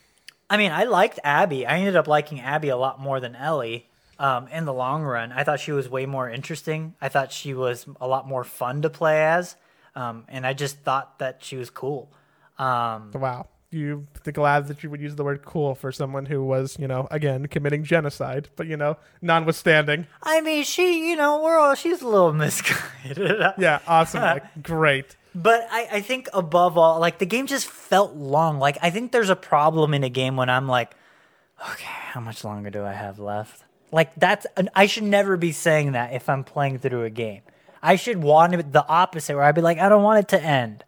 I 0.49 0.57
mean, 0.57 0.72
I 0.72 0.86
liked 0.86 1.20
Abby. 1.24 1.68
I 1.68 1.78
ended 1.78 1.95
up 1.95 2.07
liking 2.07 2.41
Abby 2.41 2.70
a 2.70 2.76
lot 2.76 2.99
more 2.99 3.20
than 3.20 3.36
Ellie. 3.36 3.88
Um, 4.18 4.47
in 4.47 4.66
the 4.66 4.74
long 4.74 5.03
run, 5.03 5.32
I 5.32 5.43
thought 5.43 5.59
she 5.59 5.74
was 5.74 5.88
way 5.88 6.07
more 6.07 6.28
interesting. 6.28 6.95
I 6.99 7.07
thought 7.09 7.32
she 7.32 7.53
was 7.53 7.86
a 8.01 8.07
lot 8.07 8.28
more 8.28 8.43
fun 8.43 8.82
to 8.82 8.89
play 8.89 9.24
as, 9.24 9.57
um, 9.93 10.24
and 10.28 10.47
I 10.47 10.53
just 10.53 10.80
thought 10.80 11.20
that 11.20 11.43
she 11.43 11.57
was 11.57 11.70
cool. 11.70 12.11
Um, 12.57 13.11
Wow. 13.13 13.47
You 13.72 14.07
the 14.24 14.32
glad 14.32 14.68
that 14.68 14.84
you 14.84 14.89
would 14.89 15.01
use 15.01 15.16
the 15.16 15.24
word 15.24 15.43
cool 15.43 15.76
for 15.76 15.91
someone 15.91 16.28
who 16.28 16.43
was, 16.43 16.78
you 16.80 16.88
know, 16.88 17.07
again 17.11 17.47
committing 17.47 17.84
genocide, 17.84 18.49
but 18.55 18.68
you 18.68 18.78
know, 18.78 18.97
notwithstanding. 19.22 20.07
I 20.24 20.41
mean, 20.41 20.63
she, 20.63 21.09
you 21.09 21.16
know, 21.16 21.41
we're 21.41 21.57
all 21.57 21.76
she's 21.76 22.01
a 22.01 22.07
little 22.07 22.34
misguided. 22.43 23.41
Yeah, 23.57 23.80
awesome. 23.88 24.22
like, 24.22 24.43
great. 24.63 25.16
But 25.34 25.68
I, 25.70 25.88
I 25.93 26.01
think 26.01 26.30
above 26.34 26.78
all, 26.78 26.99
like 26.99 27.20
the 27.20 27.26
game 27.26 27.47
just 27.47 27.68
felt 27.68 28.16
long. 28.16 28.59
Like 28.59 28.78
I 28.82 28.89
think 28.89 29.11
there's 29.11 29.30
a 29.30 29.36
problem 29.36 29.93
in 29.93 30.03
a 30.03 30.09
game 30.09 30.38
when 30.38 30.49
I'm 30.49 30.68
like, 30.68 30.95
okay, 31.72 31.84
how 31.86 32.22
much 32.22 32.43
longer 32.45 32.70
do 32.70 32.86
I 32.86 32.93
have 32.93 33.20
left? 33.20 33.63
Like 33.91 34.16
that's 34.16 34.45
I 34.74 34.86
should 34.86 35.03
never 35.03 35.36
be 35.38 35.51
saying 35.51 35.91
that 35.93 36.13
if 36.13 36.30
I'm 36.30 36.43
playing 36.43 36.80
through 36.80 37.03
a 37.03 37.09
game. 37.09 37.41
I 37.82 37.97
should 37.97 38.24
want 38.24 38.55
it 38.55 38.72
the 38.72 38.88
opposite, 38.88 39.36
where 39.36 39.43
I'd 39.43 39.53
be 39.53 39.61
like, 39.61 39.78
I 39.78 39.89
don't 39.89 40.01
want 40.01 40.20
it 40.20 40.28
to 40.30 40.41
end. 40.41 40.84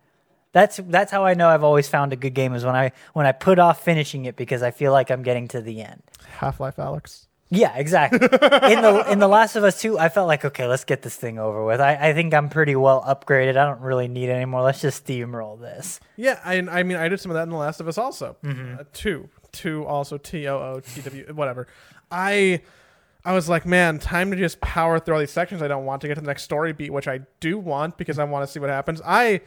That's 0.57 0.77
that's 0.87 1.11
how 1.11 1.23
I 1.23 1.35
know 1.35 1.49
I've 1.49 1.63
always 1.63 1.87
found 1.87 2.13
a 2.13 2.15
good 2.15 2.33
game 2.33 2.55
is 2.55 2.65
when 2.65 2.75
I 2.75 2.91
when 3.13 3.27
I 3.27 3.31
put 3.31 3.59
off 3.59 3.83
finishing 3.83 4.25
it 4.25 4.35
because 4.35 4.63
I 4.63 4.71
feel 4.71 4.91
like 4.91 5.11
I'm 5.11 5.21
getting 5.21 5.47
to 5.49 5.61
the 5.61 5.83
end. 5.83 6.01
Half 6.39 6.59
Life 6.59 6.77
Alyx. 6.77 7.27
Yeah, 7.51 7.75
exactly. 7.75 8.19
in 8.23 8.81
the 8.81 9.05
in 9.07 9.19
the 9.19 9.27
Last 9.27 9.55
of 9.55 9.63
Us 9.63 9.79
2, 9.79 9.99
I 9.99 10.09
felt 10.09 10.27
like 10.27 10.43
okay, 10.43 10.65
let's 10.65 10.83
get 10.83 11.03
this 11.03 11.15
thing 11.15 11.37
over 11.37 11.63
with. 11.63 11.79
I, 11.79 12.09
I 12.09 12.13
think 12.13 12.33
I'm 12.33 12.49
pretty 12.49 12.75
well 12.75 13.03
upgraded. 13.03 13.49
I 13.49 13.65
don't 13.65 13.81
really 13.81 14.07
need 14.07 14.29
it 14.29 14.31
anymore. 14.31 14.63
Let's 14.63 14.81
just 14.81 15.05
steamroll 15.05 15.61
this. 15.61 15.99
Yeah, 16.15 16.39
I, 16.43 16.55
I 16.55 16.81
mean, 16.81 16.97
I 16.97 17.07
did 17.07 17.19
some 17.19 17.29
of 17.29 17.35
that 17.35 17.43
in 17.43 17.49
The 17.49 17.55
Last 17.55 17.79
of 17.79 17.87
Us 17.87 17.99
also. 17.99 18.35
Uh, 18.43 18.83
two, 18.93 19.29
two, 19.51 19.85
also 19.85 20.17
T 20.17 20.47
O 20.47 20.57
O 20.57 20.79
T 20.79 21.01
W, 21.01 21.33
whatever. 21.35 21.67
I, 22.09 22.63
I 23.23 23.33
was 23.33 23.47
like, 23.47 23.67
man, 23.67 23.99
time 23.99 24.31
to 24.31 24.37
just 24.37 24.59
power 24.59 24.99
through 24.99 25.13
all 25.13 25.19
these 25.19 25.29
sections. 25.29 25.61
I 25.61 25.67
don't 25.67 25.85
want 25.85 26.01
to 26.01 26.07
get 26.07 26.15
to 26.15 26.21
the 26.21 26.27
next 26.27 26.41
story 26.41 26.73
beat, 26.73 26.91
which 26.91 27.07
I 27.07 27.19
do 27.39 27.59
want 27.59 27.99
because 27.99 28.17
I 28.17 28.23
want 28.23 28.45
to 28.45 28.51
see 28.51 28.59
what 28.59 28.69
happens. 28.69 29.01
I, 29.05 29.41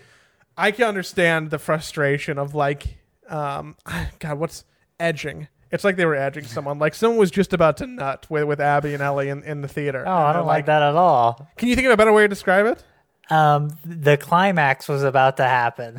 I 0.61 0.71
can 0.73 0.85
understand 0.85 1.51
the 1.51 1.59
frustration 1.59 2.39
of 2.39 2.55
like, 2.55 2.99
um, 3.29 3.77
God, 4.19 4.39
what's 4.39 4.65
edging? 4.99 5.49
It's 5.71 5.85
like 5.85 5.97
they 5.97 6.05
were 6.05 6.17
edging 6.17 6.45
someone. 6.47 6.79
Like 6.79 6.95
someone 6.95 7.19
was 7.19 7.31
just 7.31 7.53
about 7.53 7.79
to 7.79 7.87
nut 7.87 8.27
with, 8.29 8.45
with 8.45 8.61
Abby 8.61 8.95
and 8.95 9.03
Ellie 9.03 9.29
in, 9.29 9.43
in 9.43 9.63
the 9.63 9.69
theater. 9.69 10.05
Oh, 10.07 10.13
I 10.13 10.33
don't 10.33 10.47
like 10.47 10.67
that 10.67 10.83
at 10.83 10.95
all. 10.95 11.49
Can 11.57 11.69
you 11.69 11.75
think 11.75 11.87
of 11.87 11.93
a 11.93 11.97
better 11.97 12.13
way 12.13 12.23
to 12.23 12.29
describe 12.29 12.67
it? 12.67 12.85
Um, 13.31 13.71
the 13.85 14.17
climax 14.17 14.89
was 14.89 15.03
about 15.03 15.37
to 15.39 15.45
happen. 15.45 15.99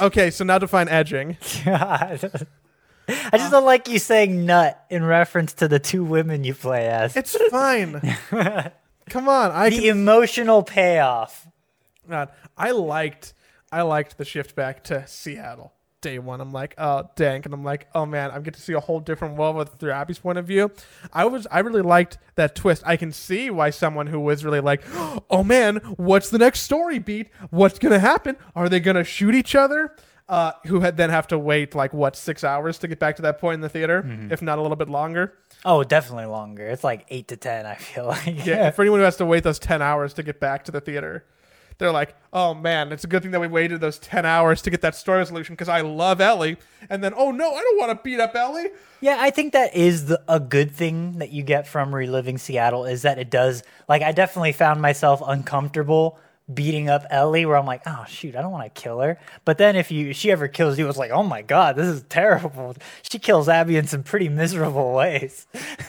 Okay, 0.00 0.30
so 0.30 0.44
now 0.44 0.58
define 0.58 0.88
edging. 0.88 1.36
God. 1.64 2.48
I 3.08 3.36
just 3.36 3.50
don't 3.50 3.64
like 3.64 3.88
you 3.88 3.98
saying 3.98 4.46
nut 4.46 4.82
in 4.88 5.04
reference 5.04 5.52
to 5.54 5.68
the 5.68 5.78
two 5.78 6.04
women 6.04 6.44
you 6.44 6.54
play 6.54 6.86
as. 6.86 7.16
It's 7.16 7.36
fine. 7.50 8.00
Come 9.10 9.28
on, 9.28 9.50
I 9.50 9.70
the 9.70 9.80
can 9.80 9.84
emotional 9.88 10.62
payoff. 10.62 11.46
God, 12.08 12.30
I 12.56 12.70
liked 12.72 13.34
I 13.70 13.82
liked 13.82 14.18
the 14.18 14.24
shift 14.24 14.54
back 14.54 14.84
to 14.84 15.06
Seattle 15.06 15.72
day 16.02 16.18
one. 16.18 16.40
I'm 16.40 16.52
like, 16.52 16.74
oh 16.76 17.08
dang, 17.16 17.42
and 17.44 17.54
I'm 17.54 17.64
like, 17.64 17.86
oh 17.94 18.04
man, 18.04 18.30
I 18.30 18.40
get 18.40 18.54
to 18.54 18.60
see 18.60 18.74
a 18.74 18.80
whole 18.80 19.00
different 19.00 19.36
world 19.36 19.56
with 19.56 19.74
through 19.78 19.92
Abby's 19.92 20.18
point 20.18 20.36
of 20.36 20.46
view. 20.46 20.70
I 21.12 21.24
was 21.24 21.46
I 21.50 21.60
really 21.60 21.80
liked 21.80 22.18
that 22.34 22.54
twist. 22.54 22.82
I 22.84 22.96
can 22.96 23.12
see 23.12 23.48
why 23.48 23.70
someone 23.70 24.08
who 24.08 24.20
was 24.20 24.44
really 24.44 24.60
like, 24.60 24.82
oh 25.30 25.42
man, 25.42 25.76
what's 25.96 26.28
the 26.28 26.38
next 26.38 26.60
story 26.60 26.98
beat? 26.98 27.30
What's 27.50 27.78
gonna 27.78 28.00
happen? 28.00 28.36
Are 28.54 28.68
they 28.68 28.80
gonna 28.80 29.04
shoot 29.04 29.34
each 29.34 29.54
other? 29.54 29.96
Uh, 30.28 30.52
who 30.66 30.80
had 30.80 30.96
then 30.96 31.10
have 31.10 31.26
to 31.26 31.38
wait 31.38 31.74
like 31.74 31.92
what 31.92 32.16
six 32.16 32.42
hours 32.44 32.78
to 32.78 32.88
get 32.88 32.98
back 32.98 33.16
to 33.16 33.22
that 33.22 33.38
point 33.38 33.56
in 33.56 33.60
the 33.60 33.68
theater, 33.68 34.04
if 34.30 34.40
not 34.40 34.58
a 34.58 34.62
little 34.62 34.76
bit 34.76 34.88
longer. 34.88 35.34
Oh, 35.64 35.84
definitely 35.84 36.26
longer. 36.26 36.66
It's 36.66 36.82
like 36.84 37.06
eight 37.10 37.28
to 37.28 37.36
ten. 37.36 37.66
I 37.66 37.74
feel 37.74 38.06
like. 38.06 38.46
Yeah, 38.46 38.70
for 38.70 38.82
anyone 38.82 39.00
who 39.00 39.04
has 39.04 39.16
to 39.16 39.26
wait 39.26 39.42
those 39.44 39.58
10 39.58 39.82
hours 39.82 40.14
to 40.14 40.22
get 40.22 40.40
back 40.40 40.64
to 40.64 40.72
the 40.72 40.80
theater, 40.80 41.24
they're 41.78 41.92
like, 41.92 42.14
oh 42.32 42.54
man, 42.54 42.92
it's 42.92 43.04
a 43.04 43.06
good 43.06 43.22
thing 43.22 43.30
that 43.32 43.40
we 43.40 43.48
waited 43.48 43.80
those 43.80 43.98
10 43.98 44.24
hours 44.24 44.62
to 44.62 44.70
get 44.70 44.80
that 44.82 44.94
story 44.94 45.18
resolution 45.18 45.54
because 45.54 45.68
I 45.68 45.80
love 45.80 46.20
Ellie. 46.20 46.56
And 46.88 47.02
then, 47.02 47.12
oh 47.16 47.30
no, 47.30 47.54
I 47.54 47.60
don't 47.60 47.78
want 47.78 47.90
to 47.90 48.02
beat 48.02 48.20
up 48.20 48.34
Ellie. 48.34 48.70
Yeah, 49.00 49.16
I 49.20 49.30
think 49.30 49.52
that 49.52 49.74
is 49.74 50.06
the, 50.06 50.22
a 50.28 50.40
good 50.40 50.70
thing 50.72 51.18
that 51.18 51.30
you 51.30 51.42
get 51.42 51.66
from 51.66 51.94
reliving 51.94 52.38
Seattle 52.38 52.84
is 52.84 53.02
that 53.02 53.18
it 53.18 53.30
does 53.30 53.62
like 53.88 54.02
I 54.02 54.12
definitely 54.12 54.52
found 54.52 54.80
myself 54.80 55.22
uncomfortable 55.26 56.18
beating 56.52 56.88
up 56.88 57.04
Ellie 57.10 57.46
where 57.46 57.56
I'm 57.56 57.66
like, 57.66 57.82
oh 57.86 58.04
shoot, 58.08 58.36
I 58.36 58.42
don't 58.42 58.52
want 58.52 58.72
to 58.72 58.80
kill 58.80 59.00
her. 59.00 59.18
But 59.44 59.58
then 59.58 59.76
if 59.76 59.90
you 59.90 60.12
she 60.12 60.30
ever 60.30 60.48
kills 60.48 60.78
you, 60.78 60.88
it's 60.88 60.98
like, 60.98 61.10
oh 61.10 61.22
my 61.22 61.42
god, 61.42 61.76
this 61.76 61.86
is 61.86 62.02
terrible. 62.08 62.74
She 63.02 63.18
kills 63.18 63.48
Abby 63.48 63.76
in 63.76 63.86
some 63.86 64.02
pretty 64.02 64.28
miserable 64.28 64.92
ways. 64.92 65.46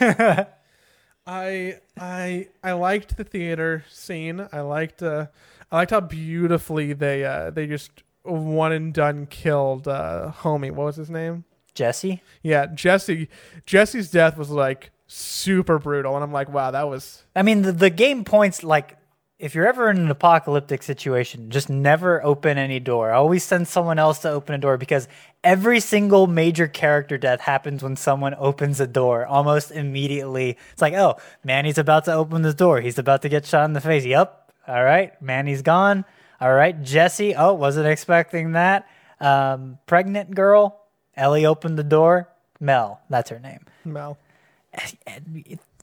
I 1.26 1.78
I 1.98 2.48
I 2.62 2.72
liked 2.72 3.16
the 3.16 3.24
theater 3.24 3.84
scene. 3.90 4.46
I 4.52 4.60
liked 4.60 5.02
uh 5.02 5.26
I 5.74 5.78
liked 5.78 5.90
how 5.90 6.00
beautifully 6.00 6.92
they 6.92 7.24
uh 7.24 7.50
they 7.50 7.66
just 7.66 7.90
one 8.22 8.70
and 8.70 8.94
done 8.94 9.26
killed 9.26 9.88
uh 9.88 10.30
homie. 10.36 10.70
What 10.70 10.86
was 10.86 10.96
his 10.96 11.10
name? 11.10 11.42
Jesse. 11.74 12.22
Yeah, 12.44 12.66
Jesse. 12.66 13.28
Jesse's 13.66 14.08
death 14.08 14.36
was 14.36 14.50
like 14.50 14.92
super 15.08 15.80
brutal, 15.80 16.14
and 16.14 16.22
I'm 16.22 16.32
like, 16.32 16.48
wow, 16.48 16.70
that 16.70 16.88
was. 16.88 17.24
I 17.34 17.42
mean, 17.42 17.62
the, 17.62 17.72
the 17.72 17.90
game 17.90 18.22
points 18.24 18.62
like 18.62 18.96
if 19.40 19.56
you're 19.56 19.66
ever 19.66 19.90
in 19.90 19.98
an 19.98 20.12
apocalyptic 20.12 20.84
situation, 20.84 21.50
just 21.50 21.68
never 21.68 22.24
open 22.24 22.56
any 22.56 22.78
door. 22.78 23.10
Always 23.10 23.42
send 23.42 23.66
someone 23.66 23.98
else 23.98 24.20
to 24.20 24.30
open 24.30 24.54
a 24.54 24.58
door 24.58 24.76
because 24.78 25.08
every 25.42 25.80
single 25.80 26.28
major 26.28 26.68
character 26.68 27.18
death 27.18 27.40
happens 27.40 27.82
when 27.82 27.96
someone 27.96 28.36
opens 28.38 28.78
a 28.78 28.86
door 28.86 29.26
almost 29.26 29.72
immediately. 29.72 30.56
It's 30.72 30.80
like, 30.80 30.94
oh, 30.94 31.16
Manny's 31.42 31.78
about 31.78 32.04
to 32.04 32.12
open 32.12 32.42
the 32.42 32.54
door. 32.54 32.80
He's 32.80 32.96
about 32.96 33.22
to 33.22 33.28
get 33.28 33.44
shot 33.44 33.64
in 33.64 33.72
the 33.72 33.80
face. 33.80 34.04
Yep. 34.04 34.43
All 34.66 34.82
right. 34.82 35.20
Manny's 35.22 35.62
gone. 35.62 36.04
All 36.40 36.52
right. 36.52 36.80
Jesse. 36.82 37.34
Oh, 37.34 37.54
wasn't 37.54 37.86
expecting 37.86 38.52
that. 38.52 38.88
Um, 39.20 39.78
pregnant 39.86 40.34
girl. 40.34 40.80
Ellie 41.16 41.46
opened 41.46 41.78
the 41.78 41.84
door. 41.84 42.28
Mel. 42.60 43.00
That's 43.10 43.30
her 43.30 43.38
name 43.38 43.64
Mel. 43.84 44.18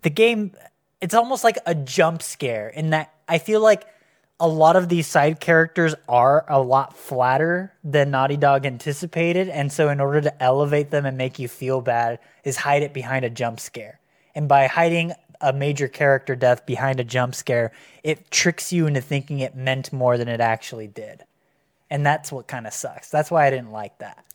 the 0.02 0.10
game 0.10 0.52
it's 1.02 1.16
almost 1.16 1.44
like 1.44 1.58
a 1.66 1.74
jump 1.74 2.22
scare 2.22 2.70
in 2.70 2.92
that 2.92 3.12
I 3.28 3.40
feel 3.40 3.60
like 3.62 3.86
a 4.40 4.48
lot 4.48 4.76
of 4.76 4.90
these 4.90 5.08
side 5.08 5.40
characters 5.40 5.94
are 6.08 6.46
a 6.48 6.60
lot 6.62 6.98
flatter 6.98 7.74
than 7.84 8.12
Naughty 8.12 8.38
Dog 8.38 8.66
anticipated, 8.66 9.50
and 9.50 9.72
so 9.72 9.90
in 9.90 10.00
order 10.00 10.22
to 10.22 10.44
elevate 10.44 10.90
them 10.90 11.06
and 11.06 11.18
make 11.18 11.38
you 11.38 11.48
feel 11.48 11.82
bad, 11.82 12.20
is 12.44 12.58
hide 12.58 12.82
it 12.82 12.94
behind 12.94 13.24
a 13.24 13.30
jump 13.30 13.60
scare. 13.60 14.00
And 14.34 14.48
by 14.48 14.66
hiding 14.66 15.14
a 15.42 15.54
major 15.54 15.88
character 15.88 16.36
death 16.36 16.66
behind 16.66 17.00
a 17.00 17.04
jump 17.04 17.36
scare, 17.36 17.72
it 18.04 18.32
tricks 18.32 18.72
you 18.72 18.88
into 18.88 19.02
thinking 19.02 19.40
it 19.40 19.56
meant 19.56 19.92
more 19.92 20.18
than 20.18 20.28
it 20.28 20.42
actually 20.42 20.88
did. 20.88 21.24
And 21.90 22.06
that's 22.06 22.32
what 22.32 22.48
kind 22.48 22.68
of 22.68 22.74
sucks. 22.74 23.10
That's 23.10 23.30
why 23.30 23.48
I 23.48 23.50
didn't 23.50 23.72
like 23.72 23.98
that. 24.00 24.26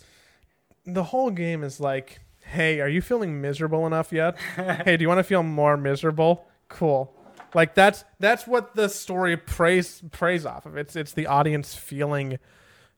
The 0.85 1.05
whole 1.05 1.31
game 1.31 1.65
is 1.65 1.81
like, 1.81 2.21
hey, 2.41 2.81
are 2.81 2.89
you 2.89 3.03
feeling 3.03 3.41
miserable 3.41 3.87
enough 3.87 4.13
yet? 4.13 4.39
hey, 4.57 4.97
do 4.97 5.03
you 5.03 5.09
want 5.09 5.19
to 5.19 5.25
feel 5.25 5.43
more 5.43 5.77
miserable? 5.77 6.47
Cool. 6.69 7.13
Like 7.55 7.75
that's 7.75 8.05
that's 8.21 8.47
what 8.47 8.75
the 8.75 8.89
story 8.89 9.37
preys 9.37 10.03
preys 10.11 10.45
off 10.45 10.67
of. 10.67 10.77
It's 10.77 10.95
it's 10.95 11.13
the 11.13 11.27
audience 11.27 11.75
feeling 11.75 12.39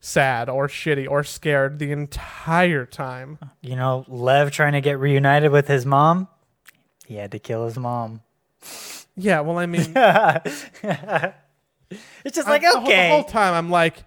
sad 0.01 0.49
or 0.49 0.69
shitty 0.69 1.09
or 1.09 1.23
scared 1.23 1.79
the 1.79 1.93
entire 1.93 2.87
time. 2.87 3.39
You 3.61 3.77
know, 3.77 4.05
Lev 4.09 4.51
trying 4.51 4.73
to 4.73 4.81
get 4.81 4.99
reunited 4.99 5.53
with 5.53 5.69
his 5.69 5.85
mom, 5.87 6.29
he 7.09 7.17
had 7.17 7.33
to 7.33 7.39
kill 7.39 7.65
his 7.65 7.77
mom. 7.79 8.21
Yeah, 9.17 9.41
well, 9.41 9.59
I 9.59 9.67
mean, 9.67 9.81
It's 12.25 12.37
just 12.37 12.47
like 12.49 12.63
I- 12.65 12.73
the 12.73 12.79
whole- 12.81 12.89
okay. 12.89 13.09
The 13.09 13.15
whole 13.15 13.25
time 13.25 13.55
I'm 13.55 13.71
like, 13.71 14.05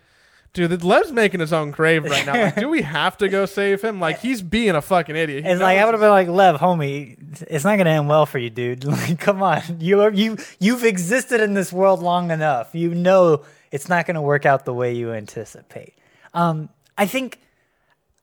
dude, 0.54 0.84
Lev's 0.84 1.12
making 1.12 1.40
his 1.40 1.52
own 1.52 1.72
grave 1.72 2.04
right 2.04 2.26
now. 2.26 2.34
Like, 2.34 2.56
do 2.56 2.70
we 2.70 2.84
have 2.84 3.18
to 3.18 3.28
go 3.28 3.46
save 3.48 3.82
him? 3.82 4.00
Like, 4.00 4.20
he's 4.20 4.42
being 4.44 4.76
a 4.76 4.82
fucking 4.82 5.16
idiot. 5.16 5.44
He 5.46 5.50
It's 5.50 5.62
like 5.62 5.80
I 5.80 5.86
would 5.86 5.94
have 5.96 6.02
been 6.02 6.10
like, 6.12 6.28
Lev, 6.28 6.58
homie, 6.60 7.18
it's 7.50 7.64
not 7.64 7.78
gonna 7.78 7.90
end 7.90 8.08
well 8.08 8.26
for 8.28 8.38
you, 8.38 8.50
dude. 8.52 8.84
Like, 8.92 9.20
come 9.20 9.42
on, 9.42 9.62
you 9.80 10.02
are 10.02 10.12
you 10.12 10.38
you've 10.60 10.84
existed 10.84 11.42
in 11.42 11.54
this 11.56 11.74
world 11.74 12.02
long 12.02 12.30
enough. 12.30 12.70
You 12.76 12.94
know 12.94 13.44
it's 13.72 13.90
not 13.90 14.06
gonna 14.06 14.22
work 14.22 14.46
out 14.46 14.66
the 14.66 14.74
way 14.74 14.94
you 14.94 15.12
anticipate. 15.14 15.96
Um, 16.36 16.70
I 16.98 17.08
think, 17.08 17.40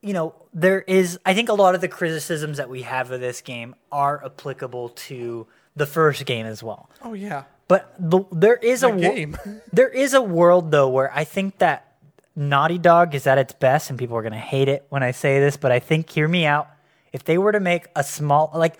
you 0.08 0.14
know, 0.14 0.34
there 0.54 0.80
is. 0.80 1.18
I 1.26 1.34
think 1.34 1.50
a 1.50 1.52
lot 1.52 1.74
of 1.74 1.82
the 1.82 1.88
criticisms 1.88 2.56
that 2.56 2.70
we 2.70 2.80
have 2.80 3.10
of 3.10 3.20
this 3.20 3.42
game 3.42 3.74
are 3.92 4.24
applicable 4.24 4.88
to 4.88 5.46
the 5.76 5.84
first 5.84 6.24
game 6.24 6.46
as 6.46 6.62
well. 6.62 6.88
Oh 7.04 7.12
yeah, 7.12 7.42
But 7.68 7.94
the, 7.98 8.24
there 8.32 8.56
is 8.56 8.80
the 8.80 8.88
a 8.88 8.96
game. 8.96 9.36
there 9.72 9.90
is 9.90 10.14
a 10.14 10.22
world 10.22 10.70
though 10.70 10.88
where 10.88 11.12
I 11.14 11.24
think 11.24 11.58
that 11.58 11.92
Naughty 12.34 12.78
Dog 12.78 13.14
is 13.14 13.26
at 13.26 13.36
its 13.36 13.52
best, 13.52 13.90
and 13.90 13.98
people 13.98 14.16
are 14.16 14.22
gonna 14.22 14.38
hate 14.38 14.68
it 14.68 14.86
when 14.88 15.02
I 15.02 15.10
say 15.10 15.40
this, 15.40 15.58
but 15.58 15.70
I 15.70 15.78
think 15.78 16.08
hear 16.08 16.26
me 16.26 16.46
out. 16.46 16.70
If 17.12 17.24
they 17.24 17.36
were 17.36 17.52
to 17.52 17.60
make 17.60 17.88
a 17.94 18.02
small 18.02 18.50
like 18.54 18.78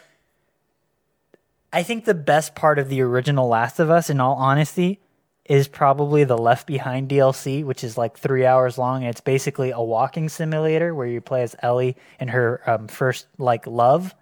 I 1.74 1.82
think 1.82 2.06
the 2.06 2.14
best 2.14 2.54
part 2.54 2.78
of 2.78 2.88
the 2.88 3.02
original 3.02 3.48
Last 3.48 3.78
of 3.80 3.90
Us, 3.90 4.08
in 4.08 4.18
all 4.18 4.36
honesty, 4.36 5.00
is 5.49 5.66
probably 5.66 6.24
the 6.24 6.38
Left 6.38 6.66
Behind 6.66 7.09
DLC, 7.09 7.64
which 7.64 7.82
is 7.82 7.99
like 7.99 8.16
three 8.16 8.44
hours 8.44 8.78
long, 8.78 9.03
and 9.03 9.11
it's 9.11 9.20
basically 9.20 9.70
a 9.70 9.80
walking 9.80 10.28
simulator 10.28 10.94
where 10.94 11.07
you 11.07 11.20
play 11.20 11.42
as 11.42 11.57
Ellie 11.62 11.96
and 12.20 12.30
her 12.30 12.62
um, 12.70 12.86
first 12.86 13.26
like 13.38 13.66
love 13.66 14.14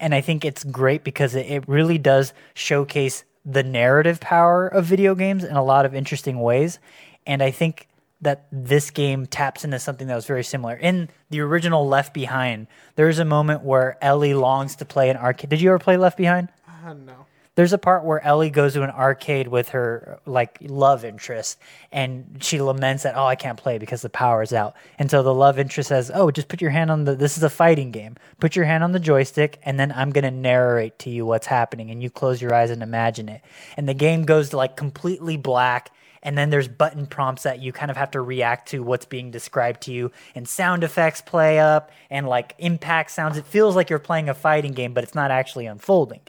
and 0.00 0.14
I 0.14 0.20
think 0.20 0.44
it's 0.44 0.64
great 0.64 1.04
because 1.04 1.34
it, 1.34 1.46
it 1.46 1.68
really 1.68 1.98
does 1.98 2.32
showcase 2.54 3.24
the 3.44 3.62
narrative 3.62 4.20
power 4.20 4.68
of 4.68 4.84
video 4.84 5.14
games 5.14 5.44
in 5.44 5.56
a 5.56 5.64
lot 5.64 5.86
of 5.86 5.94
interesting 5.94 6.40
ways. 6.40 6.78
And 7.26 7.42
I 7.42 7.50
think 7.50 7.88
that 8.20 8.46
this 8.50 8.90
game 8.90 9.26
taps 9.26 9.64
into 9.64 9.78
something 9.78 10.06
that 10.06 10.14
was 10.14 10.26
very 10.26 10.44
similar. 10.44 10.76
In 10.76 11.10
the 11.30 11.40
original 11.40 11.86
Left 11.86 12.14
Behind, 12.14 12.66
there's 12.96 13.18
a 13.18 13.24
moment 13.24 13.62
where 13.62 13.98
Ellie 14.02 14.34
longs 14.34 14.76
to 14.76 14.84
play 14.84 15.10
an 15.10 15.16
arcade. 15.16 15.50
Did 15.50 15.60
you 15.60 15.70
ever 15.70 15.78
play 15.78 15.96
Left 15.96 16.16
Behind? 16.16 16.48
Ah, 16.68 16.94
no. 16.94 17.23
There's 17.56 17.72
a 17.72 17.78
part 17.78 18.04
where 18.04 18.22
Ellie 18.24 18.50
goes 18.50 18.72
to 18.72 18.82
an 18.82 18.90
arcade 18.90 19.46
with 19.46 19.68
her 19.68 20.18
like 20.26 20.58
love 20.60 21.04
interest, 21.04 21.58
and 21.92 22.38
she 22.40 22.60
laments 22.60 23.04
that 23.04 23.16
oh 23.16 23.26
I 23.26 23.36
can't 23.36 23.58
play 23.58 23.78
because 23.78 24.02
the 24.02 24.10
power's 24.10 24.52
out. 24.52 24.74
And 24.98 25.08
so 25.08 25.22
the 25.22 25.34
love 25.34 25.58
interest 25.58 25.88
says, 25.88 26.10
oh 26.12 26.30
just 26.32 26.48
put 26.48 26.60
your 26.60 26.72
hand 26.72 26.90
on 26.90 27.04
the 27.04 27.14
this 27.14 27.36
is 27.36 27.44
a 27.44 27.50
fighting 27.50 27.92
game. 27.92 28.16
Put 28.40 28.56
your 28.56 28.64
hand 28.64 28.82
on 28.82 28.90
the 28.92 28.98
joystick, 28.98 29.60
and 29.62 29.78
then 29.78 29.92
I'm 29.92 30.10
gonna 30.10 30.32
narrate 30.32 30.98
to 31.00 31.10
you 31.10 31.24
what's 31.24 31.46
happening, 31.46 31.90
and 31.90 32.02
you 32.02 32.10
close 32.10 32.42
your 32.42 32.52
eyes 32.52 32.70
and 32.70 32.82
imagine 32.82 33.28
it. 33.28 33.40
And 33.76 33.88
the 33.88 33.94
game 33.94 34.24
goes 34.24 34.50
to 34.50 34.56
like 34.56 34.76
completely 34.76 35.36
black. 35.36 35.90
And 36.26 36.38
then 36.38 36.48
there's 36.48 36.68
button 36.68 37.06
prompts 37.06 37.42
that 37.42 37.60
you 37.60 37.70
kind 37.70 37.90
of 37.90 37.98
have 37.98 38.12
to 38.12 38.20
react 38.22 38.68
to 38.70 38.82
what's 38.82 39.04
being 39.04 39.30
described 39.30 39.82
to 39.82 39.92
you, 39.92 40.10
and 40.34 40.48
sound 40.48 40.82
effects 40.82 41.20
play 41.20 41.58
up, 41.58 41.90
and 42.08 42.26
like 42.26 42.54
impact 42.58 43.10
sounds. 43.10 43.36
It 43.36 43.44
feels 43.44 43.76
like 43.76 43.90
you're 43.90 43.98
playing 43.98 44.30
a 44.30 44.34
fighting 44.34 44.72
game, 44.72 44.94
but 44.94 45.04
it's 45.04 45.14
not 45.14 45.30
actually 45.30 45.66
unfolding. 45.66 46.22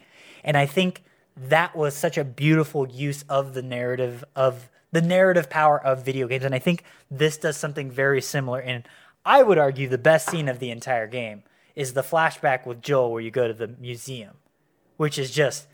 And 0.44 0.54
I 0.54 0.66
think 0.66 1.02
that 1.36 1.76
was 1.76 1.94
such 1.94 2.16
a 2.16 2.24
beautiful 2.24 2.88
use 2.88 3.24
of 3.28 3.54
the 3.54 3.62
narrative 3.62 4.24
of 4.34 4.70
the 4.92 5.02
narrative 5.02 5.50
power 5.50 5.78
of 5.84 6.04
video 6.04 6.26
games. 6.26 6.44
And 6.44 6.54
I 6.54 6.58
think 6.58 6.84
this 7.10 7.36
does 7.36 7.56
something 7.56 7.90
very 7.90 8.22
similar. 8.22 8.60
And 8.60 8.88
I 9.24 9.42
would 9.42 9.58
argue 9.58 9.88
the 9.88 9.98
best 9.98 10.30
scene 10.30 10.48
of 10.48 10.58
the 10.58 10.70
entire 10.70 11.06
game 11.06 11.42
is 11.74 11.92
the 11.92 12.02
flashback 12.02 12.64
with 12.64 12.80
Joel 12.80 13.12
where 13.12 13.20
you 13.20 13.30
go 13.30 13.46
to 13.46 13.52
the 13.52 13.68
museum, 13.68 14.36
which 14.96 15.18
is 15.18 15.30
just, 15.30 15.66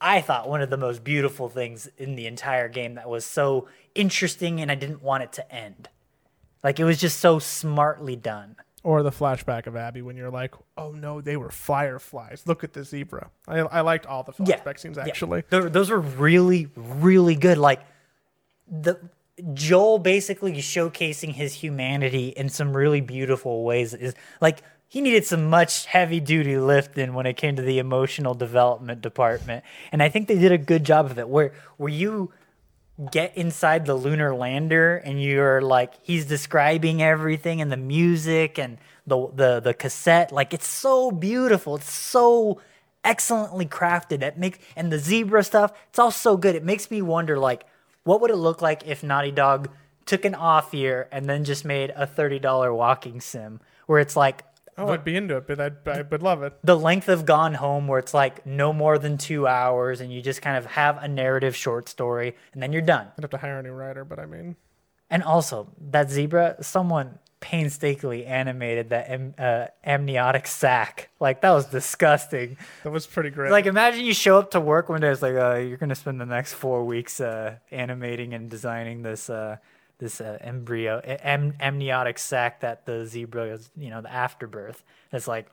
I 0.00 0.20
thought, 0.20 0.48
one 0.48 0.62
of 0.62 0.70
the 0.70 0.76
most 0.76 1.04
beautiful 1.04 1.48
things 1.48 1.88
in 1.98 2.14
the 2.14 2.26
entire 2.26 2.68
game 2.68 2.94
that 2.94 3.08
was 3.08 3.26
so 3.26 3.68
interesting 3.94 4.60
and 4.60 4.70
I 4.70 4.74
didn't 4.74 5.02
want 5.02 5.24
it 5.24 5.32
to 5.34 5.54
end. 5.54 5.88
Like 6.64 6.80
it 6.80 6.84
was 6.84 7.00
just 7.00 7.20
so 7.20 7.38
smartly 7.38 8.16
done. 8.16 8.56
Or 8.84 9.02
the 9.04 9.10
flashback 9.12 9.66
of 9.68 9.76
Abby 9.76 10.02
when 10.02 10.16
you're 10.16 10.30
like, 10.30 10.54
oh 10.76 10.90
no, 10.90 11.20
they 11.20 11.36
were 11.36 11.50
fireflies. 11.50 12.42
Look 12.46 12.64
at 12.64 12.72
the 12.72 12.82
zebra. 12.82 13.30
I, 13.46 13.58
I 13.60 13.80
liked 13.82 14.06
all 14.06 14.24
the 14.24 14.32
Yeah. 14.44 14.58
flashback 14.58 14.78
scenes 14.80 14.98
actually. 14.98 15.44
Tho- 15.50 15.68
those 15.68 15.88
were 15.90 16.00
really, 16.00 16.68
really 16.74 17.36
good. 17.36 17.58
Like 17.58 17.80
the 18.68 18.98
Joel 19.54 19.98
basically 19.98 20.52
showcasing 20.54 21.32
his 21.32 21.54
humanity 21.54 22.28
in 22.28 22.48
some 22.48 22.76
really 22.76 23.00
beautiful 23.00 23.64
ways 23.64 23.94
is 23.94 24.14
like 24.40 24.62
he 24.88 25.00
needed 25.00 25.24
some 25.24 25.48
much 25.48 25.86
heavy 25.86 26.20
duty 26.20 26.58
lifting 26.58 27.14
when 27.14 27.24
it 27.24 27.34
came 27.36 27.56
to 27.56 27.62
the 27.62 27.78
emotional 27.78 28.34
development 28.34 29.00
department. 29.00 29.64
And 29.90 30.02
I 30.02 30.08
think 30.08 30.28
they 30.28 30.38
did 30.38 30.52
a 30.52 30.58
good 30.58 30.84
job 30.84 31.06
of 31.06 31.18
it. 31.18 31.28
Where 31.28 31.52
where 31.76 31.88
you 31.88 32.32
get 33.10 33.36
inside 33.36 33.86
the 33.86 33.94
lunar 33.94 34.34
lander 34.34 34.96
and 34.96 35.22
you're 35.22 35.60
like 35.60 35.94
he's 36.02 36.26
describing 36.26 37.02
everything 37.02 37.60
and 37.60 37.72
the 37.72 37.76
music 37.76 38.58
and 38.58 38.78
the 39.06 39.28
the 39.34 39.60
the 39.60 39.74
cassette. 39.74 40.32
Like 40.32 40.54
it's 40.54 40.68
so 40.68 41.10
beautiful. 41.10 41.76
It's 41.76 41.90
so 41.90 42.60
excellently 43.04 43.66
crafted. 43.66 44.22
It 44.22 44.38
makes 44.38 44.58
and 44.76 44.92
the 44.92 44.98
zebra 44.98 45.42
stuff 45.42 45.72
it's 45.88 45.98
all 45.98 46.10
so 46.10 46.36
good. 46.36 46.54
It 46.54 46.64
makes 46.64 46.90
me 46.90 47.02
wonder 47.02 47.38
like 47.38 47.64
what 48.04 48.20
would 48.20 48.30
it 48.30 48.36
look 48.36 48.62
like 48.62 48.86
if 48.86 49.02
Naughty 49.02 49.30
Dog 49.30 49.68
took 50.06 50.24
an 50.24 50.34
off 50.34 50.74
year 50.74 51.08
and 51.12 51.26
then 51.28 51.44
just 51.44 51.64
made 51.64 51.90
a 51.90 52.06
$30 52.06 52.76
walking 52.76 53.20
sim 53.20 53.60
where 53.86 54.00
it's 54.00 54.16
like 54.16 54.44
Oh, 54.78 54.88
I'd 54.88 55.04
be 55.04 55.16
into 55.16 55.36
it, 55.36 55.46
but 55.46 55.60
I'd, 55.60 55.86
I 55.86 56.02
would 56.02 56.22
love 56.22 56.42
it. 56.42 56.54
the 56.64 56.76
length 56.76 57.08
of 57.08 57.26
Gone 57.26 57.54
Home, 57.54 57.88
where 57.88 57.98
it's 57.98 58.14
like 58.14 58.46
no 58.46 58.72
more 58.72 58.98
than 58.98 59.18
two 59.18 59.46
hours, 59.46 60.00
and 60.00 60.12
you 60.12 60.22
just 60.22 60.40
kind 60.40 60.56
of 60.56 60.64
have 60.66 60.96
a 61.02 61.08
narrative 61.08 61.54
short 61.54 61.88
story, 61.88 62.34
and 62.52 62.62
then 62.62 62.72
you're 62.72 62.82
done. 62.82 63.08
I'd 63.18 63.22
have 63.22 63.30
to 63.30 63.36
hire 63.36 63.58
a 63.58 63.62
new 63.62 63.72
writer, 63.72 64.04
but 64.04 64.18
I 64.18 64.26
mean, 64.26 64.56
And 65.10 65.22
also, 65.22 65.68
that 65.90 66.10
zebra, 66.10 66.56
someone 66.62 67.18
painstakingly 67.40 68.24
animated 68.24 68.90
that 68.90 69.10
am, 69.10 69.34
uh, 69.36 69.66
amniotic 69.84 70.46
sac. 70.46 71.10
Like, 71.20 71.42
that 71.42 71.50
was 71.50 71.66
disgusting. 71.66 72.56
that 72.84 72.90
was 72.90 73.06
pretty 73.06 73.30
great. 73.30 73.50
Like, 73.50 73.66
imagine 73.66 74.04
you 74.04 74.14
show 74.14 74.38
up 74.38 74.52
to 74.52 74.60
work 74.60 74.88
one 74.88 75.00
day, 75.00 75.08
it's 75.10 75.20
like, 75.20 75.34
uh, 75.34 75.56
you're 75.56 75.76
going 75.76 75.90
to 75.90 75.94
spend 75.96 76.20
the 76.20 76.24
next 76.24 76.54
four 76.54 76.84
weeks 76.84 77.20
uh, 77.20 77.56
animating 77.70 78.32
and 78.32 78.48
designing 78.48 79.02
this. 79.02 79.28
This 80.02 80.20
uh, 80.20 80.36
embryo 80.40 81.00
am, 81.04 81.54
amniotic 81.60 82.18
sac 82.18 82.58
that 82.62 82.86
the 82.86 83.06
zebra 83.06 83.52
is, 83.52 83.70
you 83.76 83.88
know, 83.88 84.02
the 84.02 84.12
afterbirth. 84.12 84.82
It's 85.12 85.28
like, 85.28 85.46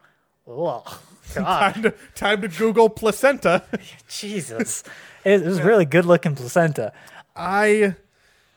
oh 0.47 0.83
god, 1.35 1.73
time, 1.75 1.83
to, 1.83 1.93
time 2.15 2.41
to 2.41 2.47
Google 2.47 2.89
placenta. 2.89 3.61
Jesus, 4.09 4.83
it, 5.23 5.43
it 5.43 5.45
was 5.45 5.61
really 5.61 5.85
good 5.85 6.05
looking 6.05 6.33
placenta. 6.33 6.93
I 7.35 7.93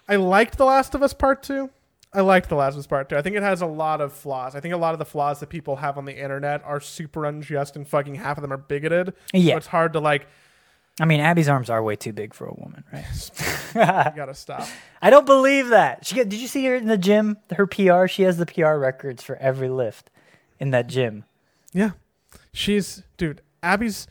I 0.08 0.16
liked 0.16 0.56
The 0.56 0.64
Last 0.64 0.94
of 0.94 1.02
Us 1.02 1.12
Part 1.12 1.42
Two. 1.42 1.68
I 2.14 2.22
liked 2.22 2.48
The 2.48 2.54
Last 2.54 2.72
of 2.72 2.80
Us 2.80 2.86
Part 2.86 3.10
2. 3.10 3.16
I 3.16 3.22
think 3.22 3.36
it 3.36 3.42
has 3.42 3.60
a 3.60 3.66
lot 3.66 4.00
of 4.00 4.14
flaws. 4.14 4.54
I 4.54 4.60
think 4.60 4.72
a 4.72 4.78
lot 4.78 4.94
of 4.94 4.98
the 4.98 5.04
flaws 5.04 5.40
that 5.40 5.48
people 5.48 5.76
have 5.76 5.96
on 5.98 6.06
the 6.06 6.14
internet 6.14 6.62
are 6.64 6.80
super 6.80 7.24
unjust 7.24 7.76
and 7.76 7.88
fucking 7.88 8.16
half 8.16 8.38
of 8.38 8.42
them 8.42 8.52
are 8.52 8.58
bigoted. 8.58 9.14
Yeah. 9.32 9.54
So 9.54 9.56
it's 9.58 9.66
hard 9.68 9.94
to 9.94 10.00
like, 10.00 10.26
I 11.00 11.04
mean, 11.06 11.20
Abby's 11.20 11.48
arms 11.48 11.70
are 11.70 11.82
way 11.82 11.96
too 11.96 12.12
big 12.12 12.34
for 12.34 12.46
a 12.46 12.54
woman, 12.54 12.84
right? 12.92 13.04
you 13.74 14.16
gotta 14.16 14.34
stop. 14.34 14.68
I 15.00 15.10
don't 15.10 15.24
believe 15.24 15.68
that. 15.68 16.06
She 16.06 16.16
got, 16.16 16.28
did 16.28 16.38
you 16.40 16.46
see 16.46 16.64
her 16.66 16.74
in 16.74 16.86
the 16.86 16.98
gym? 16.98 17.38
Her 17.56 17.66
PR. 17.66 18.06
She 18.06 18.22
has 18.22 18.36
the 18.36 18.46
PR 18.46 18.74
records 18.74 19.22
for 19.22 19.36
every 19.36 19.68
lift 19.68 20.10
in 20.60 20.70
that 20.70 20.88
gym. 20.88 21.24
Yeah. 21.72 21.92
She's, 22.52 23.02
dude, 23.16 23.40
Abby's, 23.62 24.06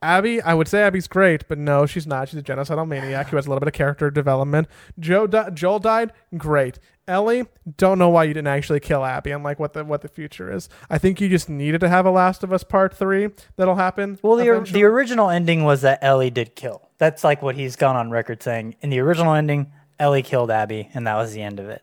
Abby, 0.00 0.40
I 0.40 0.54
would 0.54 0.68
say 0.68 0.82
Abby's 0.82 1.08
great, 1.08 1.48
but 1.48 1.58
no, 1.58 1.84
she's 1.84 2.06
not. 2.06 2.28
She's 2.28 2.38
a 2.38 2.42
genocidal 2.42 2.86
maniac 2.86 3.28
who 3.28 3.36
has 3.36 3.46
a 3.46 3.48
little 3.48 3.60
bit 3.60 3.68
of 3.68 3.74
character 3.74 4.10
development. 4.10 4.68
Joe, 4.98 5.26
di- 5.26 5.50
Joel 5.50 5.80
died, 5.80 6.12
great. 6.36 6.78
Ellie, 7.08 7.46
don't 7.78 7.98
know 7.98 8.08
why 8.10 8.24
you 8.24 8.34
didn't 8.34 8.48
actually 8.48 8.80
kill 8.80 9.04
Abby. 9.04 9.30
I'm 9.30 9.42
like, 9.42 9.58
what 9.58 9.72
the 9.72 9.84
what 9.84 10.02
the 10.02 10.08
future 10.08 10.52
is. 10.52 10.68
I 10.88 10.98
think 10.98 11.20
you 11.20 11.28
just 11.28 11.48
needed 11.48 11.80
to 11.80 11.88
have 11.88 12.06
a 12.06 12.10
Last 12.10 12.44
of 12.44 12.52
Us 12.52 12.62
Part 12.62 12.94
Three 12.94 13.30
that'll 13.56 13.76
happen. 13.76 14.18
Well, 14.22 14.36
the 14.36 14.48
eventually. 14.48 14.80
the 14.80 14.86
original 14.86 15.30
ending 15.30 15.64
was 15.64 15.80
that 15.80 15.98
Ellie 16.02 16.30
did 16.30 16.54
kill. 16.54 16.88
That's 16.98 17.24
like 17.24 17.42
what 17.42 17.56
he's 17.56 17.76
gone 17.76 17.96
on 17.96 18.10
record 18.10 18.42
saying. 18.42 18.76
In 18.82 18.90
the 18.90 19.00
original 19.00 19.32
ending, 19.32 19.72
Ellie 19.98 20.22
killed 20.22 20.50
Abby, 20.50 20.90
and 20.94 21.06
that 21.06 21.16
was 21.16 21.32
the 21.32 21.42
end 21.42 21.58
of 21.58 21.68
it. 21.70 21.82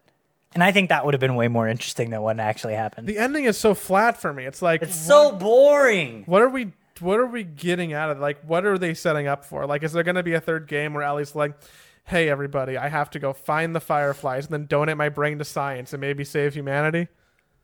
And 0.54 0.64
I 0.64 0.72
think 0.72 0.88
that 0.90 1.04
would 1.04 1.14
have 1.14 1.22
been 1.22 1.36
way 1.36 1.50
more 1.50 1.68
interesting 1.68 2.12
than 2.12 2.22
what 2.22 2.40
actually 2.40 2.76
happened. 2.76 3.08
the 3.08 3.18
ending 3.18 3.44
is 3.44 3.58
so 3.58 3.74
flat 3.74 4.16
for 4.22 4.32
me. 4.32 4.46
It's 4.46 4.62
like 4.62 4.84
it's 4.84 4.96
so 4.96 5.34
boring. 5.34 6.24
what 6.28 6.42
are 6.42 6.50
we 6.50 6.72
what 7.02 7.20
are 7.20 7.26
we 7.26 7.44
getting 7.44 7.94
out 7.94 8.10
of 8.12 8.18
it? 8.18 8.22
like 8.22 8.42
what 8.46 8.66
are 8.66 8.78
they 8.78 8.94
setting 8.94 9.28
up 9.28 9.44
for 9.46 9.66
like 9.66 9.84
is 9.84 9.94
there 9.94 10.04
going 10.04 10.16
to 10.16 10.24
be 10.24 10.34
a 10.34 10.42
third 10.42 10.68
game 10.68 10.94
where 10.94 11.04
ellie's 11.04 11.36
like 11.36 11.54
hey 12.06 12.30
everybody 12.30 12.78
i 12.78 12.88
have 12.88 13.10
to 13.10 13.20
go 13.20 13.34
find 13.34 13.76
the 13.76 13.80
fireflies 13.80 14.46
and 14.46 14.54
then 14.54 14.66
donate 14.66 14.96
my 14.98 15.10
brain 15.10 15.38
to 15.38 15.46
science 15.46 15.94
and 15.94 16.02
maybe 16.02 16.24
save 16.24 16.54
humanity 16.54 17.08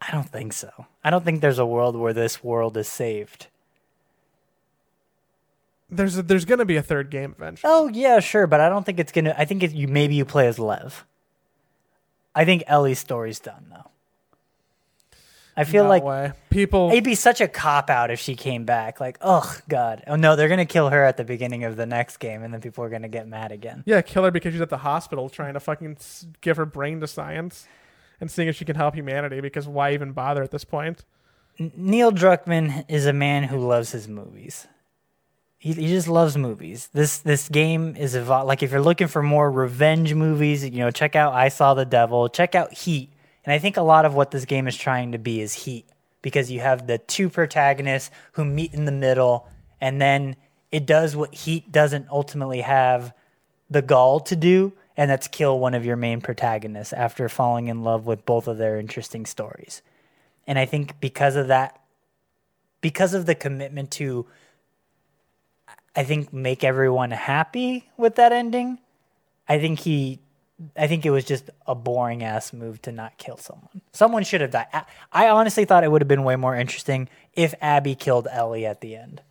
I 0.03 0.11
don't 0.11 0.27
think 0.27 0.51
so. 0.53 0.87
I 1.03 1.11
don't 1.11 1.23
think 1.23 1.41
there's 1.41 1.59
a 1.59 1.65
world 1.65 1.95
where 1.95 2.11
this 2.11 2.43
world 2.43 2.75
is 2.75 2.87
saved. 2.87 3.45
there's 5.91 6.17
a, 6.17 6.23
there's 6.23 6.43
going 6.45 6.57
to 6.57 6.65
be 6.65 6.75
a 6.75 6.81
third 6.81 7.11
game 7.11 7.35
eventually 7.37 7.71
Oh 7.71 7.87
yeah, 7.87 8.19
sure, 8.19 8.47
but 8.47 8.59
I 8.59 8.67
don't 8.67 8.83
think 8.83 8.99
it's 8.99 9.11
gonna. 9.11 9.35
I 9.37 9.45
think 9.45 9.61
it, 9.61 9.73
you 9.73 9.87
maybe 9.87 10.15
you 10.15 10.25
play 10.25 10.47
as 10.47 10.57
Lev. 10.57 11.05
I 12.33 12.45
think 12.45 12.63
Ellie's 12.65 12.97
story's 12.97 13.39
done 13.39 13.67
though. 13.69 13.90
I 15.57 15.65
feel 15.65 15.83
No 15.83 15.89
like 15.89 16.03
way. 16.03 16.31
people 16.49 16.91
it'd 16.91 17.03
be 17.03 17.15
such 17.15 17.41
a 17.41 17.47
cop 17.47 17.89
out 17.89 18.09
if 18.09 18.19
she 18.19 18.35
came 18.35 18.63
back. 18.65 18.99
Like, 18.99 19.17
oh 19.21 19.57
god, 19.67 20.03
oh 20.07 20.15
no, 20.15 20.35
they're 20.35 20.47
gonna 20.49 20.65
kill 20.65 20.89
her 20.89 21.03
at 21.03 21.17
the 21.17 21.23
beginning 21.25 21.63
of 21.65 21.75
the 21.75 21.85
next 21.85 22.17
game, 22.17 22.41
and 22.43 22.53
then 22.53 22.61
people 22.61 22.83
are 22.83 22.89
gonna 22.89 23.09
get 23.09 23.27
mad 23.27 23.51
again. 23.51 23.83
yeah 23.85 24.01
kill 24.01 24.23
her 24.23 24.31
because 24.31 24.53
she's 24.53 24.61
at 24.61 24.69
the 24.69 24.77
hospital 24.77 25.29
trying 25.29 25.53
to 25.55 25.59
fucking 25.59 25.97
give 26.41 26.57
her 26.57 26.65
brain 26.65 26.99
to 27.01 27.07
science 27.07 27.67
and 28.21 28.31
seeing 28.31 28.47
if 28.47 28.55
she 28.55 28.63
can 28.65 28.75
help 28.75 28.95
humanity 28.95 29.41
because 29.41 29.67
why 29.67 29.93
even 29.93 30.11
bother 30.13 30.41
at 30.43 30.51
this 30.51 30.63
point 30.63 31.03
Neil 31.75 32.11
Druckmann 32.11 32.85
is 32.87 33.05
a 33.05 33.13
man 33.13 33.43
who 33.43 33.57
loves 33.59 33.91
his 33.91 34.07
movies. 34.07 34.67
He, 35.57 35.73
he 35.73 35.89
just 35.89 36.07
loves 36.07 36.35
movies. 36.37 36.89
This 36.93 37.19
this 37.19 37.49
game 37.49 37.95
is 37.95 38.15
evol- 38.15 38.45
like 38.45 38.63
if 38.63 38.71
you're 38.71 38.81
looking 38.81 39.07
for 39.07 39.21
more 39.21 39.51
revenge 39.51 40.13
movies, 40.15 40.63
you 40.63 40.71
know, 40.79 40.89
check 40.91 41.15
out 41.15 41.33
I 41.33 41.49
Saw 41.49 41.73
the 41.75 41.85
Devil, 41.85 42.29
check 42.29 42.55
out 42.55 42.73
Heat. 42.73 43.09
And 43.45 43.53
I 43.53 43.59
think 43.59 43.77
a 43.77 43.81
lot 43.81 44.05
of 44.05 44.13
what 44.13 44.31
this 44.31 44.45
game 44.45 44.67
is 44.67 44.77
trying 44.77 45.11
to 45.13 45.17
be 45.17 45.41
is 45.41 45.53
Heat 45.53 45.85
because 46.21 46.51
you 46.51 46.59
have 46.59 46.87
the 46.87 46.97
two 46.97 47.29
protagonists 47.29 48.11
who 48.33 48.45
meet 48.45 48.73
in 48.73 48.85
the 48.85 48.91
middle 48.91 49.47
and 49.79 49.99
then 49.99 50.35
it 50.71 50.85
does 50.85 51.15
what 51.15 51.33
Heat 51.33 51.71
doesn't 51.71 52.07
ultimately 52.09 52.61
have 52.61 53.13
the 53.69 53.81
gall 53.81 54.19
to 54.19 54.35
do 54.35 54.73
and 54.97 55.09
that's 55.09 55.27
kill 55.27 55.57
one 55.57 55.73
of 55.73 55.85
your 55.85 55.95
main 55.95 56.21
protagonists 56.21 56.93
after 56.93 57.27
falling 57.29 57.67
in 57.67 57.83
love 57.83 58.05
with 58.05 58.25
both 58.25 58.47
of 58.47 58.57
their 58.57 58.77
interesting 58.77 59.25
stories. 59.25 59.81
And 60.45 60.59
I 60.59 60.65
think 60.65 60.99
because 60.99 61.35
of 61.35 61.47
that, 61.47 61.79
because 62.81 63.13
of 63.13 63.25
the 63.25 63.35
commitment 63.35 63.91
to, 63.91 64.25
I 65.95 66.03
think, 66.03 66.33
make 66.33 66.63
everyone 66.63 67.11
happy 67.11 67.89
with 67.97 68.15
that 68.15 68.31
ending, 68.31 68.79
I 69.47 69.59
think 69.59 69.79
he, 69.79 70.19
I 70.75 70.87
think 70.87 71.05
it 71.05 71.11
was 71.11 71.25
just 71.25 71.49
a 71.65 71.75
boring 71.75 72.23
ass 72.23 72.53
move 72.53 72.81
to 72.83 72.91
not 72.91 73.17
kill 73.17 73.37
someone. 73.37 73.81
Someone 73.93 74.23
should 74.23 74.41
have 74.41 74.51
died. 74.51 74.67
I, 75.11 75.29
honestly 75.29 75.65
thought 75.65 75.83
it 75.83 75.91
would 75.91 76.01
have 76.01 76.07
been 76.07 76.23
way 76.23 76.35
more 76.35 76.55
interesting 76.55 77.09
if 77.33 77.53
Abby 77.61 77.95
killed 77.95 78.27
Ellie 78.31 78.65
at 78.65 78.81
the 78.81 78.95
end. 78.95 79.21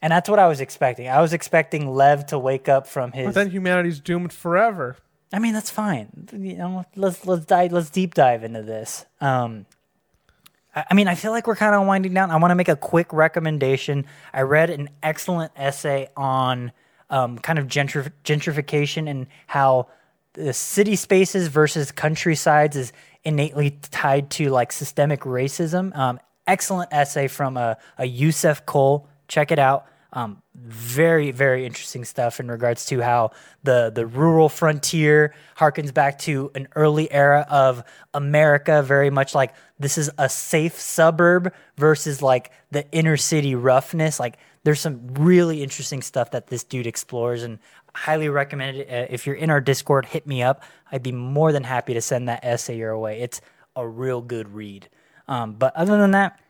And 0.00 0.12
that's 0.12 0.28
what 0.28 0.38
I 0.38 0.46
was 0.48 0.60
expecting. 0.60 1.08
I 1.08 1.20
was 1.20 1.32
expecting 1.32 1.88
Lev 1.88 2.26
to 2.26 2.38
wake 2.38 2.68
up 2.68 2.86
from 2.86 3.12
his. 3.12 3.26
but 3.26 3.34
then 3.34 3.50
humanity's 3.50 4.00
doomed 4.00 4.32
forever 4.32 4.96
I 5.32 5.38
mean, 5.38 5.52
that's 5.52 5.70
fine. 5.70 6.28
You 6.32 6.56
know, 6.56 6.84
let's 6.96 7.26
let's 7.26 7.44
dive 7.44 7.72
let's 7.72 7.90
deep 7.90 8.14
dive 8.14 8.44
into 8.44 8.62
this. 8.62 9.04
Um, 9.20 9.66
I, 10.74 10.86
I 10.90 10.94
mean, 10.94 11.06
I 11.06 11.14
feel 11.14 11.32
like 11.32 11.46
we're 11.46 11.56
kind 11.56 11.74
of 11.74 11.86
winding 11.86 12.14
down. 12.14 12.30
I 12.30 12.36
want 12.36 12.50
to 12.50 12.54
make 12.54 12.68
a 12.68 12.76
quick 12.76 13.12
recommendation. 13.12 14.06
I 14.32 14.42
read 14.42 14.70
an 14.70 14.88
excellent 15.02 15.52
essay 15.54 16.08
on 16.16 16.72
um, 17.10 17.38
kind 17.38 17.58
of 17.58 17.66
gentrif- 17.66 18.12
gentrification 18.24 19.08
and 19.08 19.26
how 19.46 19.88
the 20.38 20.52
city 20.52 20.96
spaces 20.96 21.48
versus 21.48 21.90
countrysides 21.90 22.76
is 22.76 22.92
innately 23.24 23.78
tied 23.90 24.30
to 24.30 24.50
like 24.50 24.72
systemic 24.72 25.20
racism. 25.20 25.94
Um, 25.96 26.20
excellent 26.46 26.92
essay 26.92 27.28
from 27.28 27.56
a, 27.56 27.76
a 27.98 28.04
Yussef 28.04 28.64
Cole. 28.64 29.08
Check 29.26 29.50
it 29.50 29.58
out. 29.58 29.86
Um, 30.10 30.42
very 30.54 31.32
very 31.32 31.66
interesting 31.66 32.02
stuff 32.04 32.40
in 32.40 32.50
regards 32.50 32.86
to 32.86 33.02
how 33.02 33.32
the 33.62 33.92
the 33.94 34.06
rural 34.06 34.48
frontier 34.48 35.34
harkens 35.54 35.92
back 35.92 36.18
to 36.20 36.50
an 36.54 36.66
early 36.74 37.12
era 37.12 37.46
of 37.50 37.84
America, 38.14 38.82
very 38.82 39.10
much 39.10 39.34
like 39.34 39.54
this 39.78 39.98
is 39.98 40.10
a 40.16 40.30
safe 40.30 40.80
suburb 40.80 41.52
versus 41.76 42.22
like 42.22 42.50
the 42.70 42.90
inner 42.90 43.18
city 43.18 43.54
roughness. 43.54 44.18
Like 44.18 44.38
there's 44.64 44.80
some 44.80 45.08
really 45.14 45.62
interesting 45.62 46.00
stuff 46.00 46.30
that 46.30 46.46
this 46.46 46.64
dude 46.64 46.86
explores, 46.86 47.42
and 47.42 47.58
highly 47.94 48.28
recommend 48.28 48.76
it. 48.78 48.88
Uh, 48.88 49.06
if 49.10 49.26
you're 49.26 49.36
in 49.36 49.50
our 49.50 49.60
Discord, 49.60 50.06
hit 50.06 50.26
me 50.26 50.42
up. 50.42 50.62
I'd 50.90 51.02
be 51.02 51.12
more 51.12 51.52
than 51.52 51.64
happy 51.64 51.94
to 51.94 52.00
send 52.00 52.28
that 52.28 52.44
essay 52.44 52.76
your 52.76 52.98
way. 52.98 53.20
It's 53.20 53.40
a 53.76 53.86
real 53.86 54.20
good 54.20 54.54
read. 54.54 54.88
Um, 55.26 55.54
but 55.54 55.74
other 55.76 55.98
than 55.98 56.12
that, 56.12 56.40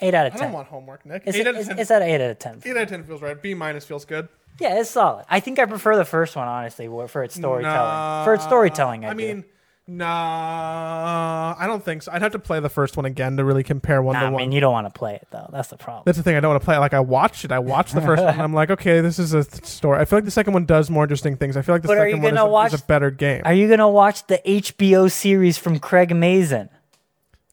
eight 0.00 0.14
out 0.14 0.26
of 0.26 0.34
i 0.34 0.36
ten. 0.36 0.46
don't 0.48 0.52
want 0.54 0.68
homework 0.68 1.06
nick 1.06 1.22
It's, 1.24 1.36
eight, 1.36 1.46
out 1.46 1.54
of 1.54 1.60
it's, 1.60 1.68
10, 1.68 1.78
it's 1.78 1.90
at 1.90 2.02
eight 2.02 2.16
out 2.20 2.30
of 2.30 2.38
ten. 2.38 2.60
eight 2.64 2.76
out 2.76 2.82
of 2.82 2.88
10 2.90 3.04
feels 3.04 3.22
right 3.22 3.40
b 3.40 3.54
minus 3.54 3.84
feels 3.86 4.04
good 4.04 4.28
Yeah, 4.60 4.78
it's 4.80 4.90
solid. 4.90 5.24
I 5.30 5.40
think 5.40 5.58
I 5.58 5.64
prefer 5.64 5.96
the 5.96 6.04
first 6.04 6.36
one 6.36 6.46
honestly 6.48 6.86
for 6.86 7.22
its 7.22 7.34
storytelling. 7.34 7.62
Nah, 7.62 8.24
for 8.24 8.34
its 8.34 8.44
storytelling, 8.44 9.04
I, 9.06 9.10
I 9.10 9.14
do. 9.14 9.44
Nah, 9.88 11.54
I 11.58 11.66
don't 11.66 11.84
think 11.84 12.02
so. 12.02 12.12
I'd 12.12 12.22
have 12.22 12.32
to 12.32 12.38
play 12.38 12.60
the 12.60 12.68
first 12.68 12.96
one 12.96 13.06
again 13.06 13.36
to 13.36 13.44
really 13.44 13.62
compare 13.62 14.02
one 14.02 14.14
Nah, 14.14 14.20
to 14.20 14.26
I 14.26 14.30
one. 14.30 14.42
mean, 14.42 14.52
you 14.52 14.60
don't 14.60 14.72
want 14.72 14.92
to 14.92 14.96
play 14.98 15.14
it 15.14 15.26
though. 15.30 15.48
That's 15.52 15.68
the 15.68 15.76
problem. 15.76 16.02
That's 16.06 16.18
the 16.18 16.24
thing. 16.24 16.36
I 16.36 16.40
don't 16.40 16.50
want 16.50 16.60
to 16.60 16.64
play. 16.64 16.76
it. 16.76 16.80
Like 16.80 16.94
I 16.94 17.00
watched 17.00 17.44
it. 17.44 17.52
I 17.52 17.58
watched 17.58 17.94
the 17.94 18.00
first 18.00 18.22
one. 18.22 18.40
I'm 18.40 18.52
like, 18.54 18.70
okay, 18.70 19.00
this 19.00 19.18
is 19.18 19.32
a 19.34 19.44
th- 19.44 19.64
story. 19.64 19.98
I 20.00 20.04
feel 20.04 20.16
like 20.18 20.24
the 20.24 20.30
second 20.30 20.52
one 20.54 20.64
does 20.64 20.90
more 20.90 21.04
interesting 21.04 21.36
things. 21.36 21.56
I 21.56 21.62
feel 21.62 21.74
like 21.74 21.82
the 21.82 21.88
But 21.88 21.98
second 21.98 22.22
one 22.22 22.34
is 22.34 22.40
a, 22.40 22.46
watch- 22.46 22.72
is 22.74 22.80
a 22.82 22.84
better 22.84 23.10
game. 23.10 23.42
Are 23.44 23.54
you 23.54 23.68
gonna 23.68 23.88
watch 23.88 24.26
the 24.26 24.40
HBO 24.46 25.10
series 25.10 25.58
from 25.58 25.78
Craig 25.78 26.14
Mazin? 26.14 26.68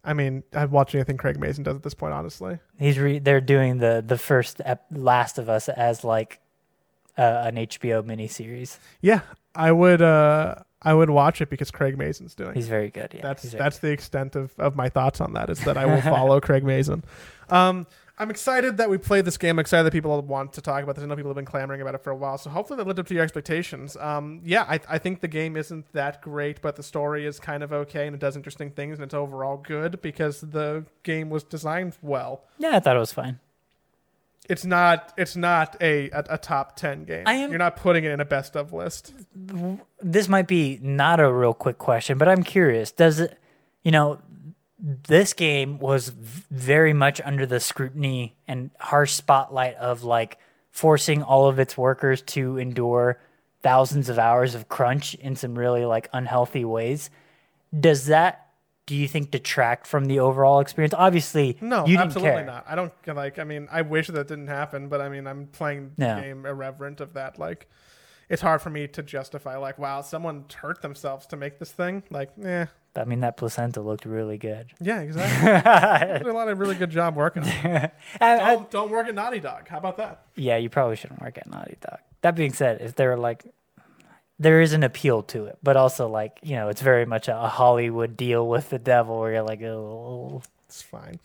I 0.04 0.14
mean, 0.14 0.44
I'd 0.54 0.72
watch 0.72 0.94
anything 0.96 1.18
Craig 1.18 1.40
Mazin 1.40 1.64
does 1.64 1.76
at 1.78 1.84
this 1.84 1.94
point. 1.94 2.14
Honestly, 2.14 2.60
He's 2.78 3.00
re- 3.00 3.20
they're 3.20 3.42
doing 3.42 3.78
the 3.78 4.04
the 4.06 4.18
first 4.18 4.60
ep- 4.66 4.86
Last 4.92 5.38
of 5.38 5.50
Us 5.50 5.70
as 5.70 6.04
like 6.04 6.40
uh, 7.18 7.22
an 7.46 7.56
HBO 7.56 8.02
miniseries. 8.04 8.78
yeah, 9.02 9.22
I 9.56 9.72
would. 9.72 10.02
uh 10.02 10.56
I 10.86 10.94
would 10.94 11.10
watch 11.10 11.42
it 11.42 11.50
because 11.50 11.72
Craig 11.72 11.98
Mazin's 11.98 12.36
doing. 12.36 12.54
He's 12.54 12.68
it. 12.68 12.70
very 12.70 12.90
good. 12.90 13.14
Yeah, 13.14 13.22
That's 13.22 13.44
that's 13.44 13.80
the 13.80 13.92
extent 13.92 14.36
of, 14.36 14.54
of 14.58 14.76
my 14.76 14.90
thoughts 14.90 15.22
on 15.22 15.34
that. 15.34 15.50
Is 15.50 15.60
that 15.64 15.78
I 15.78 15.86
will 15.86 16.02
follow 16.16 16.40
Craig 16.40 16.64
Mazin. 16.64 17.04
Um, 17.50 17.88
I'm 18.20 18.30
excited 18.30 18.78
that 18.78 18.92
we 18.92 19.00
played 19.00 19.26
this 19.26 19.38
game. 19.38 19.56
I'm 19.56 19.60
excited 19.60 19.86
that 19.86 19.92
people 19.92 20.22
want 20.22 20.54
to 20.54 20.62
talk 20.62 20.84
about 20.84 20.96
this. 20.96 21.04
I 21.04 21.08
know 21.08 21.16
people 21.16 21.32
have 21.32 21.36
been 21.36 21.46
clamoring 21.46 21.82
about 21.82 21.96
it 21.96 22.04
for 22.04 22.12
a 22.12 22.16
while. 22.16 22.38
So 22.38 22.52
hopefully 22.52 22.78
that 22.78 22.86
lived 22.86 23.00
up 23.00 23.08
to 23.08 23.14
your 23.14 23.24
expectations. 23.24 23.98
Um, 23.98 24.42
yeah, 24.46 24.66
I, 24.70 24.80
I 24.88 24.98
think 25.00 25.22
the 25.22 25.28
game 25.28 25.58
isn't 25.58 25.92
that 25.94 26.22
great, 26.22 26.62
but 26.62 26.76
the 26.76 26.84
story 26.84 27.26
is 27.26 27.40
kind 27.40 27.64
of 27.64 27.74
okay 27.74 28.06
and 28.06 28.16
it 28.16 28.20
does 28.20 28.36
interesting 28.36 28.70
things 28.70 29.00
and 29.00 29.04
it's 29.04 29.16
overall 29.16 29.58
good 29.58 30.00
because 30.02 30.42
the 30.42 30.86
game 31.02 31.32
was 31.32 31.44
designed 31.44 31.98
well. 32.04 32.44
Yeah, 32.60 32.76
I 32.76 32.80
thought 32.80 32.96
it 32.96 33.00
was 33.00 33.14
fine. 33.14 33.40
It's 34.50 34.66
not 34.66 35.14
it's 35.18 35.36
not 35.36 35.78
a 35.82 36.10
a, 36.12 36.24
a 36.32 36.38
top 36.38 36.76
ten 36.76 37.06
game. 37.06 37.24
I 37.26 37.34
am- 37.36 37.50
You're 37.50 37.60
not 37.60 37.78
putting 37.78 38.04
it 38.04 38.12
in 38.12 38.20
a 38.20 38.26
best 38.26 38.56
of 38.56 38.74
list. 38.74 39.14
This 40.02 40.28
might 40.28 40.48
be 40.48 40.80
not 40.82 41.20
a 41.20 41.32
real 41.32 41.54
quick 41.54 41.78
question, 41.78 42.18
but 42.18 42.28
I'm 42.28 42.44
curious. 42.44 42.92
Does 42.92 43.20
it, 43.22 43.40
you 43.84 43.92
know, 43.92 44.20
this 44.80 45.32
game 45.34 45.80
was 45.80 46.10
very 46.10 46.92
much 46.94 47.22
under 47.24 47.46
the 47.46 47.60
scrutiny 47.62 48.36
and 48.48 48.70
harsh 48.80 49.14
spotlight 49.14 49.76
of 49.76 50.04
like 50.04 50.38
forcing 50.72 51.24
all 51.24 51.48
of 51.48 51.58
its 51.60 51.78
workers 51.78 52.22
to 52.24 52.58
endure 52.58 53.20
thousands 53.62 54.10
of 54.10 54.20
hours 54.20 54.56
of 54.56 54.68
crunch 54.68 55.14
in 55.16 55.38
some 55.38 55.58
really 55.58 55.86
like 55.86 56.10
unhealthy 56.12 56.66
ways. 56.66 57.10
Does 57.78 58.08
that 58.08 58.43
do 58.86 58.96
you 58.96 59.08
think 59.08 59.32
detract 59.32 59.88
from 59.88 60.06
the 60.06 60.20
overall 60.20 60.60
experience? 60.60 60.94
Obviously, 60.94 61.58
No, 61.62 61.86
you 61.86 61.98
absolutely 61.98 62.32
care. 62.32 62.46
not. 62.46 62.66
I 62.68 62.76
don't 62.76 62.92
like. 63.08 63.40
I 63.40 63.44
mean, 63.46 63.68
I 63.72 63.82
wish 63.82 64.08
that 64.08 64.28
didn't 64.28 64.48
happen, 64.48 64.90
but 64.90 65.00
I 65.02 65.10
mean, 65.10 65.26
I'm 65.28 65.48
playing 65.48 65.92
Yeah. 65.98 66.16
the 66.16 66.22
game 66.22 66.46
irreverent 66.46 67.00
of 67.00 67.14
that. 67.14 67.40
Like, 67.40 67.70
it's 68.30 68.42
hard 68.42 68.62
for 68.62 68.70
me 68.70 68.88
to 68.90 69.04
justify. 69.04 69.58
Like, 69.58 69.78
wow, 69.80 70.02
someone 70.02 70.46
hurt 70.62 70.82
themselves 70.82 71.26
to 71.28 71.38
make 71.38 71.60
this 71.60 71.72
thing. 71.72 72.04
Like, 72.10 72.32
yeah. 72.38 72.66
I 72.96 73.06
mean, 73.06 73.22
that 73.22 73.38
placenta 73.38 73.82
looked 73.82 74.06
really 74.06 74.38
good. 74.38 74.72
Yeah, 74.80 75.00
exactly. 75.02 76.18
Did 76.20 76.28
a 76.28 76.34
lot 76.34 76.48
of 76.48 76.60
really 76.60 76.76
good 76.76 76.92
job 76.92 77.16
working. 77.16 77.44
on 77.44 77.50
it. 77.50 77.92
I- 78.22 78.40
I- 78.40 78.54
Don't, 78.56 78.70
don't 78.72 78.92
work 78.92 79.08
at 79.08 79.16
Naughty 79.16 79.40
Dog. 79.40 79.68
How 79.68 79.78
about 79.80 79.98
that? 79.98 80.26
yeah, 80.36 80.58
you 80.58 80.70
probably 80.70 80.96
shouldn't 80.96 81.22
work 81.22 81.38
at 81.38 81.50
Naughty 81.50 81.78
Dog. 81.82 82.00
That 82.22 82.36
being 82.36 82.54
said, 82.54 82.82
if 82.82 82.96
they're 82.96 83.18
like, 83.18 83.46
there 84.40 84.62
is 84.62 84.74
an 84.74 84.84
appeal 84.84 85.24
to 85.24 85.46
it, 85.46 85.58
but 85.64 85.78
also 85.78 86.08
like 86.08 86.40
you 86.44 86.56
know, 86.56 86.70
it's 86.70 86.82
very 86.82 87.06
much 87.06 87.28
a, 87.28 87.38
a 87.44 87.48
Hollywood 87.48 88.18
deal 88.18 88.48
with 88.48 88.70
the 88.70 88.80
devil, 88.80 89.20
where 89.20 89.32
you're 89.34 89.44
like, 89.44 89.62
oh, 89.62 90.42
It's 90.68 90.82
fine. 90.82 91.20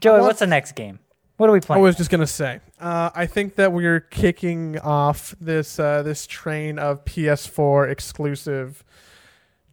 Joey, 0.00 0.12
want- 0.14 0.24
what's 0.24 0.38
the 0.40 0.46
next 0.46 0.72
game? 0.72 0.98
What 1.38 1.48
are 1.48 1.52
we 1.52 1.60
playing? 1.60 1.80
I 1.80 1.82
was 1.84 1.94
just 1.96 2.10
gonna 2.10 2.26
say, 2.26 2.58
uh, 2.80 3.10
I 3.14 3.26
think 3.26 3.54
that 3.54 3.72
we're 3.72 4.00
kicking 4.00 4.76
off 4.80 5.36
this 5.40 5.78
uh, 5.78 6.02
this 6.02 6.26
train 6.26 6.80
of 6.80 7.04
PS4 7.04 7.88
exclusive 7.90 8.82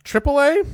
AAA 0.03 0.67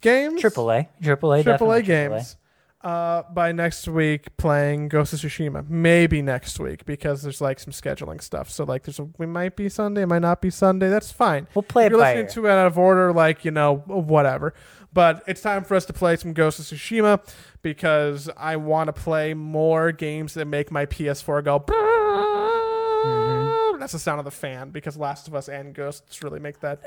games. 0.00 0.42
AAA, 0.42 0.88
A, 1.00 1.02
Triple 1.02 1.32
A, 1.34 1.42
definitely 1.44 1.82
AAA. 1.82 1.86
games. 1.86 2.36
Uh, 2.82 3.22
by 3.32 3.52
next 3.52 3.86
week, 3.86 4.36
playing 4.36 4.88
Ghost 4.88 5.12
of 5.12 5.20
Tsushima. 5.20 5.68
Maybe 5.68 6.20
next 6.20 6.58
week 6.58 6.84
because 6.84 7.22
there's 7.22 7.40
like 7.40 7.60
some 7.60 7.72
scheduling 7.72 8.20
stuff. 8.20 8.50
So 8.50 8.64
like, 8.64 8.82
there's 8.82 8.98
a, 8.98 9.04
we 9.18 9.26
might 9.26 9.54
be 9.54 9.68
Sunday, 9.68 10.02
it 10.02 10.06
might 10.06 10.22
not 10.22 10.42
be 10.42 10.50
Sunday. 10.50 10.88
That's 10.88 11.12
fine. 11.12 11.46
We'll 11.54 11.62
play 11.62 11.84
If 11.84 11.86
it 11.86 11.90
you're 11.92 12.00
listening 12.00 12.24
ear. 12.24 12.30
to 12.30 12.46
it 12.46 12.50
out 12.50 12.66
of 12.66 12.78
order, 12.78 13.12
like 13.12 13.44
you 13.44 13.52
know, 13.52 13.76
whatever. 13.86 14.52
But 14.92 15.22
it's 15.28 15.40
time 15.40 15.62
for 15.64 15.76
us 15.76 15.84
to 15.86 15.92
play 15.92 16.16
some 16.16 16.32
Ghost 16.32 16.58
of 16.58 16.64
Tsushima 16.66 17.20
because 17.62 18.28
I 18.36 18.56
want 18.56 18.88
to 18.88 18.92
play 18.92 19.32
more 19.32 19.92
games 19.92 20.34
that 20.34 20.46
make 20.46 20.70
my 20.72 20.84
PS4 20.84 21.44
go. 21.44 21.60
Mm-hmm. 21.60 23.78
That's 23.80 23.92
the 23.92 23.98
sound 23.98 24.18
of 24.18 24.24
the 24.24 24.30
fan 24.30 24.70
because 24.70 24.96
Last 24.96 25.28
of 25.28 25.34
Us 25.34 25.48
and 25.48 25.74
Ghosts 25.74 26.22
really 26.22 26.40
make 26.40 26.60
that 26.60 26.80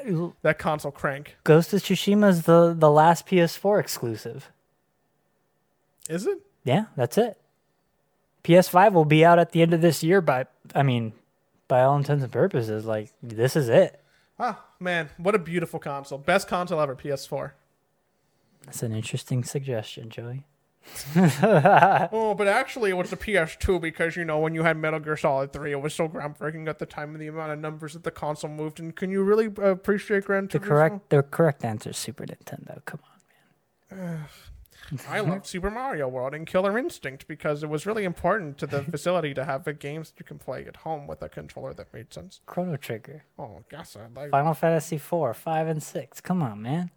that 0.44 0.60
console 0.60 0.92
crank. 0.92 1.36
Ghost 1.44 1.74
of 1.74 1.82
Tsushima 1.82 2.30
is 2.30 2.44
the 2.44 2.76
the 2.78 2.92
last 2.92 3.28
PS4 3.28 3.80
exclusive. 3.80 4.52
Is 6.10 6.28
it? 6.28 6.40
Yeah, 6.64 6.86
that's 6.96 7.18
it. 7.18 7.38
PS5 8.44 8.94
will 8.94 9.06
be 9.06 9.26
out 9.26 9.40
at 9.40 9.52
the 9.52 9.62
end 9.62 9.74
of 9.74 9.82
this 9.82 10.04
year, 10.04 10.22
but 10.22 10.52
I 10.74 10.84
mean, 10.84 11.14
by 11.68 11.82
all 11.82 11.98
intents 11.98 12.24
and 12.24 12.32
purposes, 12.32 12.86
like 12.86 13.12
this 13.22 13.56
is 13.56 13.70
it. 13.70 14.02
Ah, 14.40 14.66
man, 14.80 15.10
what 15.18 15.34
a 15.34 15.40
beautiful 15.40 15.80
console! 15.80 16.18
Best 16.18 16.48
console 16.48 16.80
ever, 16.80 16.96
PS4. 16.96 17.52
That's 18.66 18.84
an 18.84 18.94
interesting 18.94 19.44
suggestion, 19.44 20.10
Joey. 20.10 20.46
Oh, 21.16 22.36
but 22.38 22.48
actually, 22.48 22.92
it 22.92 22.98
was 22.98 23.10
the 23.10 23.18
PS2 23.18 23.82
because 23.82 24.16
you 24.16 24.24
know 24.24 24.40
when 24.40 24.54
you 24.54 24.64
had 24.64 24.78
Metal 24.78 25.00
Gear 25.00 25.18
Solid 25.18 25.52
3, 25.52 25.72
it 25.72 25.82
was 25.82 25.96
so 25.96 26.08
groundbreaking 26.08 26.68
at 26.70 26.78
the 26.80 26.86
time 26.86 27.14
and 27.14 27.22
the 27.22 27.28
amount 27.28 27.52
of 27.52 27.60
numbers 27.60 27.94
that 27.94 28.04
the 28.04 28.12
console 28.12 28.52
moved. 28.52 28.80
And 28.80 28.96
can 28.96 29.10
you 29.10 29.24
really 29.24 29.48
uh, 29.48 29.70
appreciate 29.72 30.26
Gran 30.26 30.48
The 30.52 30.60
correct 30.60 31.10
the 31.10 31.24
correct 31.24 31.66
answer 31.66 31.90
is 31.90 31.98
Super 31.98 32.26
Nintendo. 32.26 32.84
Come 32.86 33.00
on. 33.92 34.28
I 35.10 35.20
love 35.20 35.30
mm-hmm. 35.30 35.44
Super 35.44 35.72
Mario 35.72 36.08
World 36.08 36.34
and 36.34 36.46
Killer 36.46 36.78
Instinct 36.78 37.28
because 37.28 37.64
it 37.64 37.70
was 37.70 37.86
really 37.86 38.04
important 38.04 38.58
to 38.60 38.68
the 38.68 38.84
facility 38.92 39.34
to 39.34 39.46
have 39.46 39.64
the 39.64 39.74
games 39.74 40.14
you 40.18 40.26
can 40.26 40.38
play 40.38 40.66
at 40.66 40.78
home 40.78 41.08
with 41.08 41.22
a 41.22 41.30
controller 41.30 41.74
that 41.74 41.94
made 41.94 42.14
sense. 42.14 42.42
Chrono 42.46 42.78
Trigger. 42.78 43.24
Oh, 43.40 43.64
gosh, 43.70 43.96
I 43.96 44.08
like. 44.14 44.32
Final 44.32 44.54
Fantasy 44.54 44.98
4, 44.98 45.34
5 45.34 45.68
and 45.68 45.82
6. 45.82 46.22
Come 46.22 46.42
on, 46.42 46.62
man. 46.62 46.92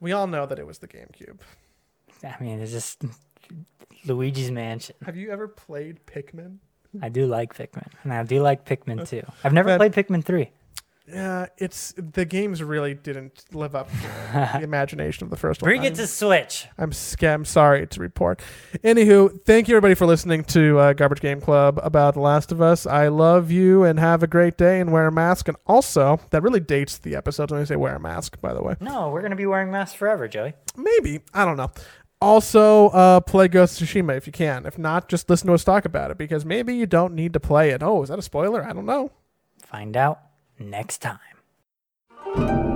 We 0.00 0.12
all 0.12 0.26
know 0.26 0.46
that 0.46 0.58
it 0.58 0.66
was 0.66 0.78
the 0.78 0.88
GameCube. 0.88 1.38
I 2.24 2.42
mean, 2.42 2.60
it's 2.60 2.72
just 2.72 3.04
Luigi's 4.04 4.50
Mansion. 4.50 4.96
Have 5.04 5.16
you 5.16 5.30
ever 5.30 5.48
played 5.48 6.04
Pikmin? 6.06 6.58
I 7.02 7.08
do 7.08 7.26
like 7.26 7.54
Pikmin. 7.54 7.88
And 8.02 8.12
I 8.12 8.22
do 8.24 8.40
like 8.42 8.64
Pikmin 8.64 9.08
2. 9.10 9.22
I've 9.44 9.52
never 9.52 9.68
Man. 9.68 9.78
played 9.78 9.92
Pikmin 9.92 10.24
3. 10.24 10.50
Yeah, 11.10 11.46
it's 11.56 11.94
the 11.96 12.24
games 12.24 12.62
really 12.62 12.92
didn't 12.94 13.44
live 13.52 13.74
up 13.74 13.88
to 13.90 13.96
the 14.58 14.60
imagination 14.62 15.24
of 15.24 15.30
the 15.30 15.36
first 15.36 15.62
one. 15.62 15.68
Bring 15.68 15.82
it 15.84 15.86
I'm- 15.86 15.94
to 15.96 16.06
Switch. 16.06 16.66
I'm 16.76 16.92
sc- 16.92 17.22
I'm 17.24 17.44
sorry 17.44 17.86
to 17.86 18.00
report. 18.00 18.40
Anywho, 18.84 19.42
thank 19.44 19.68
you 19.68 19.74
everybody 19.76 19.94
for 19.94 20.04
listening 20.06 20.44
to 20.44 20.78
uh, 20.78 20.92
Garbage 20.92 21.20
Game 21.20 21.40
Club 21.40 21.80
about 21.82 22.14
The 22.14 22.20
Last 22.20 22.52
of 22.52 22.60
Us. 22.60 22.86
I 22.86 23.08
love 23.08 23.50
you 23.50 23.84
and 23.84 23.98
have 23.98 24.22
a 24.22 24.26
great 24.26 24.58
day 24.58 24.80
and 24.80 24.92
wear 24.92 25.06
a 25.06 25.12
mask. 25.12 25.48
And 25.48 25.56
also, 25.66 26.20
that 26.30 26.42
really 26.42 26.60
dates 26.60 26.98
the 26.98 27.16
episode 27.16 27.50
when 27.50 27.60
I 27.60 27.64
say 27.64 27.76
wear 27.76 27.94
a 27.96 28.00
mask. 28.00 28.40
By 28.40 28.52
the 28.52 28.62
way, 28.62 28.76
No, 28.80 29.08
we're 29.08 29.20
going 29.22 29.30
to 29.30 29.36
be 29.36 29.46
wearing 29.46 29.70
masks 29.70 29.94
forever, 29.96 30.28
Joey. 30.28 30.52
maybe 30.76 31.20
I 31.32 31.44
don't 31.44 31.56
know. 31.56 31.70
Also, 32.20 32.88
uh, 32.88 33.20
play 33.20 33.46
Ghost 33.48 33.80
of 33.80 33.86
Tsushima 33.88 34.16
if 34.16 34.26
you 34.26 34.32
can. 34.32 34.66
If 34.66 34.76
not, 34.76 35.08
just 35.08 35.30
listen 35.30 35.46
to 35.46 35.54
us 35.54 35.62
talk 35.64 35.84
about 35.84 36.10
it 36.10 36.18
because 36.18 36.44
maybe 36.44 36.74
you 36.74 36.84
don't 36.84 37.14
need 37.14 37.32
to 37.32 37.40
play 37.40 37.70
it. 37.70 37.82
Oh, 37.82 38.02
is 38.02 38.08
that 38.08 38.18
a 38.18 38.22
spoiler? 38.22 38.64
I 38.64 38.72
don't 38.72 38.86
know. 38.86 39.12
Find 39.62 39.96
out 39.96 40.20
next 40.58 40.98
time. 40.98 42.67